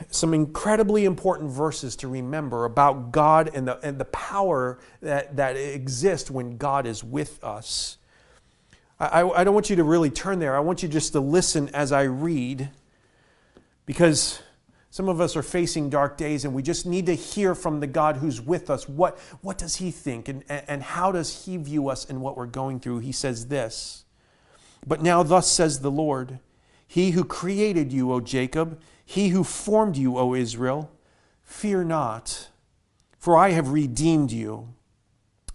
some 0.10 0.34
incredibly 0.34 1.06
important 1.06 1.52
verses 1.52 1.96
to 1.98 2.08
remember 2.08 2.66
about 2.66 3.12
God 3.12 3.52
and 3.54 3.68
the, 3.68 3.80
and 3.86 4.00
the 4.00 4.06
power 4.06 4.80
that, 5.02 5.36
that 5.36 5.56
exists 5.56 6.32
when 6.32 6.58
God 6.58 6.88
is 6.88 7.04
with 7.04 7.44
us. 7.44 7.99
I, 9.00 9.24
I 9.24 9.44
don't 9.44 9.54
want 9.54 9.70
you 9.70 9.78
to 9.78 9.84
really 9.84 10.10
turn 10.10 10.40
there. 10.40 10.56
I 10.56 10.60
want 10.60 10.84
you 10.84 10.90
just 10.90 11.14
to 11.14 11.20
listen 11.20 11.70
as 11.70 11.92
I 11.92 12.04
read 12.04 12.70
because 13.86 14.42
some 14.90 15.08
of 15.08 15.22
us 15.22 15.36
are 15.36 15.44
facing 15.44 15.90
dark 15.90 16.18
days 16.18 16.44
and 16.44 16.54
we 16.54 16.62
just 16.62 16.86
need 16.86 17.06
to 17.06 17.16
hear 17.16 17.56
from 17.56 17.80
the 17.80 17.88
God 17.88 18.18
who's 18.18 18.42
with 18.42 18.70
us. 18.70 18.90
What, 18.90 19.18
what 19.42 19.58
does 19.58 19.78
He 19.78 19.92
think 19.92 20.28
and, 20.28 20.44
and 20.50 20.84
how 20.84 21.12
does 21.12 21.46
He 21.46 21.58
view 21.58 21.88
us 21.88 22.10
and 22.10 22.22
what 22.22 22.36
we're 22.36 22.46
going 22.46 22.80
through? 22.80 23.00
He 23.00 23.12
says 23.12 23.48
this 23.48 24.04
But 24.86 25.02
now, 25.02 25.24
thus 25.24 25.50
says 25.50 25.80
the 25.80 25.92
Lord 25.92 26.40
He 26.86 27.12
who 27.12 27.24
created 27.24 27.94
you, 27.94 28.12
O 28.12 28.20
Jacob, 28.20 28.82
He 29.06 29.30
who 29.30 29.46
formed 29.46 29.96
you, 29.96 30.18
O 30.18 30.34
Israel, 30.34 30.92
fear 31.42 31.86
not, 31.86 32.50
for 33.18 33.38
I 33.38 33.52
have 33.52 33.70
redeemed 33.70 34.32
you. 34.32 34.74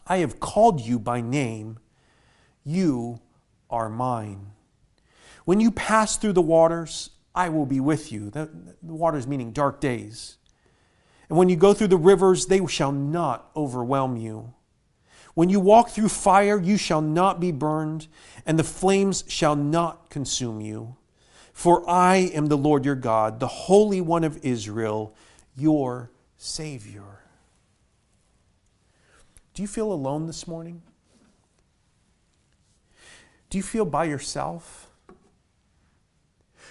I 0.06 0.18
have 0.18 0.40
called 0.40 0.80
you 0.80 0.98
by 0.98 1.20
name. 1.20 1.78
You 2.64 3.20
are 3.74 3.90
mine. 3.90 4.52
When 5.44 5.60
you 5.60 5.70
pass 5.70 6.16
through 6.16 6.34
the 6.34 6.40
waters, 6.40 7.10
I 7.34 7.48
will 7.48 7.66
be 7.66 7.80
with 7.80 8.12
you. 8.12 8.30
The, 8.30 8.48
the 8.82 8.94
waters 8.94 9.26
meaning 9.26 9.50
dark 9.50 9.80
days. 9.80 10.36
And 11.28 11.36
when 11.36 11.48
you 11.48 11.56
go 11.56 11.74
through 11.74 11.88
the 11.88 11.96
rivers, 11.96 12.46
they 12.46 12.64
shall 12.66 12.92
not 12.92 13.50
overwhelm 13.56 14.16
you. 14.16 14.54
When 15.34 15.50
you 15.50 15.58
walk 15.58 15.90
through 15.90 16.10
fire, 16.10 16.60
you 16.60 16.76
shall 16.76 17.00
not 17.00 17.40
be 17.40 17.50
burned, 17.50 18.06
and 18.46 18.56
the 18.56 18.64
flames 18.64 19.24
shall 19.26 19.56
not 19.56 20.08
consume 20.08 20.60
you. 20.60 20.96
For 21.52 21.88
I 21.90 22.16
am 22.16 22.46
the 22.46 22.56
Lord 22.56 22.84
your 22.84 22.94
God, 22.94 23.40
the 23.40 23.48
Holy 23.48 24.00
One 24.00 24.22
of 24.22 24.44
Israel, 24.44 25.14
your 25.56 26.12
Savior. 26.36 27.24
Do 29.54 29.62
you 29.62 29.68
feel 29.68 29.92
alone 29.92 30.26
this 30.26 30.46
morning? 30.46 30.82
Do 33.54 33.58
you 33.58 33.62
feel 33.62 33.84
by 33.84 34.06
yourself? 34.06 34.90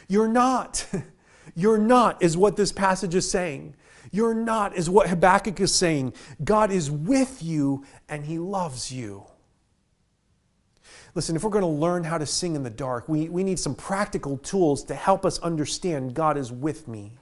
You're 0.10 0.28
not. 0.28 0.86
You're 1.56 1.78
not, 1.78 2.22
is 2.22 2.36
what 2.36 2.58
this 2.58 2.74
passage 2.74 3.16
is 3.16 3.32
saying. 3.32 3.76
You're 4.12 4.34
not, 4.34 4.76
is 4.76 4.90
what 4.90 5.08
Habakkuk 5.08 5.62
is 5.62 5.74
saying. 5.74 6.12
God 6.44 6.74
is 6.74 6.92
with 6.92 7.42
you 7.42 7.86
and 8.10 8.26
he 8.26 8.38
loves 8.38 8.92
you. 8.92 9.24
Listen, 11.16 11.38
if 11.38 11.46
we're 11.46 11.52
going 11.52 11.62
to 11.62 11.68
learn 11.68 12.04
how 12.04 12.18
to 12.18 12.26
sing 12.26 12.54
in 12.54 12.64
the 12.64 12.70
dark, 12.70 13.08
we, 13.08 13.30
we 13.30 13.46
need 13.46 13.60
some 13.60 13.76
practical 13.76 14.38
tools 14.40 14.84
to 14.84 14.94
help 14.94 15.26
us 15.26 15.40
understand 15.40 16.14
God 16.14 16.38
is 16.38 16.52
with 16.52 16.90
me. 16.90 17.14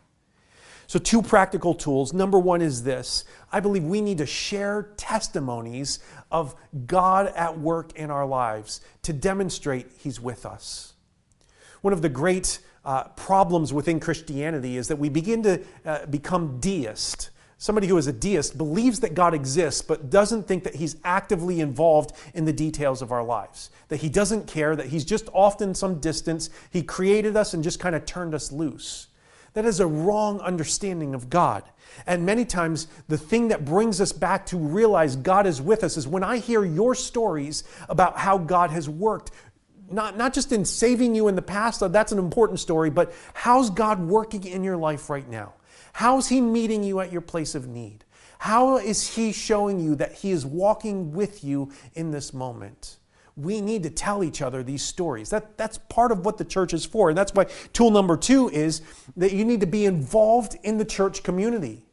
So, 0.91 0.99
two 0.99 1.21
practical 1.21 1.73
tools. 1.73 2.11
Number 2.11 2.37
one 2.37 2.61
is 2.61 2.83
this 2.83 3.23
I 3.49 3.61
believe 3.61 3.85
we 3.85 4.01
need 4.01 4.17
to 4.17 4.25
share 4.25 4.89
testimonies 4.97 5.99
of 6.29 6.53
God 6.85 7.27
at 7.27 7.57
work 7.57 7.95
in 7.95 8.11
our 8.11 8.25
lives 8.25 8.81
to 9.03 9.13
demonstrate 9.13 9.87
He's 9.99 10.19
with 10.19 10.45
us. 10.45 10.91
One 11.79 11.93
of 11.93 12.01
the 12.01 12.09
great 12.09 12.59
uh, 12.83 13.05
problems 13.05 13.71
within 13.71 14.01
Christianity 14.01 14.75
is 14.75 14.89
that 14.89 14.97
we 14.97 15.07
begin 15.07 15.43
to 15.43 15.61
uh, 15.85 16.05
become 16.07 16.59
deist. 16.59 17.29
Somebody 17.57 17.87
who 17.87 17.95
is 17.95 18.07
a 18.07 18.11
deist 18.11 18.57
believes 18.57 18.99
that 18.99 19.13
God 19.13 19.33
exists, 19.33 19.81
but 19.81 20.09
doesn't 20.09 20.45
think 20.45 20.65
that 20.65 20.75
He's 20.75 20.97
actively 21.05 21.61
involved 21.61 22.11
in 22.33 22.43
the 22.43 22.51
details 22.51 23.01
of 23.01 23.13
our 23.13 23.23
lives. 23.23 23.69
That 23.87 24.01
He 24.01 24.09
doesn't 24.09 24.45
care, 24.45 24.75
that 24.75 24.87
He's 24.87 25.05
just 25.05 25.29
off 25.31 25.61
in 25.61 25.73
some 25.73 26.01
distance. 26.01 26.49
He 26.69 26.83
created 26.83 27.37
us 27.37 27.53
and 27.53 27.63
just 27.63 27.79
kind 27.79 27.95
of 27.95 28.05
turned 28.05 28.35
us 28.35 28.51
loose. 28.51 29.07
That 29.53 29.65
is 29.65 29.79
a 29.79 29.87
wrong 29.87 30.39
understanding 30.39 31.13
of 31.13 31.29
God. 31.29 31.63
And 32.07 32.25
many 32.25 32.45
times, 32.45 32.87
the 33.09 33.17
thing 33.17 33.49
that 33.49 33.65
brings 33.65 33.99
us 33.99 34.13
back 34.13 34.45
to 34.47 34.57
realize 34.57 35.17
God 35.17 35.45
is 35.45 35.61
with 35.61 35.83
us 35.83 35.97
is 35.97 36.07
when 36.07 36.23
I 36.23 36.37
hear 36.37 36.63
your 36.63 36.95
stories 36.95 37.65
about 37.89 38.17
how 38.17 38.37
God 38.37 38.69
has 38.69 38.87
worked 38.87 39.31
not, 39.91 40.17
not 40.17 40.33
just 40.33 40.51
in 40.51 40.65
saving 40.65 41.15
you 41.15 41.27
in 41.27 41.35
the 41.35 41.41
past, 41.41 41.81
that's 41.91 42.11
an 42.11 42.19
important 42.19 42.59
story, 42.59 42.89
but 42.89 43.13
how's 43.33 43.69
God 43.69 43.99
working 43.99 44.45
in 44.45 44.63
your 44.63 44.77
life 44.77 45.09
right 45.09 45.27
now? 45.27 45.53
How's 45.93 46.29
He 46.29 46.41
meeting 46.41 46.83
you 46.83 46.99
at 46.99 47.11
your 47.11 47.21
place 47.21 47.55
of 47.55 47.67
need? 47.67 48.05
How 48.39 48.77
is 48.77 49.15
He 49.15 49.33
showing 49.33 49.79
you 49.79 49.95
that 49.95 50.13
He 50.13 50.31
is 50.31 50.45
walking 50.45 51.11
with 51.11 51.43
you 51.43 51.71
in 51.93 52.11
this 52.11 52.33
moment? 52.33 52.97
We 53.41 53.61
need 53.61 53.83
to 53.83 53.89
tell 53.89 54.23
each 54.23 54.41
other 54.41 54.63
these 54.63 54.83
stories. 54.83 55.29
That, 55.29 55.57
that's 55.57 55.77
part 55.77 56.11
of 56.11 56.25
what 56.25 56.37
the 56.37 56.45
church 56.45 56.73
is 56.73 56.85
for. 56.85 57.09
And 57.09 57.17
that's 57.17 57.33
why 57.33 57.45
tool 57.73 57.91
number 57.91 58.17
two 58.17 58.49
is 58.49 58.81
that 59.17 59.33
you 59.33 59.45
need 59.45 59.59
to 59.61 59.67
be 59.67 59.85
involved 59.85 60.57
in 60.63 60.77
the 60.77 60.85
church 60.85 61.23
community. 61.23 61.85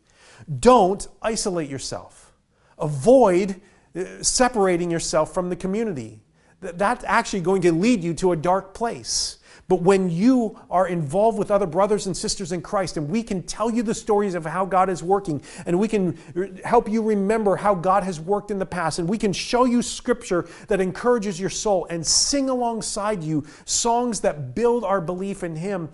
Don't 0.61 1.07
isolate 1.23 1.69
yourself, 1.69 2.33
avoid 2.79 3.61
uh, 3.97 4.05
separating 4.23 4.91
yourself 4.91 5.35
from 5.35 5.49
the 5.49 5.57
community 5.57 6.21
that's 6.61 7.05
actually 7.05 7.41
going 7.41 7.63
to 7.63 7.73
lead 7.73 8.03
you 8.03 8.15
to 8.15 8.33
a 8.33 8.37
dark 8.37 8.75
place. 8.75 9.38
But 9.69 9.83
when 9.83 10.09
you 10.09 10.59
are 10.71 10.89
involved 10.89 11.39
with 11.39 11.51
other 11.51 11.67
brothers 11.67 12.07
and 12.07 12.17
sisters 12.17 12.53
in 12.53 12.63
Christ, 12.63 12.97
and 12.97 13.11
we 13.11 13.23
can 13.23 13.43
tell 13.43 13.71
you 13.71 13.83
the 13.83 13.95
stories 13.95 14.35
of 14.35 14.47
how 14.47 14.65
God 14.65 14.89
is 14.89 15.03
working, 15.03 15.43
and 15.67 15.79
we 15.79 15.89
can 15.89 16.17
help 16.65 16.89
you 16.89 17.03
remember 17.03 17.55
how 17.57 17.75
God 17.75 18.03
has 18.03 18.19
worked 18.19 18.51
in 18.51 18.59
the 18.59 18.65
past, 18.65 18.99
and 18.99 19.07
we 19.07 19.19
can 19.19 19.31
show 19.31 19.67
you 19.67 19.83
scripture 19.83 20.49
that 20.69 20.81
encourages 20.81 21.39
your 21.39 21.51
soul 21.51 21.87
and 21.91 22.07
sing 22.07 22.49
alongside 22.49 23.23
you 23.23 23.45
songs 23.67 24.21
that 24.21 24.55
build 24.55 24.85
our 24.85 25.03
belief 25.03 25.45
in 25.45 25.55
Him, 25.55 25.91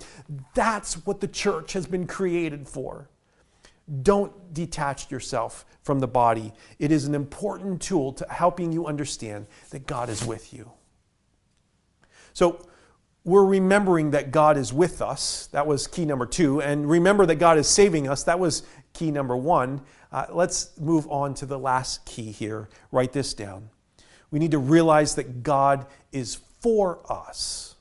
that's 0.55 1.05
what 1.05 1.21
the 1.21 1.29
church 1.29 1.73
has 1.73 1.85
been 1.85 2.07
created 2.07 2.69
for. 2.69 3.11
Don't 4.03 4.55
detach 4.55 5.11
yourself 5.11 5.67
from 5.83 5.99
the 5.99 6.07
body. 6.07 6.53
It 6.79 6.93
is 6.93 7.07
an 7.07 7.15
important 7.15 7.83
tool 7.83 8.13
to 8.13 8.27
helping 8.31 8.71
you 8.71 8.87
understand 8.87 9.47
that 9.71 9.85
God 9.87 10.09
is 10.09 10.25
with 10.25 10.55
you. 10.55 10.71
So, 12.33 12.67
we're 13.25 13.45
remembering 13.45 14.11
that 14.11 14.31
God 14.31 14.57
is 14.57 14.73
with 14.73 15.01
us. 15.01 15.47
That 15.53 15.67
was 15.67 15.87
key 15.87 16.05
number 16.05 16.27
two. 16.27 16.61
And 16.61 16.89
remember 16.89 17.25
that 17.27 17.37
God 17.37 17.57
is 17.57 17.67
saving 17.67 18.09
us. 18.09 18.23
That 18.25 18.39
was 18.39 18.63
key 18.93 19.11
number 19.11 19.37
one. 19.37 19.81
Uh, 20.13 20.27
let's 20.31 20.79
move 20.79 21.09
on 21.11 21.35
to 21.35 21.47
the 21.47 21.59
last 21.59 22.05
key 22.05 22.31
here. 22.31 22.69
Write 22.93 23.13
this 23.13 23.33
down. 23.33 23.71
We 24.31 24.39
need 24.39 24.51
to 24.51 24.59
realize 24.59 25.15
that 25.15 25.43
God 25.43 25.87
is 26.13 26.39
for 26.61 27.01
us. 27.11 27.77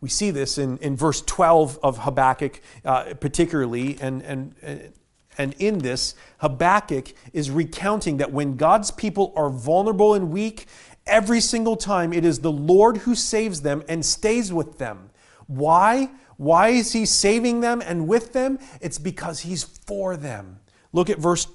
We 0.00 0.08
see 0.08 0.30
this 0.30 0.58
in, 0.58 0.78
in 0.78 0.96
verse 0.96 1.22
12 1.22 1.78
of 1.82 1.98
Habakkuk, 1.98 2.60
uh, 2.84 3.14
particularly, 3.14 3.98
and, 4.00 4.22
and, 4.22 4.54
and 4.62 4.92
and 5.38 5.54
in 5.58 5.78
this, 5.78 6.14
Habakkuk 6.38 7.12
is 7.32 7.50
recounting 7.50 8.16
that 8.18 8.32
when 8.32 8.56
God's 8.56 8.90
people 8.90 9.32
are 9.36 9.50
vulnerable 9.50 10.14
and 10.14 10.30
weak, 10.30 10.66
every 11.06 11.40
single 11.40 11.76
time 11.76 12.12
it 12.12 12.24
is 12.24 12.40
the 12.40 12.52
Lord 12.52 12.98
who 12.98 13.14
saves 13.14 13.62
them 13.62 13.82
and 13.88 14.04
stays 14.04 14.52
with 14.52 14.78
them. 14.78 15.10
Why? 15.46 16.10
Why 16.36 16.68
is 16.68 16.92
he 16.92 17.06
saving 17.06 17.60
them 17.60 17.82
and 17.84 18.08
with 18.08 18.32
them? 18.32 18.58
It's 18.80 18.98
because 18.98 19.40
he's 19.40 19.62
for 19.62 20.16
them. 20.16 20.60
Look 20.92 21.10
at 21.10 21.18
verse 21.18 21.46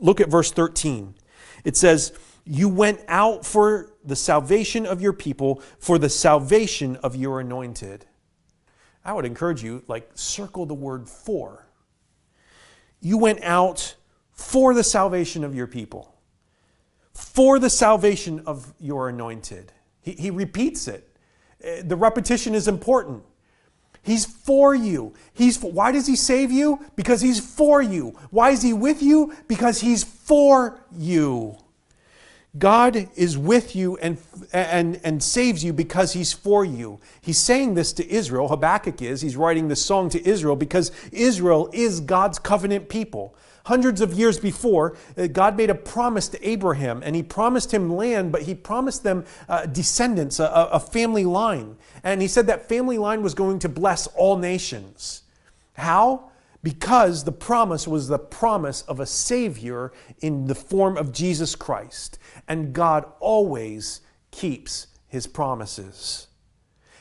look 0.00 0.20
at 0.20 0.28
verse 0.28 0.50
13. 0.50 1.14
It 1.64 1.76
says, 1.76 2.12
"You 2.44 2.68
went 2.68 3.00
out 3.08 3.44
for 3.44 3.92
the 4.04 4.16
salvation 4.16 4.86
of 4.86 5.02
your 5.02 5.12
people, 5.12 5.62
for 5.78 5.98
the 5.98 6.08
salvation 6.08 6.96
of 6.96 7.16
your 7.16 7.40
anointed." 7.40 8.06
I 9.04 9.12
would 9.12 9.24
encourage 9.24 9.62
you 9.62 9.82
like 9.86 10.10
circle 10.14 10.66
the 10.66 10.74
word 10.74 11.08
for 11.08 11.66
you 13.00 13.18
went 13.18 13.42
out 13.42 13.94
for 14.32 14.74
the 14.74 14.84
salvation 14.84 15.44
of 15.44 15.54
your 15.54 15.66
people, 15.66 16.12
for 17.16 17.58
the 17.58 17.70
salvation 17.70 18.42
of 18.46 18.74
your 18.78 19.08
anointed. 19.08 19.72
He, 20.02 20.12
he 20.12 20.30
repeats 20.30 20.86
it. 20.86 21.08
Uh, 21.64 21.82
the 21.82 21.96
repetition 21.96 22.54
is 22.54 22.68
important. 22.68 23.22
He's 24.02 24.24
for 24.24 24.74
you. 24.74 25.14
He's 25.32 25.56
for, 25.56 25.72
why 25.72 25.92
does 25.92 26.06
he 26.06 26.14
save 26.14 26.52
you? 26.52 26.78
Because 26.94 27.22
he's 27.22 27.40
for 27.40 27.82
you. 27.82 28.10
Why 28.30 28.50
is 28.50 28.62
he 28.62 28.72
with 28.72 29.02
you? 29.02 29.34
Because 29.48 29.80
he's 29.80 30.04
for 30.04 30.78
you. 30.96 31.56
God 32.58 33.08
is 33.16 33.36
with 33.36 33.74
you 33.74 33.96
and, 33.98 34.18
and, 34.52 35.00
and 35.02 35.22
saves 35.22 35.64
you 35.64 35.72
because 35.72 36.12
he's 36.12 36.32
for 36.32 36.64
you. 36.64 37.00
He's 37.20 37.38
saying 37.38 37.74
this 37.74 37.92
to 37.94 38.08
Israel. 38.08 38.48
Habakkuk 38.48 39.02
is. 39.02 39.20
He's 39.20 39.36
writing 39.36 39.68
this 39.68 39.84
song 39.84 40.08
to 40.10 40.26
Israel 40.26 40.56
because 40.56 40.92
Israel 41.12 41.68
is 41.72 42.00
God's 42.00 42.38
covenant 42.38 42.88
people. 42.88 43.34
Hundreds 43.66 44.00
of 44.00 44.14
years 44.14 44.38
before, 44.38 44.96
uh, 45.16 45.26
God 45.26 45.56
made 45.56 45.70
a 45.70 45.74
promise 45.74 46.28
to 46.28 46.48
Abraham, 46.48 47.02
and 47.04 47.14
he 47.14 47.22
promised 47.22 47.72
him 47.72 47.92
land, 47.92 48.32
but 48.32 48.42
he 48.42 48.54
promised 48.54 49.02
them 49.02 49.24
uh, 49.48 49.66
descendants, 49.66 50.40
a, 50.40 50.46
a 50.72 50.80
family 50.80 51.24
line. 51.24 51.76
And 52.02 52.22
he 52.22 52.28
said 52.28 52.46
that 52.46 52.68
family 52.68 52.98
line 52.98 53.22
was 53.22 53.34
going 53.34 53.58
to 53.60 53.68
bless 53.68 54.06
all 54.08 54.36
nations. 54.36 55.22
How? 55.74 56.30
because 56.62 57.22
the 57.22 57.30
promise 57.30 57.86
was 57.86 58.08
the 58.08 58.18
promise 58.18 58.82
of 58.82 58.98
a 58.98 59.06
Savior 59.06 59.92
in 60.20 60.46
the 60.46 60.54
form 60.56 60.96
of 60.96 61.12
Jesus 61.12 61.54
Christ. 61.54 62.18
And 62.48 62.72
God 62.72 63.04
always 63.20 64.00
keeps 64.32 64.88
his 65.06 65.28
promises. 65.28 66.26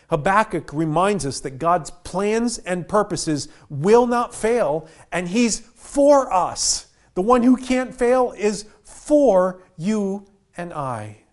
Habakkuk 0.10 0.72
reminds 0.74 1.26
us 1.26 1.39
that 1.41 1.58
God's 1.60 1.89
plans 1.89 2.58
and 2.60 2.88
purposes 2.88 3.47
will 3.70 4.08
not 4.08 4.34
fail, 4.34 4.88
and 5.12 5.28
he's 5.28 5.60
for 5.60 6.32
us. 6.32 6.88
The 7.16 7.22
one 7.22 7.43
who 7.43 7.58
can't 7.58 7.93
fail 7.93 8.34
is 8.38 8.66
for 8.84 9.62
you 9.78 10.28
and 10.58 10.74
I. 10.74 11.24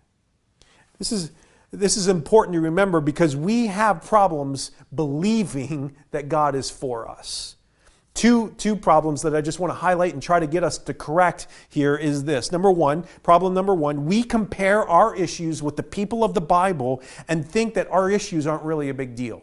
This 0.97 1.11
is, 1.11 1.31
this 1.71 1.97
is 1.97 2.07
important 2.07 2.53
to 2.55 2.61
remember 2.61 3.01
because 3.01 3.35
we 3.35 3.67
have 3.67 4.05
problems 4.05 4.71
believing 4.93 5.95
that 6.11 6.29
God 6.29 6.55
is 6.55 6.69
for 6.69 7.09
us. 7.09 7.55
Two, 8.13 8.53
two 8.57 8.75
problems 8.75 9.23
that 9.23 9.35
I 9.35 9.41
just 9.41 9.59
want 9.59 9.71
to 9.71 9.75
highlight 9.75 10.13
and 10.13 10.21
try 10.21 10.39
to 10.39 10.45
get 10.45 10.63
us 10.63 10.77
to 10.77 10.93
correct 10.93 11.47
here 11.69 11.95
is 11.95 12.25
this. 12.25 12.51
Number 12.51 12.71
one, 12.71 13.05
problem 13.23 13.55
number 13.55 13.73
one, 13.73 14.05
we 14.05 14.23
compare 14.23 14.87
our 14.87 15.15
issues 15.15 15.63
with 15.63 15.77
the 15.77 15.83
people 15.83 16.23
of 16.23 16.35
the 16.35 16.41
Bible 16.41 17.01
and 17.27 17.43
think 17.43 17.73
that 17.73 17.89
our 17.89 18.11
issues 18.11 18.45
aren't 18.45 18.63
really 18.63 18.89
a 18.89 18.93
big 18.93 19.15
deal. 19.15 19.41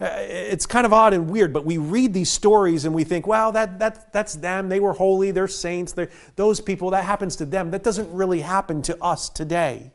Uh, 0.00 0.08
it's 0.18 0.66
kind 0.66 0.84
of 0.84 0.92
odd 0.92 1.14
and 1.14 1.30
weird, 1.30 1.52
but 1.52 1.64
we 1.64 1.78
read 1.78 2.12
these 2.12 2.30
stories 2.30 2.84
and 2.84 2.92
we 2.92 3.04
think, 3.04 3.24
wow, 3.24 3.52
that, 3.52 3.78
that, 3.78 4.12
that's 4.12 4.34
them. 4.34 4.68
They 4.68 4.80
were 4.80 4.94
holy, 4.94 5.30
they're 5.30 5.46
saints, 5.46 5.92
they're, 5.92 6.10
those 6.34 6.60
people, 6.60 6.90
that 6.90 7.04
happens 7.04 7.36
to 7.36 7.44
them. 7.44 7.70
That 7.70 7.84
doesn't 7.84 8.12
really 8.12 8.40
happen 8.40 8.82
to 8.82 9.00
us 9.00 9.28
today. 9.28 9.92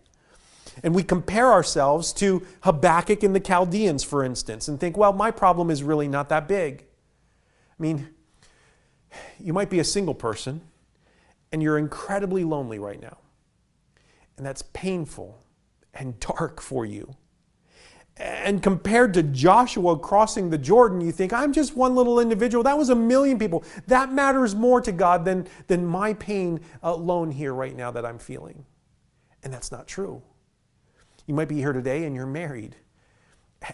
And 0.81 0.95
we 0.95 1.03
compare 1.03 1.51
ourselves 1.51 2.13
to 2.13 2.45
Habakkuk 2.61 3.23
and 3.23 3.35
the 3.35 3.41
Chaldeans, 3.41 4.03
for 4.03 4.23
instance, 4.23 4.69
and 4.69 4.79
think, 4.79 4.95
well, 4.95 5.11
my 5.11 5.29
problem 5.29 5.69
is 5.69 5.83
really 5.83 6.07
not 6.07 6.29
that 6.29 6.47
big. 6.47 6.86
I 7.79 7.83
mean, 7.83 8.09
you 9.39 9.53
might 9.53 9.69
be 9.69 9.79
a 9.79 9.83
single 9.83 10.15
person 10.15 10.61
and 11.51 11.61
you're 11.61 11.77
incredibly 11.77 12.43
lonely 12.43 12.79
right 12.79 13.01
now. 13.01 13.17
And 14.37 14.45
that's 14.45 14.63
painful 14.73 15.41
and 15.93 16.19
dark 16.19 16.61
for 16.61 16.85
you. 16.85 17.15
And 18.19 18.63
compared 18.63 19.13
to 19.13 19.23
Joshua 19.23 19.97
crossing 19.97 20.49
the 20.49 20.57
Jordan, 20.57 21.01
you 21.01 21.11
think, 21.11 21.33
I'm 21.33 21.53
just 21.53 21.75
one 21.75 21.93
little 21.95 22.19
individual. 22.19 22.63
That 22.63 22.77
was 22.77 22.89
a 22.89 22.95
million 22.95 23.37
people. 23.37 23.63
That 23.85 24.11
matters 24.11 24.55
more 24.55 24.81
to 24.81 24.91
God 24.91 25.23
than, 25.23 25.47
than 25.67 25.85
my 25.85 26.15
pain 26.15 26.61
alone 26.81 27.29
here 27.29 27.53
right 27.53 27.75
now 27.75 27.91
that 27.91 28.05
I'm 28.05 28.17
feeling. 28.17 28.65
And 29.43 29.53
that's 29.53 29.71
not 29.71 29.87
true. 29.87 30.23
You 31.27 31.35
might 31.35 31.47
be 31.47 31.57
here 31.57 31.73
today 31.73 32.05
and 32.05 32.15
you're 32.15 32.25
married, 32.25 32.75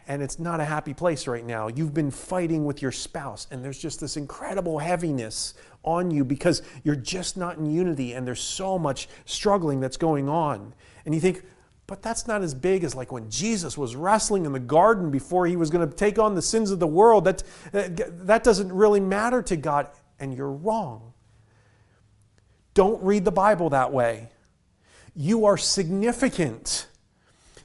and 0.07 0.21
it's 0.21 0.39
not 0.39 0.59
a 0.59 0.65
happy 0.65 0.93
place 0.93 1.27
right 1.27 1.45
now. 1.45 1.67
You've 1.67 1.93
been 1.93 2.11
fighting 2.11 2.65
with 2.65 2.81
your 2.81 2.91
spouse, 2.91 3.47
and 3.51 3.63
there's 3.63 3.79
just 3.79 3.99
this 3.99 4.17
incredible 4.17 4.79
heaviness 4.79 5.53
on 5.83 6.11
you 6.11 6.23
because 6.23 6.61
you're 6.83 6.95
just 6.95 7.37
not 7.37 7.57
in 7.57 7.65
unity, 7.65 8.13
and 8.13 8.25
there's 8.25 8.41
so 8.41 8.79
much 8.79 9.07
struggling 9.25 9.79
that's 9.79 9.97
going 9.97 10.29
on. 10.29 10.73
And 11.05 11.13
you 11.13 11.21
think, 11.21 11.43
but 11.87 12.01
that's 12.01 12.27
not 12.27 12.41
as 12.41 12.53
big 12.53 12.83
as 12.83 12.95
like 12.95 13.11
when 13.11 13.29
Jesus 13.29 13.77
was 13.77 13.95
wrestling 13.95 14.45
in 14.45 14.53
the 14.53 14.59
garden 14.59 15.11
before 15.11 15.45
he 15.45 15.55
was 15.55 15.69
going 15.69 15.87
to 15.87 15.95
take 15.95 16.17
on 16.17 16.35
the 16.35 16.41
sins 16.41 16.71
of 16.71 16.79
the 16.79 16.87
world. 16.87 17.25
That, 17.25 17.43
uh, 17.73 17.89
that 18.23 18.43
doesn't 18.43 18.71
really 18.71 18.99
matter 18.99 19.41
to 19.43 19.55
God, 19.57 19.89
and 20.19 20.33
you're 20.33 20.51
wrong. 20.51 21.13
Don't 22.73 23.03
read 23.03 23.25
the 23.25 23.31
Bible 23.31 23.69
that 23.69 23.91
way. 23.91 24.29
You 25.15 25.45
are 25.45 25.57
significant 25.57 26.87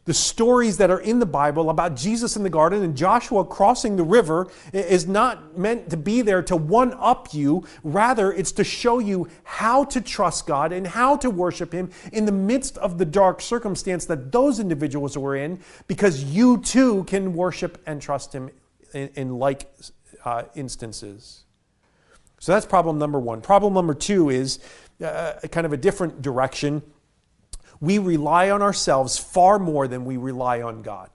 the 0.09 0.15
stories 0.15 0.79
that 0.79 0.91
are 0.91 1.01
in 1.01 1.19
the 1.19 1.27
Bible 1.27 1.69
about 1.69 1.95
Jesus 1.95 2.35
in 2.35 2.43
the 2.43 2.49
garden 2.49 2.83
and 2.83 2.97
Joshua 2.97 3.45
crossing 3.45 3.97
the 3.97 4.03
river 4.03 4.51
is 4.73 5.07
not 5.07 5.59
meant 5.59 5.91
to 5.91 5.99
be 5.99 6.23
there 6.23 6.43
to 6.45 6.57
one 6.57 6.95
up 6.95 7.35
you. 7.35 7.67
Rather, 7.85 8.33
it's 8.33 8.51
to 8.53 8.65
show 8.65 9.01
you 9.01 9.29
how 9.45 9.85
to 9.85 10.01
trust 10.01 10.47
God 10.47 10.73
and 10.73 10.87
how 10.87 11.19
to 11.19 11.29
worship 11.29 11.75
Him 11.75 11.91
in 12.11 12.25
the 12.25 12.33
midst 12.33 12.79
of 12.79 12.97
the 12.97 13.05
dark 13.05 13.43
circumstance 13.43 14.07
that 14.07 14.33
those 14.33 14.59
individuals 14.61 15.19
were 15.19 15.37
in, 15.37 15.61
because 15.89 16.25
you 16.25 16.57
too 16.63 17.05
can 17.05 17.35
worship 17.35 17.77
and 17.85 18.01
trust 18.01 18.33
Him 18.33 18.49
in, 18.95 19.11
in 19.15 19.39
like 19.39 19.71
uh, 20.25 20.45
instances. 20.55 21.45
So 22.39 22.53
that's 22.53 22.65
problem 22.65 22.99
number 22.99 23.21
one. 23.21 23.43
Problem 23.43 23.75
number 23.75 23.93
two 23.93 24.31
is 24.31 24.59
uh, 25.05 25.35
kind 25.53 25.67
of 25.67 25.75
a 25.75 25.77
different 25.77 26.23
direction 26.23 26.81
we 27.81 27.99
rely 27.99 28.51
on 28.51 28.63
ourselves 28.63 29.19
far 29.19 29.59
more 29.59 29.89
than 29.89 30.05
we 30.05 30.17
rely 30.17 30.63
on 30.63 30.83
God. 30.83 31.11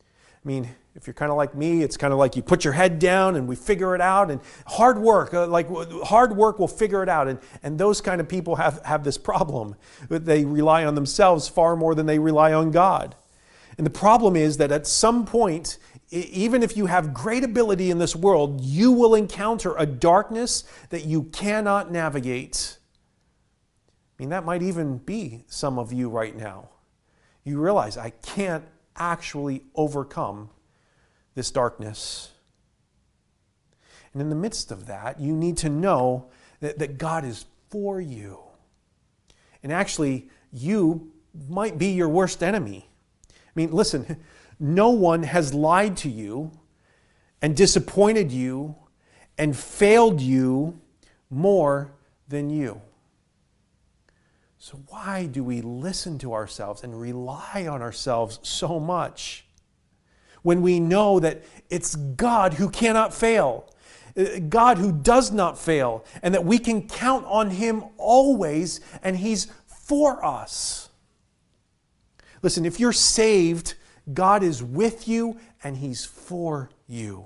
I 0.00 0.48
mean, 0.48 0.68
if 0.94 1.06
you're 1.06 1.14
kind 1.14 1.30
of 1.30 1.36
like 1.36 1.54
me, 1.54 1.82
it's 1.82 1.96
kind 1.96 2.12
of 2.12 2.18
like 2.18 2.36
you 2.36 2.42
put 2.42 2.64
your 2.64 2.72
head 2.72 2.98
down 2.98 3.36
and 3.36 3.46
we 3.46 3.54
figure 3.54 3.94
it 3.94 4.00
out, 4.00 4.30
and 4.30 4.40
hard 4.66 4.98
work, 4.98 5.34
uh, 5.34 5.46
like 5.46 5.68
hard 6.04 6.36
work 6.36 6.58
will 6.58 6.68
figure 6.68 7.02
it 7.02 7.08
out. 7.08 7.28
And, 7.28 7.38
and 7.62 7.78
those 7.78 8.00
kind 8.00 8.20
of 8.20 8.28
people 8.28 8.56
have, 8.56 8.80
have 8.84 9.04
this 9.04 9.18
problem. 9.18 9.74
They 10.08 10.44
rely 10.44 10.84
on 10.86 10.94
themselves 10.94 11.48
far 11.48 11.76
more 11.76 11.94
than 11.94 12.06
they 12.06 12.18
rely 12.18 12.54
on 12.54 12.70
God. 12.70 13.14
And 13.76 13.84
the 13.84 13.90
problem 13.90 14.36
is 14.36 14.56
that 14.56 14.72
at 14.72 14.86
some 14.86 15.26
point, 15.26 15.76
even 16.10 16.62
if 16.62 16.78
you 16.78 16.86
have 16.86 17.12
great 17.12 17.44
ability 17.44 17.90
in 17.90 17.98
this 17.98 18.16
world, 18.16 18.62
you 18.62 18.92
will 18.92 19.14
encounter 19.14 19.76
a 19.76 19.84
darkness 19.84 20.64
that 20.88 21.04
you 21.04 21.24
cannot 21.24 21.92
navigate. 21.92 22.78
I 24.18 24.22
mean, 24.22 24.30
that 24.30 24.44
might 24.44 24.62
even 24.62 24.98
be 24.98 25.44
some 25.46 25.78
of 25.78 25.92
you 25.92 26.08
right 26.08 26.34
now. 26.34 26.70
You 27.44 27.60
realize 27.60 27.98
I 27.98 28.10
can't 28.10 28.64
actually 28.96 29.62
overcome 29.74 30.48
this 31.34 31.50
darkness. 31.50 32.30
And 34.12 34.22
in 34.22 34.30
the 34.30 34.36
midst 34.36 34.72
of 34.72 34.86
that, 34.86 35.20
you 35.20 35.34
need 35.34 35.58
to 35.58 35.68
know 35.68 36.30
that, 36.60 36.78
that 36.78 36.96
God 36.96 37.24
is 37.24 37.44
for 37.68 38.00
you. 38.00 38.38
And 39.62 39.70
actually, 39.70 40.30
you 40.50 41.12
might 41.48 41.76
be 41.76 41.88
your 41.88 42.08
worst 42.08 42.42
enemy. 42.42 42.88
I 43.30 43.50
mean, 43.54 43.72
listen, 43.72 44.24
no 44.58 44.90
one 44.90 45.24
has 45.24 45.52
lied 45.52 45.98
to 45.98 46.08
you 46.08 46.52
and 47.42 47.54
disappointed 47.54 48.32
you 48.32 48.76
and 49.36 49.54
failed 49.54 50.22
you 50.22 50.80
more 51.28 51.92
than 52.28 52.48
you. 52.48 52.80
So, 54.66 54.82
why 54.88 55.26
do 55.26 55.44
we 55.44 55.60
listen 55.60 56.18
to 56.18 56.32
ourselves 56.32 56.82
and 56.82 57.00
rely 57.00 57.68
on 57.70 57.82
ourselves 57.82 58.40
so 58.42 58.80
much 58.80 59.46
when 60.42 60.60
we 60.60 60.80
know 60.80 61.20
that 61.20 61.44
it's 61.70 61.94
God 61.94 62.54
who 62.54 62.68
cannot 62.68 63.14
fail? 63.14 63.72
Uh, 64.18 64.40
God 64.48 64.78
who 64.78 64.90
does 64.90 65.30
not 65.30 65.56
fail, 65.56 66.04
and 66.20 66.34
that 66.34 66.44
we 66.44 66.58
can 66.58 66.88
count 66.88 67.24
on 67.26 67.50
Him 67.50 67.84
always, 67.96 68.80
and 69.04 69.16
He's 69.16 69.46
for 69.68 70.24
us. 70.24 70.88
Listen, 72.42 72.66
if 72.66 72.80
you're 72.80 72.92
saved, 72.92 73.74
God 74.12 74.42
is 74.42 74.64
with 74.64 75.06
you 75.06 75.38
and 75.62 75.76
He's 75.76 76.04
for 76.04 76.70
you. 76.88 77.24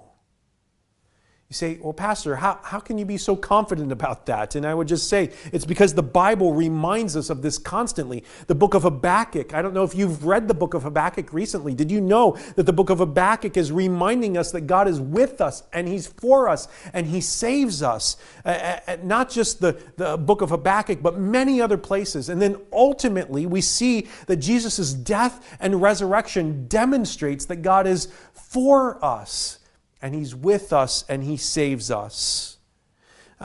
You 1.50 1.54
say, 1.54 1.78
well, 1.82 1.92
Pastor, 1.92 2.36
how, 2.36 2.60
how 2.62 2.78
can 2.78 2.96
you 2.96 3.04
be 3.04 3.16
so 3.16 3.34
confident 3.34 3.90
about 3.90 4.26
that? 4.26 4.54
And 4.54 4.64
I 4.64 4.72
would 4.72 4.86
just 4.86 5.08
say, 5.08 5.32
it's 5.52 5.64
because 5.64 5.94
the 5.94 6.02
Bible 6.02 6.52
reminds 6.52 7.16
us 7.16 7.28
of 7.28 7.42
this 7.42 7.58
constantly. 7.58 8.22
The 8.46 8.54
book 8.54 8.74
of 8.74 8.84
Habakkuk, 8.84 9.52
I 9.52 9.60
don't 9.60 9.74
know 9.74 9.82
if 9.82 9.92
you've 9.92 10.24
read 10.24 10.46
the 10.46 10.54
book 10.54 10.74
of 10.74 10.84
Habakkuk 10.84 11.32
recently. 11.32 11.74
Did 11.74 11.90
you 11.90 12.00
know 12.00 12.38
that 12.54 12.66
the 12.66 12.72
book 12.72 12.88
of 12.88 12.98
Habakkuk 12.98 13.56
is 13.56 13.72
reminding 13.72 14.36
us 14.36 14.52
that 14.52 14.68
God 14.68 14.86
is 14.86 15.00
with 15.00 15.40
us 15.40 15.64
and 15.72 15.88
He's 15.88 16.06
for 16.06 16.48
us 16.48 16.68
and 16.92 17.08
He 17.08 17.20
saves 17.20 17.82
us? 17.82 18.16
Uh, 18.44 18.78
uh, 18.86 18.96
not 19.02 19.28
just 19.28 19.60
the, 19.60 19.76
the 19.96 20.16
book 20.16 20.42
of 20.42 20.50
Habakkuk, 20.50 21.02
but 21.02 21.18
many 21.18 21.60
other 21.60 21.78
places. 21.78 22.28
And 22.28 22.40
then 22.40 22.58
ultimately, 22.72 23.46
we 23.46 23.60
see 23.60 24.06
that 24.26 24.36
Jesus' 24.36 24.94
death 24.94 25.56
and 25.58 25.82
resurrection 25.82 26.68
demonstrates 26.68 27.46
that 27.46 27.56
God 27.56 27.88
is 27.88 28.06
for 28.34 29.04
us 29.04 29.59
and 30.02 30.14
He's 30.14 30.34
with 30.34 30.72
us 30.72 31.04
and 31.08 31.24
He 31.24 31.36
saves 31.36 31.90
us. 31.90 32.58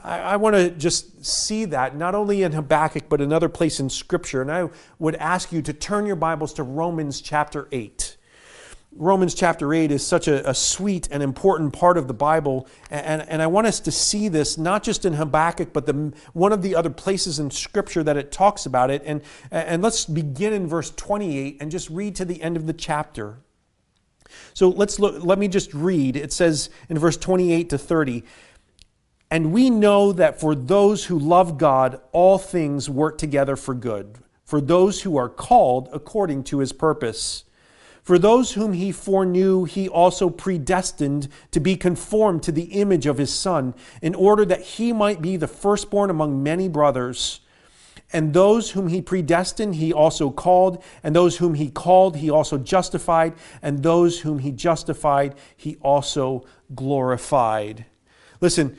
I, 0.04 0.20
I 0.20 0.36
want 0.38 0.56
to 0.56 0.72
just 0.72 1.26
see 1.26 1.66
that 1.66 1.96
not 1.96 2.16
only 2.16 2.44
in 2.44 2.52
Habakkuk, 2.52 3.10
but 3.10 3.22
another 3.22 3.50
place 3.50 3.80
in 3.80 3.90
Scripture. 3.90 4.42
And 4.42 4.52
I 4.52 4.70
would 5.00 5.16
ask 5.16 5.52
you 5.52 5.62
to 5.62 5.74
turn 5.74 6.06
your 6.06 6.16
Bibles 6.16 6.54
to 6.54 6.64
Romans 6.64 7.22
chapter 7.22 7.68
8. 7.72 8.18
Romans 8.98 9.36
chapter 9.36 9.74
8 9.74 9.92
is 9.92 10.08
such 10.08 10.30
a, 10.30 10.50
a, 10.50 10.54
sweet 10.54 11.10
and 11.12 11.22
important 11.22 11.74
part 11.74 11.98
of 11.98 12.08
the 12.08 12.14
Bible. 12.14 12.66
And, 12.90 13.24
and 13.28 13.42
I 13.42 13.48
want 13.48 13.68
us 13.68 13.82
to 13.82 13.92
see 13.92 14.30
this 14.30 14.58
not 14.58 14.84
just 14.84 15.04
in 15.04 15.12
Habakkuk, 15.14 15.74
but 15.74 15.86
the, 15.86 16.14
one 16.32 16.54
of 16.54 16.62
the 16.62 16.76
other 16.76 16.90
places 16.90 17.38
in 17.38 17.52
Scripture 17.52 18.04
that 18.04 18.16
it 18.16 18.32
talks 18.32 18.66
about 18.66 18.90
it. 18.90 19.02
And, 19.06 19.22
and 19.52 19.82
let's 19.82 20.06
begin 20.06 20.54
in 20.54 20.68
verse 20.68 20.92
28 20.92 21.58
and 21.60 21.72
just 21.72 21.90
read 21.90 22.16
to 22.16 22.26
the 22.26 22.42
end 22.42 22.56
of 22.56 22.68
the 22.68 22.74
chapter. 22.74 23.40
So 24.54 24.70
let's 24.70 25.00
look, 25.00 25.24
let 25.24 25.40
me 25.40 25.48
just 25.48 25.74
read. 25.74 26.16
It 26.16 26.34
says 26.34 26.70
in 26.90 26.98
verse 26.98 27.18
28 27.18 27.70
to 27.70 27.78
30, 27.78 28.24
and 29.32 29.52
we 29.52 29.70
know 29.70 30.12
that 30.12 30.40
for 30.40 30.56
those 30.56 31.06
who 31.06 31.18
love 31.18 31.58
God, 31.58 32.00
all 32.12 32.38
things 32.38 32.90
work 32.90 33.18
together 33.18 33.56
for 33.56 33.74
good, 33.74 34.20
for 34.44 34.62
those 34.62 35.02
who 35.02 35.18
are 35.18 35.30
called 35.30 35.90
according 35.92 36.44
to 36.46 36.60
his 36.60 36.72
purpose. 36.72 37.44
For 38.04 38.20
those 38.20 38.54
whom 38.54 38.74
he 38.74 38.92
foreknew, 38.92 39.64
he 39.64 39.90
also 39.90 40.30
predestined 40.30 41.28
to 41.50 41.60
be 41.60 41.76
conformed 41.76 42.44
to 42.44 42.52
the 42.52 42.66
image 42.66 43.08
of 43.08 43.18
his 43.18 43.34
Son, 43.34 43.74
in 44.00 44.14
order 44.14 44.46
that 44.46 44.62
he 44.62 44.94
might 44.94 45.24
be 45.24 45.38
the 45.38 45.48
firstborn 45.48 46.12
among 46.12 46.44
many 46.44 46.70
brothers. 46.70 47.40
And 48.16 48.34
those 48.34 48.72
whom 48.72 48.88
he 48.88 49.02
predestined, 49.02 49.76
he 49.76 49.92
also 49.92 50.30
called. 50.30 50.82
And 51.04 51.14
those 51.14 51.36
whom 51.36 51.56
he 51.56 51.70
called, 51.70 52.16
he 52.16 52.30
also 52.30 52.58
justified. 52.58 53.34
And 53.62 53.84
those 53.84 54.22
whom 54.22 54.40
he 54.40 54.54
justified, 54.54 55.36
he 55.58 55.76
also 55.82 56.46
glorified. 56.74 57.86
Listen, 58.40 58.78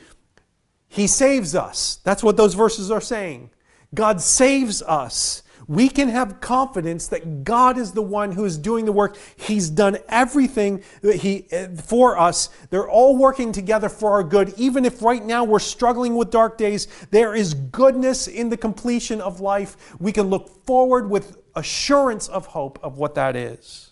he 0.87 1.05
saves 1.05 1.53
us. 1.53 1.99
That's 2.03 2.23
what 2.23 2.35
those 2.35 2.55
verses 2.55 2.89
are 2.89 2.99
saying. 2.99 3.51
God 3.93 4.21
saves 4.21 4.81
us 4.81 5.43
we 5.67 5.89
can 5.89 6.07
have 6.09 6.39
confidence 6.39 7.07
that 7.07 7.43
God 7.43 7.77
is 7.77 7.91
the 7.91 8.01
one 8.01 8.31
who 8.31 8.45
is 8.45 8.57
doing 8.57 8.85
the 8.85 8.91
work. 8.91 9.17
He's 9.35 9.69
done 9.69 9.97
everything 10.07 10.81
he, 11.03 11.45
eh, 11.51 11.67
for 11.75 12.17
us. 12.17 12.49
They're 12.69 12.89
all 12.89 13.17
working 13.17 13.51
together 13.51 13.89
for 13.89 14.11
our 14.11 14.23
good. 14.23 14.53
Even 14.57 14.85
if 14.85 15.01
right 15.01 15.23
now 15.23 15.43
we're 15.43 15.59
struggling 15.59 16.15
with 16.15 16.31
dark 16.31 16.57
days, 16.57 16.87
there 17.11 17.35
is 17.35 17.53
goodness 17.53 18.27
in 18.27 18.49
the 18.49 18.57
completion 18.57 19.19
of 19.19 19.41
life. 19.41 19.93
We 19.99 20.13
can 20.13 20.27
look 20.27 20.65
forward 20.65 21.09
with 21.09 21.37
assurance 21.55 22.29
of 22.29 22.47
hope 22.47 22.79
of 22.81 22.97
what 22.97 23.15
that 23.15 23.35
is. 23.35 23.91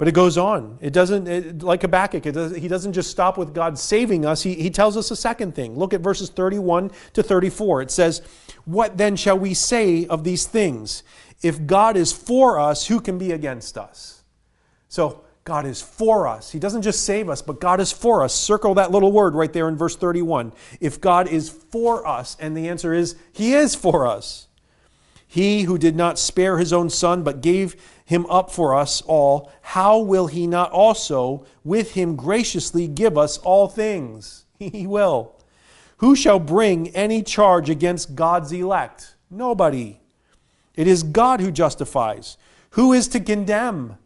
But 0.00 0.08
it 0.08 0.12
goes 0.12 0.38
on. 0.38 0.78
It 0.80 0.94
doesn't, 0.94 1.28
it, 1.28 1.62
like 1.62 1.82
Habakkuk, 1.82 2.22
does, 2.22 2.56
he 2.56 2.68
doesn't 2.68 2.94
just 2.94 3.10
stop 3.10 3.36
with 3.36 3.52
God 3.52 3.78
saving 3.78 4.24
us. 4.24 4.42
He, 4.42 4.54
he 4.54 4.70
tells 4.70 4.96
us 4.96 5.10
a 5.10 5.16
second 5.16 5.54
thing. 5.54 5.76
Look 5.76 5.92
at 5.92 6.00
verses 6.00 6.30
31 6.30 6.90
to 7.12 7.22
34. 7.22 7.82
It 7.82 7.90
says, 7.90 8.22
What 8.64 8.98
then 8.98 9.16
shall 9.16 9.38
we 9.38 9.54
say 9.54 10.06
of 10.06 10.24
these 10.24 10.46
things? 10.46 11.02
If 11.42 11.66
God 11.66 11.96
is 11.96 12.12
for 12.12 12.58
us, 12.58 12.86
who 12.86 13.00
can 13.00 13.18
be 13.18 13.32
against 13.32 13.78
us? 13.78 14.22
So, 14.88 15.24
God 15.44 15.64
is 15.64 15.80
for 15.80 16.28
us. 16.28 16.52
He 16.52 16.58
doesn't 16.58 16.82
just 16.82 17.04
save 17.04 17.30
us, 17.30 17.40
but 17.40 17.60
God 17.60 17.80
is 17.80 17.90
for 17.90 18.22
us. 18.22 18.34
Circle 18.34 18.74
that 18.74 18.90
little 18.90 19.10
word 19.10 19.34
right 19.34 19.52
there 19.52 19.68
in 19.68 19.76
verse 19.76 19.96
31. 19.96 20.52
If 20.80 21.00
God 21.00 21.28
is 21.28 21.48
for 21.48 22.06
us, 22.06 22.36
and 22.38 22.56
the 22.56 22.68
answer 22.68 22.92
is, 22.92 23.16
He 23.32 23.54
is 23.54 23.74
for 23.74 24.06
us. 24.06 24.48
He 25.30 25.62
who 25.62 25.78
did 25.78 25.94
not 25.94 26.18
spare 26.18 26.58
his 26.58 26.72
own 26.72 26.90
son, 26.90 27.22
but 27.22 27.40
gave 27.40 27.76
him 28.04 28.26
up 28.26 28.50
for 28.50 28.74
us 28.74 29.00
all, 29.02 29.52
how 29.62 30.00
will 30.00 30.26
he 30.26 30.48
not 30.48 30.72
also 30.72 31.46
with 31.62 31.92
him 31.92 32.16
graciously 32.16 32.88
give 32.88 33.16
us 33.16 33.38
all 33.38 33.68
things? 33.68 34.44
He 34.58 34.88
will. 34.88 35.39
Who 36.00 36.16
shall 36.16 36.38
bring 36.38 36.88
any 36.96 37.22
charge 37.22 37.68
against 37.68 38.14
God's 38.14 38.52
elect? 38.52 39.16
Nobody. 39.30 40.00
It 40.74 40.86
is 40.86 41.02
God 41.02 41.40
who 41.40 41.50
justifies. 41.50 42.38
Who 42.70 42.94
is 42.94 43.06
to 43.08 43.20
condemn? 43.20 43.98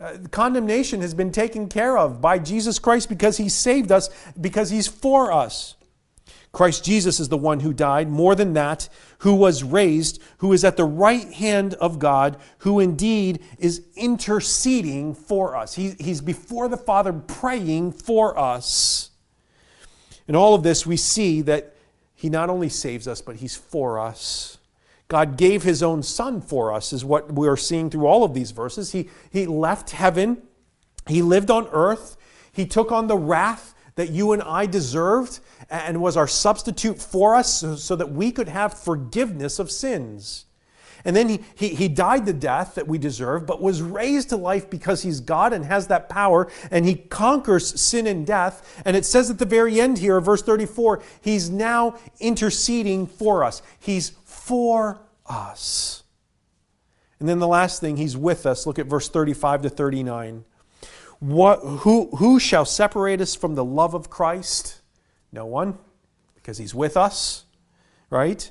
Uh, 0.00 0.18
condemnation 0.30 1.00
has 1.00 1.12
been 1.12 1.32
taken 1.32 1.68
care 1.68 1.98
of 1.98 2.20
by 2.20 2.38
Jesus 2.38 2.78
Christ 2.78 3.08
because 3.08 3.38
he 3.38 3.48
saved 3.48 3.90
us, 3.90 4.10
because 4.40 4.70
he's 4.70 4.86
for 4.86 5.32
us. 5.32 5.74
Christ 6.52 6.84
Jesus 6.84 7.18
is 7.18 7.28
the 7.28 7.36
one 7.36 7.60
who 7.60 7.72
died, 7.72 8.08
more 8.08 8.36
than 8.36 8.52
that, 8.52 8.88
who 9.18 9.34
was 9.34 9.64
raised, 9.64 10.22
who 10.38 10.52
is 10.52 10.62
at 10.62 10.76
the 10.76 10.84
right 10.84 11.32
hand 11.32 11.74
of 11.74 11.98
God, 11.98 12.36
who 12.58 12.78
indeed 12.78 13.42
is 13.58 13.86
interceding 13.96 15.14
for 15.14 15.56
us. 15.56 15.74
He, 15.74 15.96
he's 15.98 16.20
before 16.20 16.68
the 16.68 16.76
Father 16.76 17.12
praying 17.12 17.90
for 17.90 18.38
us. 18.38 19.09
In 20.30 20.36
all 20.36 20.54
of 20.54 20.62
this, 20.62 20.86
we 20.86 20.96
see 20.96 21.40
that 21.40 21.74
He 22.14 22.30
not 22.30 22.50
only 22.50 22.68
saves 22.68 23.08
us, 23.08 23.20
but 23.20 23.34
He's 23.34 23.56
for 23.56 23.98
us. 23.98 24.58
God 25.08 25.36
gave 25.36 25.64
His 25.64 25.82
own 25.82 26.04
Son 26.04 26.40
for 26.40 26.72
us, 26.72 26.92
is 26.92 27.04
what 27.04 27.32
we 27.32 27.48
are 27.48 27.56
seeing 27.56 27.90
through 27.90 28.06
all 28.06 28.22
of 28.22 28.32
these 28.32 28.52
verses. 28.52 28.92
He, 28.92 29.10
he 29.32 29.44
left 29.46 29.90
heaven, 29.90 30.40
He 31.08 31.20
lived 31.20 31.50
on 31.50 31.66
earth, 31.72 32.16
He 32.52 32.64
took 32.64 32.92
on 32.92 33.08
the 33.08 33.16
wrath 33.16 33.74
that 33.96 34.10
you 34.10 34.30
and 34.30 34.40
I 34.40 34.66
deserved 34.66 35.40
and 35.68 36.00
was 36.00 36.16
our 36.16 36.28
substitute 36.28 37.02
for 37.02 37.34
us 37.34 37.52
so, 37.52 37.74
so 37.74 37.96
that 37.96 38.12
we 38.12 38.30
could 38.30 38.46
have 38.46 38.72
forgiveness 38.72 39.58
of 39.58 39.68
sins. 39.68 40.44
And 41.04 41.16
then 41.16 41.28
he, 41.28 41.40
he, 41.54 41.68
he 41.68 41.88
died 41.88 42.26
the 42.26 42.32
death 42.32 42.74
that 42.74 42.86
we 42.86 42.98
deserve, 42.98 43.46
but 43.46 43.62
was 43.62 43.82
raised 43.82 44.30
to 44.30 44.36
life 44.36 44.68
because 44.68 45.02
he's 45.02 45.20
God 45.20 45.52
and 45.52 45.64
has 45.64 45.86
that 45.88 46.08
power, 46.08 46.50
and 46.70 46.84
he 46.84 46.94
conquers 46.94 47.80
sin 47.80 48.06
and 48.06 48.26
death. 48.26 48.82
And 48.84 48.96
it 48.96 49.04
says 49.04 49.30
at 49.30 49.38
the 49.38 49.44
very 49.44 49.80
end 49.80 49.98
here, 49.98 50.20
verse 50.20 50.42
34, 50.42 51.02
he's 51.20 51.50
now 51.50 51.98
interceding 52.18 53.06
for 53.06 53.44
us. 53.44 53.62
He's 53.78 54.10
for 54.24 55.00
us. 55.26 56.02
And 57.18 57.28
then 57.28 57.38
the 57.38 57.48
last 57.48 57.80
thing, 57.80 57.96
he's 57.96 58.16
with 58.16 58.46
us. 58.46 58.66
Look 58.66 58.78
at 58.78 58.86
verse 58.86 59.08
35 59.08 59.62
to 59.62 59.70
39. 59.70 60.44
What, 61.20 61.60
who, 61.60 62.08
who 62.16 62.40
shall 62.40 62.64
separate 62.64 63.20
us 63.20 63.34
from 63.34 63.54
the 63.54 63.64
love 63.64 63.94
of 63.94 64.08
Christ? 64.08 64.80
No 65.32 65.44
one, 65.44 65.78
because 66.34 66.56
he's 66.56 66.74
with 66.74 66.96
us, 66.96 67.44
right? 68.08 68.50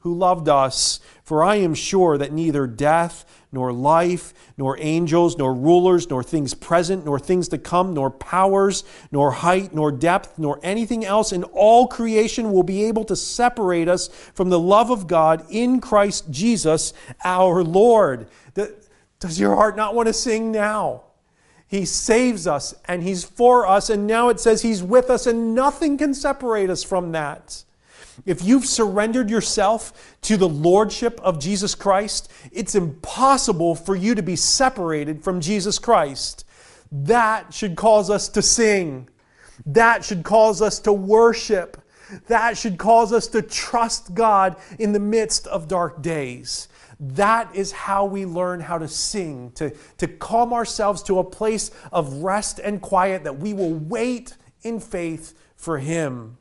who 0.00 0.14
loved 0.14 0.48
us. 0.48 1.00
For 1.22 1.42
I 1.42 1.56
am 1.56 1.74
sure 1.74 2.16
that 2.18 2.32
neither 2.32 2.66
death, 2.66 3.24
nor 3.50 3.72
life, 3.72 4.34
nor 4.56 4.78
angels, 4.78 5.38
nor 5.38 5.54
rulers, 5.54 6.10
nor 6.10 6.22
things 6.22 6.54
present, 6.54 7.04
nor 7.04 7.18
things 7.18 7.48
to 7.48 7.58
come, 7.58 7.94
nor 7.94 8.10
powers, 8.10 8.84
nor 9.10 9.30
height, 9.30 9.74
nor 9.74 9.90
depth, 9.90 10.38
nor 10.38 10.60
anything 10.62 11.04
else 11.04 11.32
in 11.32 11.44
all 11.44 11.86
creation 11.86 12.52
will 12.52 12.62
be 12.62 12.84
able 12.84 13.04
to 13.04 13.16
separate 13.16 13.88
us 13.88 14.08
from 14.34 14.50
the 14.50 14.58
love 14.58 14.90
of 14.90 15.06
God 15.06 15.44
in 15.50 15.80
Christ 15.80 16.30
Jesus 16.30 16.92
our 17.24 17.64
Lord. 17.64 18.28
Does 18.54 19.40
your 19.40 19.56
heart 19.56 19.76
not 19.76 19.94
want 19.94 20.08
to 20.08 20.12
sing 20.12 20.52
now? 20.52 21.02
He 21.66 21.84
saves 21.84 22.46
us 22.46 22.74
and 22.86 23.02
He's 23.02 23.24
for 23.24 23.66
us, 23.66 23.90
and 23.90 24.06
now 24.06 24.28
it 24.28 24.40
says 24.40 24.62
He's 24.62 24.82
with 24.82 25.10
us, 25.10 25.26
and 25.26 25.54
nothing 25.54 25.98
can 25.98 26.14
separate 26.14 26.70
us 26.70 26.82
from 26.82 27.12
that. 27.12 27.64
If 28.26 28.42
you've 28.42 28.66
surrendered 28.66 29.30
yourself 29.30 30.16
to 30.22 30.36
the 30.36 30.48
Lordship 30.48 31.20
of 31.22 31.38
Jesus 31.38 31.74
Christ, 31.74 32.30
it's 32.52 32.74
impossible 32.74 33.74
for 33.74 33.94
you 33.96 34.14
to 34.14 34.22
be 34.22 34.36
separated 34.36 35.22
from 35.22 35.40
Jesus 35.40 35.78
Christ. 35.78 36.44
That 36.90 37.52
should 37.52 37.76
cause 37.76 38.10
us 38.10 38.28
to 38.30 38.42
sing. 38.42 39.08
That 39.66 40.04
should 40.04 40.22
cause 40.22 40.62
us 40.62 40.78
to 40.80 40.92
worship. 40.92 41.82
That 42.28 42.56
should 42.56 42.78
cause 42.78 43.12
us 43.12 43.26
to 43.28 43.42
trust 43.42 44.14
God 44.14 44.56
in 44.78 44.92
the 44.92 45.00
midst 45.00 45.46
of 45.46 45.68
dark 45.68 46.02
days. 46.02 46.68
That 47.00 47.54
is 47.54 47.70
how 47.70 48.06
we 48.06 48.26
learn 48.26 48.60
how 48.60 48.78
to 48.78 48.88
sing, 48.88 49.52
to, 49.52 49.70
to 49.98 50.08
calm 50.08 50.52
ourselves 50.52 51.02
to 51.04 51.20
a 51.20 51.24
place 51.24 51.70
of 51.92 52.22
rest 52.22 52.58
and 52.58 52.80
quiet 52.80 53.24
that 53.24 53.38
we 53.38 53.54
will 53.54 53.74
wait 53.74 54.36
in 54.62 54.80
faith 54.80 55.34
for 55.54 55.78
Him. 55.78 56.38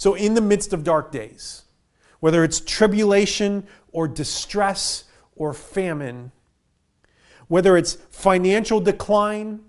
So, 0.00 0.14
in 0.14 0.32
the 0.32 0.40
midst 0.40 0.72
of 0.72 0.82
dark 0.82 1.12
days, 1.12 1.64
whether 2.20 2.42
it's 2.42 2.58
tribulation 2.58 3.66
or 3.92 4.08
distress 4.08 5.04
or 5.36 5.52
famine, 5.52 6.32
whether 7.48 7.76
it's 7.76 7.98
financial 8.08 8.80
decline, 8.80 9.60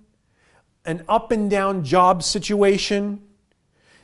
an 0.85 1.03
up 1.09 1.33
and 1.33 1.51
down 1.51 1.83
job 1.83 2.23
situation, 2.23 3.21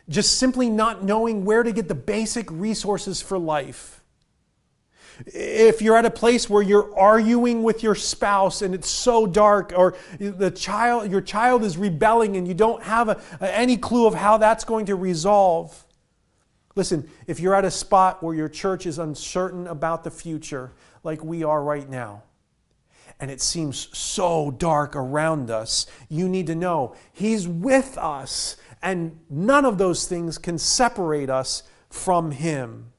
just 0.09 0.37
simply 0.37 0.69
not 0.69 1.01
knowing 1.01 1.45
where 1.45 1.63
to 1.63 1.71
get 1.71 1.87
the 1.87 1.95
basic 1.95 2.51
resources 2.51 3.21
for 3.21 3.37
life. 3.37 4.01
If 5.27 5.81
you're 5.81 5.95
at 5.95 6.03
a 6.03 6.11
place 6.11 6.49
where 6.49 6.61
you're 6.61 6.93
arguing 6.99 7.63
with 7.63 7.83
your 7.83 7.95
spouse 7.95 8.61
and 8.61 8.75
it's 8.75 8.89
so 8.89 9.27
dark, 9.27 9.71
or 9.73 9.95
the 10.19 10.51
child, 10.51 11.09
your 11.09 11.21
child 11.21 11.63
is 11.63 11.77
rebelling 11.77 12.35
and 12.35 12.45
you 12.45 12.53
don't 12.53 12.83
have 12.83 13.07
a, 13.07 13.21
any 13.39 13.77
clue 13.77 14.07
of 14.07 14.13
how 14.13 14.37
that's 14.37 14.65
going 14.65 14.87
to 14.87 14.95
resolve, 14.97 15.85
Listen, 16.77 17.09
if 17.25 17.39
you're 17.39 17.55
at 17.55 17.65
a 17.65 17.71
spot 17.71 18.21
where 18.21 18.35
your 18.35 18.47
church 18.47 18.85
is 18.85 18.99
uncertain 18.99 19.65
about 19.65 20.03
the 20.03 20.11
future, 20.11 20.73
like 21.03 21.23
we 21.23 21.43
are 21.43 21.63
right 21.63 21.89
now, 21.89 22.21
and 23.19 23.31
it 23.31 23.41
seems 23.41 23.89
so 23.97 24.51
dark 24.51 24.95
around 24.95 25.49
us, 25.49 25.87
you 26.07 26.29
need 26.29 26.45
to 26.45 26.53
know 26.53 26.95
He's 27.11 27.47
with 27.47 27.97
us, 27.97 28.57
and 28.83 29.19
none 29.27 29.65
of 29.65 29.79
those 29.79 30.07
things 30.07 30.37
can 30.37 30.59
separate 30.59 31.31
us 31.31 31.63
from 31.89 32.29
Him. 32.29 32.93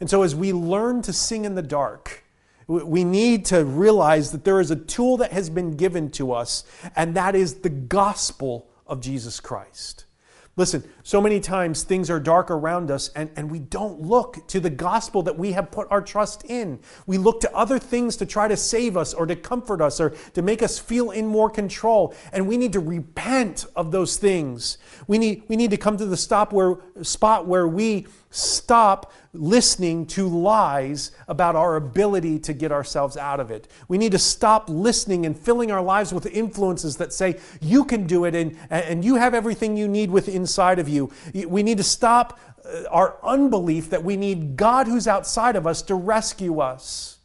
And 0.00 0.08
so, 0.08 0.22
as 0.22 0.34
we 0.34 0.54
learn 0.54 1.02
to 1.02 1.12
sing 1.12 1.44
in 1.44 1.54
the 1.54 1.62
dark, 1.62 2.24
we 2.66 3.04
need 3.04 3.44
to 3.46 3.66
realize 3.66 4.32
that 4.32 4.44
there 4.44 4.60
is 4.60 4.70
a 4.70 4.76
tool 4.76 5.18
that 5.18 5.32
has 5.32 5.50
been 5.50 5.76
given 5.76 6.10
to 6.12 6.32
us, 6.32 6.64
and 6.96 7.14
that 7.16 7.34
is 7.34 7.56
the 7.56 7.68
gospel 7.68 8.70
of 8.86 9.02
Jesus 9.02 9.40
Christ. 9.40 10.06
Listen, 10.54 10.84
so 11.02 11.18
many 11.18 11.40
times 11.40 11.82
things 11.82 12.10
are 12.10 12.20
dark 12.20 12.50
around 12.50 12.90
us 12.90 13.08
and, 13.16 13.30
and 13.36 13.50
we 13.50 13.58
don't 13.58 14.02
look 14.02 14.46
to 14.48 14.60
the 14.60 14.68
gospel 14.68 15.22
that 15.22 15.38
we 15.38 15.52
have 15.52 15.70
put 15.70 15.90
our 15.90 16.02
trust 16.02 16.44
in. 16.44 16.78
We 17.06 17.16
look 17.16 17.40
to 17.40 17.56
other 17.56 17.78
things 17.78 18.16
to 18.16 18.26
try 18.26 18.48
to 18.48 18.56
save 18.56 18.94
us 18.94 19.14
or 19.14 19.24
to 19.24 19.34
comfort 19.34 19.80
us 19.80 19.98
or 19.98 20.10
to 20.34 20.42
make 20.42 20.62
us 20.62 20.78
feel 20.78 21.10
in 21.10 21.26
more 21.26 21.48
control. 21.48 22.14
And 22.34 22.46
we 22.46 22.58
need 22.58 22.74
to 22.74 22.80
repent 22.80 23.64
of 23.74 23.92
those 23.92 24.18
things. 24.18 24.76
We 25.06 25.16
need, 25.16 25.44
we 25.48 25.56
need 25.56 25.70
to 25.70 25.78
come 25.78 25.96
to 25.96 26.04
the 26.04 26.18
stop 26.18 26.52
where, 26.52 26.76
spot 27.00 27.46
where 27.46 27.66
we 27.66 28.06
stop 28.32 29.12
listening 29.34 30.06
to 30.06 30.28
lies 30.28 31.12
about 31.28 31.56
our 31.56 31.76
ability 31.76 32.38
to 32.40 32.52
get 32.52 32.72
ourselves 32.72 33.16
out 33.16 33.40
of 33.40 33.50
it. 33.50 33.68
We 33.88 33.98
need 33.98 34.12
to 34.12 34.18
stop 34.18 34.68
listening 34.68 35.24
and 35.24 35.38
filling 35.38 35.70
our 35.70 35.82
lives 35.82 36.12
with 36.12 36.26
influences 36.26 36.96
that 36.96 37.12
say, 37.12 37.38
you 37.60 37.84
can 37.84 38.06
do 38.06 38.24
it 38.24 38.34
and, 38.34 38.56
and 38.70 39.04
you 39.04 39.14
have 39.16 39.34
everything 39.34 39.76
you 39.76 39.88
need 39.88 40.10
with 40.10 40.28
inside 40.28 40.78
of 40.78 40.88
you. 40.88 41.10
We 41.46 41.62
need 41.62 41.78
to 41.78 41.84
stop 41.84 42.38
uh, 42.64 42.84
our 42.90 43.16
unbelief 43.22 43.90
that 43.90 44.04
we 44.04 44.16
need 44.16 44.56
God 44.56 44.86
who's 44.86 45.06
outside 45.06 45.56
of 45.56 45.66
us 45.66 45.82
to 45.82 45.94
rescue 45.94 46.60
us. 46.60 47.18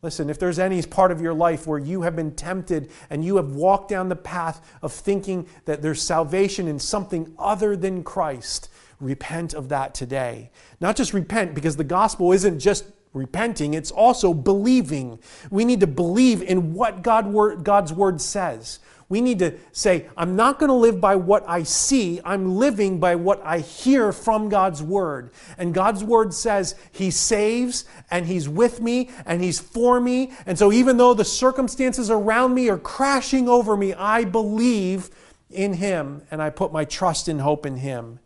Listen, 0.00 0.30
if 0.30 0.38
there's 0.38 0.60
any 0.60 0.80
part 0.82 1.10
of 1.10 1.20
your 1.20 1.34
life 1.34 1.66
where 1.66 1.78
you 1.78 2.02
have 2.02 2.14
been 2.14 2.32
tempted 2.36 2.88
and 3.10 3.24
you 3.24 3.36
have 3.36 3.56
walked 3.56 3.88
down 3.88 4.08
the 4.08 4.14
path 4.16 4.64
of 4.80 4.92
thinking 4.92 5.48
that 5.64 5.82
there's 5.82 6.00
salvation 6.00 6.68
in 6.68 6.78
something 6.78 7.34
other 7.36 7.76
than 7.76 8.04
Christ, 8.04 8.68
repent 9.00 9.54
of 9.54 9.68
that 9.68 9.94
today. 9.94 10.50
Not 10.80 10.96
just 10.96 11.12
repent, 11.12 11.54
because 11.54 11.76
the 11.76 11.84
gospel 11.84 12.32
isn't 12.32 12.58
just 12.58 12.84
repenting, 13.12 13.74
it's 13.74 13.90
also 13.90 14.34
believing. 14.34 15.18
We 15.50 15.64
need 15.64 15.80
to 15.80 15.86
believe 15.86 16.42
in 16.42 16.74
what 16.74 17.02
God 17.02 17.64
God's 17.64 17.92
word 17.92 18.20
says. 18.20 18.80
We 19.10 19.22
need 19.22 19.38
to 19.38 19.54
say, 19.72 20.06
I'm 20.18 20.36
not 20.36 20.58
going 20.58 20.68
to 20.68 20.74
live 20.74 21.00
by 21.00 21.16
what 21.16 21.42
I 21.48 21.62
see, 21.62 22.20
I'm 22.24 22.56
living 22.56 23.00
by 23.00 23.14
what 23.14 23.40
I 23.42 23.60
hear 23.60 24.12
from 24.12 24.50
God's 24.50 24.82
word. 24.82 25.30
And 25.56 25.72
God's 25.72 26.04
word 26.04 26.34
says 26.34 26.74
He 26.92 27.10
saves 27.10 27.86
and 28.10 28.26
He's 28.26 28.48
with 28.48 28.82
me 28.82 29.08
and 29.24 29.42
He's 29.42 29.58
for 29.58 29.98
me. 29.98 30.32
And 30.44 30.58
so 30.58 30.72
even 30.72 30.98
though 30.98 31.14
the 31.14 31.24
circumstances 31.24 32.10
around 32.10 32.52
me 32.52 32.68
are 32.68 32.78
crashing 32.78 33.48
over 33.48 33.78
me, 33.78 33.94
I 33.94 34.24
believe 34.24 35.08
in 35.50 35.72
Him 35.72 36.22
and 36.30 36.42
I 36.42 36.50
put 36.50 36.70
my 36.70 36.84
trust 36.84 37.28
and 37.28 37.40
hope 37.40 37.64
in 37.64 37.76
Him. 37.76 38.20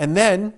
And 0.00 0.16
then 0.16 0.54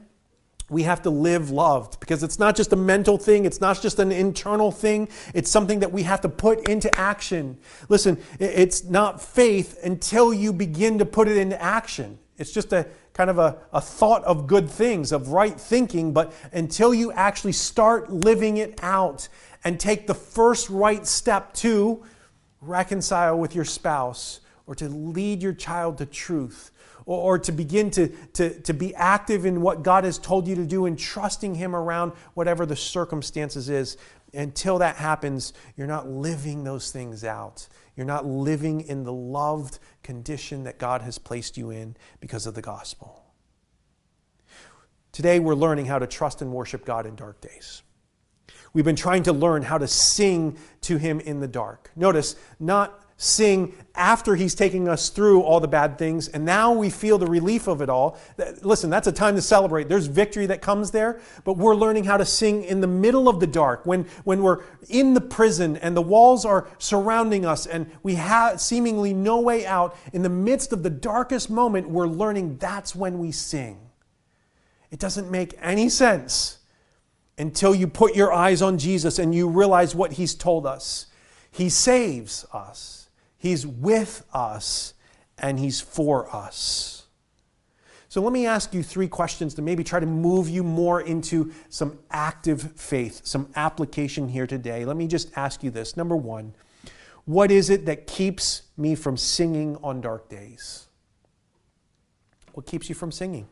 we 0.70 0.84
have 0.84 1.02
to 1.02 1.10
live 1.10 1.50
loved 1.50 1.98
because 1.98 2.22
it's 2.22 2.38
not 2.38 2.54
just 2.54 2.72
a 2.72 2.76
mental 2.76 3.18
thing, 3.18 3.44
it's 3.44 3.60
not 3.60 3.82
just 3.82 3.98
an 3.98 4.12
internal 4.12 4.70
thing, 4.70 5.08
it's 5.34 5.50
something 5.50 5.80
that 5.80 5.90
we 5.90 6.04
have 6.04 6.20
to 6.20 6.28
put 6.28 6.68
into 6.68 6.96
action. 6.96 7.58
Listen, 7.88 8.18
it's 8.38 8.84
not 8.84 9.20
faith 9.20 9.80
until 9.82 10.32
you 10.32 10.52
begin 10.52 10.96
to 11.00 11.04
put 11.04 11.26
it 11.26 11.36
into 11.36 11.60
action. 11.60 12.20
It's 12.38 12.52
just 12.52 12.72
a 12.72 12.86
kind 13.14 13.28
of 13.30 13.40
a, 13.40 13.58
a 13.72 13.80
thought 13.80 14.22
of 14.22 14.46
good 14.46 14.70
things, 14.70 15.10
of 15.10 15.30
right 15.30 15.60
thinking, 15.60 16.12
but 16.12 16.32
until 16.52 16.94
you 16.94 17.10
actually 17.10 17.52
start 17.52 18.12
living 18.12 18.58
it 18.58 18.78
out 18.80 19.28
and 19.64 19.78
take 19.78 20.06
the 20.06 20.14
first 20.14 20.70
right 20.70 21.04
step 21.04 21.52
to 21.54 22.04
reconcile 22.60 23.36
with 23.36 23.56
your 23.56 23.64
spouse 23.64 24.38
or 24.68 24.76
to 24.76 24.88
lead 24.88 25.42
your 25.42 25.52
child 25.52 25.98
to 25.98 26.06
truth 26.06 26.70
or, 27.06 27.34
or, 27.34 27.38
to 27.38 27.52
begin 27.52 27.90
to, 27.92 28.08
to, 28.34 28.60
to 28.62 28.74
be 28.74 28.94
active 28.94 29.44
in 29.46 29.60
what 29.60 29.82
God 29.82 30.04
has 30.04 30.18
told 30.18 30.46
you 30.46 30.54
to 30.56 30.64
do 30.64 30.86
and 30.86 30.98
trusting 30.98 31.54
Him 31.54 31.74
around 31.74 32.12
whatever 32.34 32.66
the 32.66 32.76
circumstances 32.76 33.68
is. 33.68 33.96
Until 34.34 34.78
that 34.78 34.96
happens, 34.96 35.52
you're 35.76 35.86
not 35.86 36.08
living 36.08 36.64
those 36.64 36.90
things 36.90 37.24
out. 37.24 37.68
You're 37.96 38.06
not 38.06 38.24
living 38.24 38.80
in 38.80 39.04
the 39.04 39.12
loved 39.12 39.78
condition 40.02 40.64
that 40.64 40.78
God 40.78 41.02
has 41.02 41.18
placed 41.18 41.58
you 41.58 41.70
in 41.70 41.96
because 42.20 42.46
of 42.46 42.54
the 42.54 42.62
gospel. 42.62 43.22
Today, 45.12 45.40
we're 45.40 45.54
learning 45.54 45.86
how 45.86 45.98
to 45.98 46.06
trust 46.06 46.40
and 46.40 46.50
worship 46.52 46.86
God 46.86 47.04
in 47.04 47.14
dark 47.14 47.42
days. 47.42 47.82
We've 48.72 48.84
been 48.84 48.96
trying 48.96 49.24
to 49.24 49.32
learn 49.32 49.62
how 49.62 49.76
to 49.76 49.86
sing 49.86 50.56
to 50.82 50.96
Him 50.96 51.20
in 51.20 51.40
the 51.40 51.48
dark. 51.48 51.90
Notice, 51.94 52.36
not 52.58 53.01
sing 53.16 53.74
after 53.94 54.34
he's 54.34 54.54
taking 54.54 54.88
us 54.88 55.10
through 55.10 55.42
all 55.42 55.60
the 55.60 55.68
bad 55.68 55.98
things, 55.98 56.28
and 56.28 56.44
now 56.44 56.72
we 56.72 56.88
feel 56.90 57.18
the 57.18 57.26
relief 57.26 57.68
of 57.68 57.82
it 57.82 57.88
all. 57.88 58.18
Listen, 58.62 58.90
that's 58.90 59.06
a 59.06 59.12
time 59.12 59.34
to 59.36 59.42
celebrate. 59.42 59.88
There's 59.88 60.06
victory 60.06 60.46
that 60.46 60.62
comes 60.62 60.90
there, 60.90 61.20
but 61.44 61.56
we're 61.56 61.74
learning 61.74 62.04
how 62.04 62.16
to 62.16 62.24
sing 62.24 62.64
in 62.64 62.80
the 62.80 62.86
middle 62.86 63.28
of 63.28 63.38
the 63.38 63.46
dark, 63.46 63.84
when, 63.84 64.04
when 64.24 64.42
we're 64.42 64.62
in 64.88 65.14
the 65.14 65.20
prison 65.20 65.76
and 65.76 65.96
the 65.96 66.02
walls 66.02 66.44
are 66.44 66.66
surrounding 66.78 67.44
us 67.44 67.66
and 67.66 67.90
we 68.02 68.14
have 68.14 68.60
seemingly 68.60 69.12
no 69.12 69.40
way 69.40 69.66
out. 69.66 69.96
In 70.12 70.22
the 70.22 70.28
midst 70.28 70.72
of 70.72 70.82
the 70.82 70.90
darkest 70.90 71.50
moment, 71.50 71.88
we're 71.88 72.06
learning 72.06 72.56
that's 72.56 72.96
when 72.96 73.18
we 73.18 73.30
sing. 73.30 73.78
It 74.90 74.98
doesn't 74.98 75.30
make 75.30 75.54
any 75.60 75.88
sense 75.88 76.58
until 77.38 77.74
you 77.74 77.86
put 77.86 78.14
your 78.14 78.32
eyes 78.32 78.62
on 78.62 78.78
Jesus 78.78 79.18
and 79.18 79.34
you 79.34 79.48
realize 79.48 79.94
what 79.94 80.12
he's 80.12 80.34
told 80.34 80.66
us. 80.66 81.06
He 81.50 81.68
saves 81.68 82.46
us. 82.52 83.01
He's 83.42 83.66
with 83.66 84.24
us 84.32 84.94
and 85.36 85.58
He's 85.58 85.80
for 85.80 86.32
us. 86.32 87.06
So 88.08 88.20
let 88.22 88.32
me 88.32 88.46
ask 88.46 88.72
you 88.72 88.84
three 88.84 89.08
questions 89.08 89.54
to 89.54 89.62
maybe 89.62 89.82
try 89.82 89.98
to 89.98 90.06
move 90.06 90.48
you 90.48 90.62
more 90.62 91.00
into 91.00 91.50
some 91.68 91.98
active 92.12 92.70
faith, 92.76 93.22
some 93.24 93.48
application 93.56 94.28
here 94.28 94.46
today. 94.46 94.84
Let 94.84 94.96
me 94.96 95.08
just 95.08 95.36
ask 95.36 95.64
you 95.64 95.72
this. 95.72 95.96
Number 95.96 96.14
one, 96.14 96.54
what 97.24 97.50
is 97.50 97.68
it 97.68 97.84
that 97.86 98.06
keeps 98.06 98.62
me 98.76 98.94
from 98.94 99.16
singing 99.16 99.76
on 99.82 100.00
dark 100.00 100.28
days? 100.28 100.86
What 102.52 102.64
keeps 102.64 102.88
you 102.88 102.94
from 102.94 103.10
singing? 103.10 103.48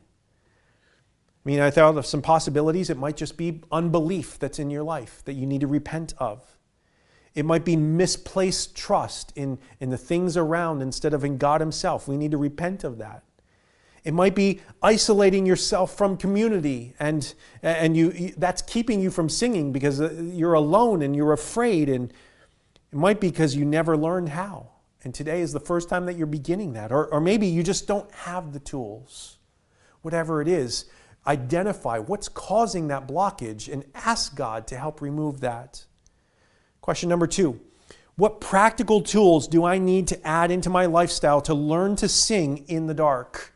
I 1.44 1.48
mean, 1.48 1.58
I 1.58 1.72
thought 1.72 1.98
of 1.98 2.06
some 2.06 2.22
possibilities. 2.22 2.90
It 2.90 2.96
might 2.96 3.16
just 3.16 3.36
be 3.36 3.62
unbelief 3.72 4.38
that's 4.38 4.60
in 4.60 4.70
your 4.70 4.84
life 4.84 5.24
that 5.24 5.32
you 5.32 5.46
need 5.46 5.62
to 5.62 5.66
repent 5.66 6.14
of. 6.18 6.59
It 7.34 7.44
might 7.44 7.64
be 7.64 7.76
misplaced 7.76 8.76
trust 8.76 9.32
in, 9.36 9.58
in 9.78 9.90
the 9.90 9.96
things 9.96 10.36
around 10.36 10.82
instead 10.82 11.14
of 11.14 11.24
in 11.24 11.38
God 11.38 11.60
Himself. 11.60 12.08
We 12.08 12.16
need 12.16 12.32
to 12.32 12.38
repent 12.38 12.84
of 12.84 12.98
that. 12.98 13.22
It 14.02 14.14
might 14.14 14.34
be 14.34 14.60
isolating 14.82 15.44
yourself 15.44 15.94
from 15.96 16.16
community, 16.16 16.94
and, 16.98 17.32
and 17.62 17.96
you, 17.96 18.32
that's 18.36 18.62
keeping 18.62 19.00
you 19.00 19.10
from 19.10 19.28
singing 19.28 19.72
because 19.72 20.00
uh, 20.00 20.12
you're 20.32 20.54
alone 20.54 21.02
and 21.02 21.14
you're 21.14 21.32
afraid. 21.32 21.88
And 21.88 22.10
it 22.92 22.96
might 22.96 23.20
be 23.20 23.28
because 23.28 23.54
you 23.54 23.64
never 23.64 23.96
learned 23.96 24.30
how. 24.30 24.70
And 25.02 25.14
today 25.14 25.40
is 25.40 25.52
the 25.52 25.60
first 25.60 25.88
time 25.88 26.06
that 26.06 26.16
you're 26.16 26.26
beginning 26.26 26.72
that. 26.74 26.92
Or, 26.92 27.06
or 27.06 27.20
maybe 27.20 27.46
you 27.46 27.62
just 27.62 27.86
don't 27.86 28.10
have 28.12 28.52
the 28.52 28.60
tools. 28.60 29.38
Whatever 30.02 30.40
it 30.40 30.48
is, 30.48 30.86
identify 31.26 31.98
what's 31.98 32.28
causing 32.28 32.88
that 32.88 33.06
blockage 33.06 33.70
and 33.70 33.84
ask 33.94 34.34
God 34.34 34.66
to 34.68 34.78
help 34.78 35.02
remove 35.02 35.40
that. 35.40 35.84
Question 36.90 37.08
number 37.08 37.28
two 37.28 37.60
What 38.16 38.40
practical 38.40 39.00
tools 39.00 39.46
do 39.46 39.64
I 39.64 39.78
need 39.78 40.08
to 40.08 40.26
add 40.26 40.50
into 40.50 40.68
my 40.70 40.86
lifestyle 40.86 41.40
to 41.42 41.54
learn 41.54 41.94
to 41.94 42.08
sing 42.08 42.64
in 42.66 42.88
the 42.88 42.94
dark? 42.94 43.54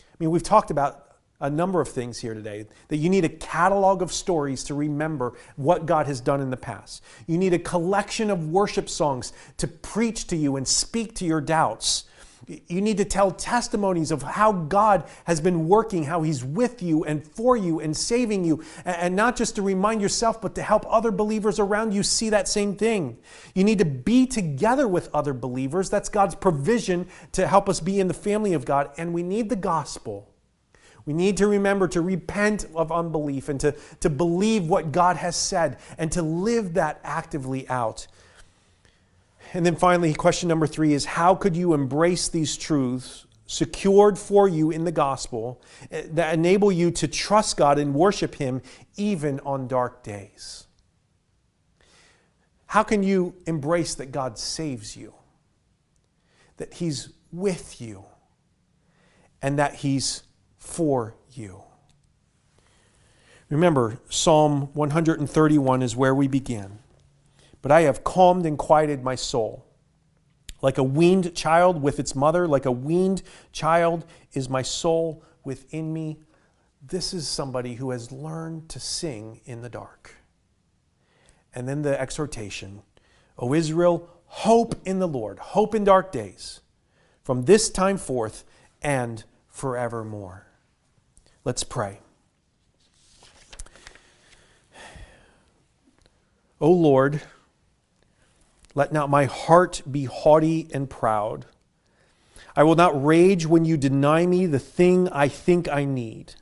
I 0.00 0.16
mean, 0.18 0.32
we've 0.32 0.42
talked 0.42 0.72
about 0.72 1.06
a 1.40 1.48
number 1.48 1.80
of 1.80 1.86
things 1.86 2.18
here 2.18 2.34
today. 2.34 2.66
That 2.88 2.96
you 2.96 3.10
need 3.10 3.24
a 3.24 3.28
catalog 3.28 4.02
of 4.02 4.12
stories 4.12 4.64
to 4.64 4.74
remember 4.74 5.34
what 5.54 5.86
God 5.86 6.08
has 6.08 6.20
done 6.20 6.40
in 6.40 6.50
the 6.50 6.56
past. 6.56 7.00
You 7.28 7.38
need 7.38 7.54
a 7.54 7.60
collection 7.60 8.28
of 8.28 8.48
worship 8.48 8.88
songs 8.88 9.32
to 9.58 9.68
preach 9.68 10.26
to 10.26 10.36
you 10.36 10.56
and 10.56 10.66
speak 10.66 11.14
to 11.14 11.24
your 11.24 11.40
doubts. 11.40 12.06
You 12.46 12.80
need 12.80 12.96
to 12.98 13.04
tell 13.04 13.30
testimonies 13.30 14.10
of 14.10 14.22
how 14.22 14.52
God 14.52 15.04
has 15.24 15.40
been 15.40 15.68
working, 15.68 16.04
how 16.04 16.22
He's 16.22 16.44
with 16.44 16.82
you 16.82 17.04
and 17.04 17.26
for 17.26 17.56
you 17.56 17.80
and 17.80 17.96
saving 17.96 18.44
you. 18.44 18.62
And 18.84 19.16
not 19.16 19.36
just 19.36 19.56
to 19.56 19.62
remind 19.62 20.00
yourself, 20.00 20.40
but 20.40 20.54
to 20.54 20.62
help 20.62 20.84
other 20.88 21.10
believers 21.10 21.58
around 21.58 21.92
you 21.92 22.02
see 22.02 22.30
that 22.30 22.48
same 22.48 22.76
thing. 22.76 23.18
You 23.54 23.64
need 23.64 23.78
to 23.78 23.84
be 23.84 24.26
together 24.26 24.86
with 24.86 25.10
other 25.14 25.34
believers. 25.34 25.90
That's 25.90 26.08
God's 26.08 26.34
provision 26.34 27.08
to 27.32 27.46
help 27.46 27.68
us 27.68 27.80
be 27.80 28.00
in 28.00 28.08
the 28.08 28.14
family 28.14 28.54
of 28.54 28.64
God. 28.64 28.90
And 28.96 29.12
we 29.12 29.22
need 29.22 29.48
the 29.48 29.56
gospel. 29.56 30.32
We 31.08 31.14
need 31.14 31.38
to 31.38 31.46
remember 31.46 31.88
to 31.88 32.02
repent 32.02 32.66
of 32.74 32.92
unbelief 32.92 33.48
and 33.48 33.58
to, 33.60 33.74
to 34.00 34.10
believe 34.10 34.68
what 34.68 34.92
God 34.92 35.16
has 35.16 35.36
said 35.36 35.78
and 35.96 36.12
to 36.12 36.20
live 36.20 36.74
that 36.74 37.00
actively 37.02 37.66
out. 37.70 38.06
And 39.54 39.64
then 39.64 39.76
finally, 39.76 40.12
question 40.14 40.48
number 40.48 40.66
three 40.66 40.92
is 40.92 41.04
how 41.04 41.34
could 41.34 41.56
you 41.56 41.74
embrace 41.74 42.28
these 42.28 42.56
truths 42.56 43.26
secured 43.46 44.18
for 44.18 44.46
you 44.46 44.70
in 44.70 44.84
the 44.84 44.92
gospel 44.92 45.62
eh, 45.90 46.02
that 46.10 46.34
enable 46.34 46.70
you 46.70 46.90
to 46.90 47.08
trust 47.08 47.56
God 47.56 47.78
and 47.78 47.94
worship 47.94 48.34
Him 48.34 48.60
even 48.96 49.40
on 49.40 49.66
dark 49.66 50.02
days? 50.02 50.66
How 52.66 52.82
can 52.82 53.02
you 53.02 53.34
embrace 53.46 53.94
that 53.94 54.12
God 54.12 54.38
saves 54.38 54.94
you, 54.96 55.14
that 56.58 56.74
He's 56.74 57.08
with 57.32 57.80
you, 57.80 58.04
and 59.40 59.58
that 59.58 59.76
He's 59.76 60.24
for 60.58 61.14
you? 61.32 61.62
Remember, 63.48 63.98
Psalm 64.10 64.74
131 64.74 65.80
is 65.80 65.96
where 65.96 66.14
we 66.14 66.28
begin. 66.28 66.77
But 67.68 67.74
I 67.74 67.82
have 67.82 68.02
calmed 68.02 68.46
and 68.46 68.56
quieted 68.56 69.04
my 69.04 69.14
soul. 69.14 69.66
Like 70.62 70.78
a 70.78 70.82
weaned 70.82 71.34
child 71.34 71.82
with 71.82 71.98
its 72.00 72.14
mother, 72.14 72.48
like 72.48 72.64
a 72.64 72.72
weaned 72.72 73.20
child 73.52 74.06
is 74.32 74.48
my 74.48 74.62
soul 74.62 75.22
within 75.44 75.92
me. 75.92 76.16
This 76.80 77.12
is 77.12 77.28
somebody 77.28 77.74
who 77.74 77.90
has 77.90 78.10
learned 78.10 78.70
to 78.70 78.80
sing 78.80 79.42
in 79.44 79.60
the 79.60 79.68
dark. 79.68 80.14
And 81.54 81.68
then 81.68 81.82
the 81.82 82.00
exhortation 82.00 82.84
O 83.38 83.52
Israel, 83.52 84.08
hope 84.24 84.74
in 84.86 84.98
the 84.98 85.06
Lord, 85.06 85.38
hope 85.38 85.74
in 85.74 85.84
dark 85.84 86.10
days, 86.10 86.62
from 87.22 87.44
this 87.44 87.68
time 87.68 87.98
forth 87.98 88.44
and 88.80 89.24
forevermore. 89.46 90.46
Let's 91.44 91.64
pray. 91.64 92.00
O 96.62 96.72
Lord, 96.72 97.20
let 98.78 98.92
not 98.92 99.10
my 99.10 99.24
heart 99.24 99.82
be 99.90 100.04
haughty 100.04 100.68
and 100.72 100.88
proud. 100.88 101.46
I 102.54 102.62
will 102.62 102.76
not 102.76 103.04
rage 103.04 103.44
when 103.44 103.64
you 103.64 103.76
deny 103.76 104.24
me 104.24 104.46
the 104.46 104.60
thing 104.60 105.08
I 105.08 105.26
think 105.26 105.68
I 105.68 105.84
need. 105.84 106.34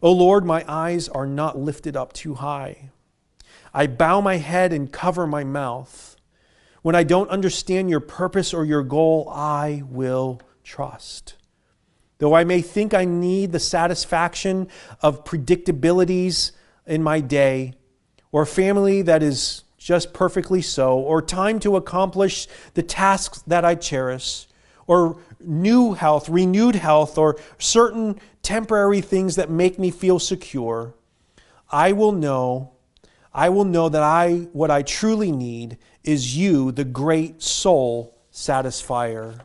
O 0.00 0.10
Lord, 0.10 0.46
my 0.46 0.64
eyes 0.66 1.06
are 1.06 1.26
not 1.26 1.58
lifted 1.58 1.98
up 1.98 2.14
too 2.14 2.36
high. 2.36 2.88
I 3.74 3.86
bow 3.86 4.22
my 4.22 4.36
head 4.38 4.72
and 4.72 4.90
cover 4.90 5.26
my 5.26 5.44
mouth. 5.44 6.16
When 6.80 6.94
I 6.94 7.02
don't 7.02 7.28
understand 7.28 7.90
your 7.90 8.00
purpose 8.00 8.54
or 8.54 8.64
your 8.64 8.82
goal, 8.82 9.28
I 9.28 9.82
will 9.84 10.40
trust. 10.62 11.34
Though 12.20 12.32
I 12.32 12.44
may 12.44 12.62
think 12.62 12.94
I 12.94 13.04
need 13.04 13.52
the 13.52 13.60
satisfaction 13.60 14.68
of 15.02 15.24
predictabilities 15.24 16.52
in 16.86 17.02
my 17.02 17.20
day, 17.20 17.74
or 18.32 18.42
a 18.42 18.46
family 18.46 19.02
that 19.02 19.22
is 19.22 19.63
just 19.84 20.14
perfectly 20.14 20.62
so, 20.62 20.98
or 20.98 21.20
time 21.20 21.60
to 21.60 21.76
accomplish 21.76 22.48
the 22.72 22.82
tasks 22.82 23.42
that 23.46 23.66
I 23.66 23.74
cherish, 23.74 24.48
or 24.86 25.18
new 25.40 25.92
health, 25.92 26.26
renewed 26.30 26.74
health, 26.74 27.18
or 27.18 27.36
certain 27.58 28.18
temporary 28.42 29.02
things 29.02 29.36
that 29.36 29.50
make 29.50 29.78
me 29.78 29.90
feel 29.90 30.18
secure, 30.18 30.94
I 31.70 31.92
will 31.92 32.12
know, 32.12 32.72
I 33.34 33.50
will 33.50 33.66
know 33.66 33.90
that 33.90 34.02
I 34.02 34.48
what 34.52 34.70
I 34.70 34.80
truly 34.80 35.30
need 35.30 35.76
is 36.02 36.34
you, 36.34 36.72
the 36.72 36.84
great 36.84 37.42
soul 37.42 38.16
satisfier. 38.32 39.40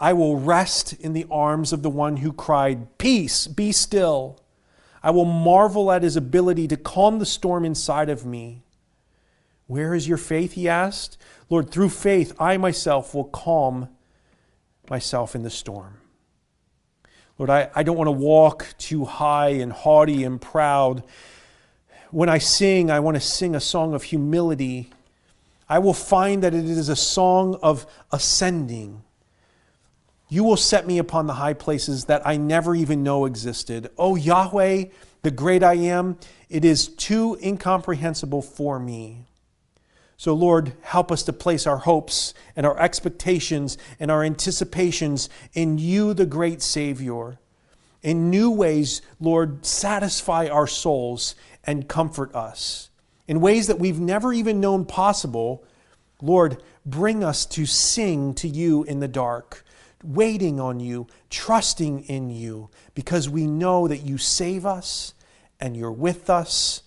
I 0.00 0.14
will 0.14 0.36
rest 0.36 0.94
in 0.94 1.12
the 1.12 1.26
arms 1.30 1.72
of 1.72 1.82
the 1.82 1.90
one 1.90 2.16
who 2.16 2.32
cried, 2.32 2.98
Peace, 2.98 3.46
be 3.46 3.70
still. 3.70 4.40
I 5.00 5.12
will 5.12 5.24
marvel 5.24 5.92
at 5.92 6.02
his 6.02 6.16
ability 6.16 6.66
to 6.68 6.76
calm 6.76 7.20
the 7.20 7.26
storm 7.26 7.64
inside 7.64 8.08
of 8.08 8.26
me. 8.26 8.61
Where 9.72 9.94
is 9.94 10.06
your 10.06 10.18
faith? 10.18 10.52
He 10.52 10.68
asked. 10.68 11.16
Lord, 11.48 11.70
through 11.70 11.88
faith, 11.88 12.34
I 12.38 12.58
myself 12.58 13.14
will 13.14 13.24
calm 13.24 13.88
myself 14.90 15.34
in 15.34 15.44
the 15.44 15.48
storm. 15.48 15.96
Lord, 17.38 17.48
I, 17.48 17.70
I 17.74 17.82
don't 17.82 17.96
want 17.96 18.08
to 18.08 18.12
walk 18.12 18.66
too 18.76 19.06
high 19.06 19.48
and 19.48 19.72
haughty 19.72 20.24
and 20.24 20.38
proud. 20.38 21.04
When 22.10 22.28
I 22.28 22.36
sing, 22.36 22.90
I 22.90 23.00
want 23.00 23.14
to 23.14 23.20
sing 23.22 23.54
a 23.54 23.60
song 23.60 23.94
of 23.94 24.02
humility. 24.02 24.90
I 25.70 25.78
will 25.78 25.94
find 25.94 26.42
that 26.42 26.52
it 26.52 26.66
is 26.66 26.90
a 26.90 26.96
song 26.96 27.58
of 27.62 27.86
ascending. 28.12 29.02
You 30.28 30.44
will 30.44 30.58
set 30.58 30.86
me 30.86 30.98
upon 30.98 31.26
the 31.26 31.34
high 31.34 31.54
places 31.54 32.04
that 32.04 32.26
I 32.26 32.36
never 32.36 32.74
even 32.74 33.02
know 33.02 33.24
existed. 33.24 33.86
O 33.96 34.10
oh, 34.10 34.16
Yahweh, 34.16 34.84
the 35.22 35.30
great 35.30 35.62
I 35.62 35.76
am, 35.76 36.18
it 36.50 36.62
is 36.62 36.88
too 36.88 37.38
incomprehensible 37.42 38.42
for 38.42 38.78
me. 38.78 39.28
So, 40.22 40.34
Lord, 40.34 40.74
help 40.82 41.10
us 41.10 41.24
to 41.24 41.32
place 41.32 41.66
our 41.66 41.78
hopes 41.78 42.32
and 42.54 42.64
our 42.64 42.78
expectations 42.78 43.76
and 43.98 44.08
our 44.08 44.22
anticipations 44.22 45.28
in 45.52 45.78
you, 45.78 46.14
the 46.14 46.26
great 46.26 46.62
Savior. 46.62 47.40
In 48.02 48.30
new 48.30 48.48
ways, 48.48 49.02
Lord, 49.18 49.66
satisfy 49.66 50.46
our 50.46 50.68
souls 50.68 51.34
and 51.64 51.88
comfort 51.88 52.32
us. 52.36 52.88
In 53.26 53.40
ways 53.40 53.66
that 53.66 53.80
we've 53.80 53.98
never 53.98 54.32
even 54.32 54.60
known 54.60 54.84
possible, 54.84 55.64
Lord, 56.20 56.62
bring 56.86 57.24
us 57.24 57.44
to 57.46 57.66
sing 57.66 58.32
to 58.34 58.46
you 58.46 58.84
in 58.84 59.00
the 59.00 59.08
dark, 59.08 59.64
waiting 60.04 60.60
on 60.60 60.78
you, 60.78 61.08
trusting 61.30 62.04
in 62.04 62.30
you, 62.30 62.70
because 62.94 63.28
we 63.28 63.48
know 63.48 63.88
that 63.88 64.06
you 64.06 64.18
save 64.18 64.66
us 64.66 65.14
and 65.58 65.76
you're 65.76 65.90
with 65.90 66.30
us 66.30 66.84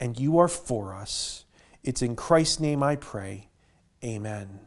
and 0.00 0.18
you 0.18 0.36
are 0.38 0.48
for 0.48 0.92
us. 0.92 1.41
It's 1.84 2.02
in 2.02 2.16
Christ's 2.16 2.60
name 2.60 2.82
I 2.82 2.96
pray. 2.96 3.48
Amen. 4.04 4.60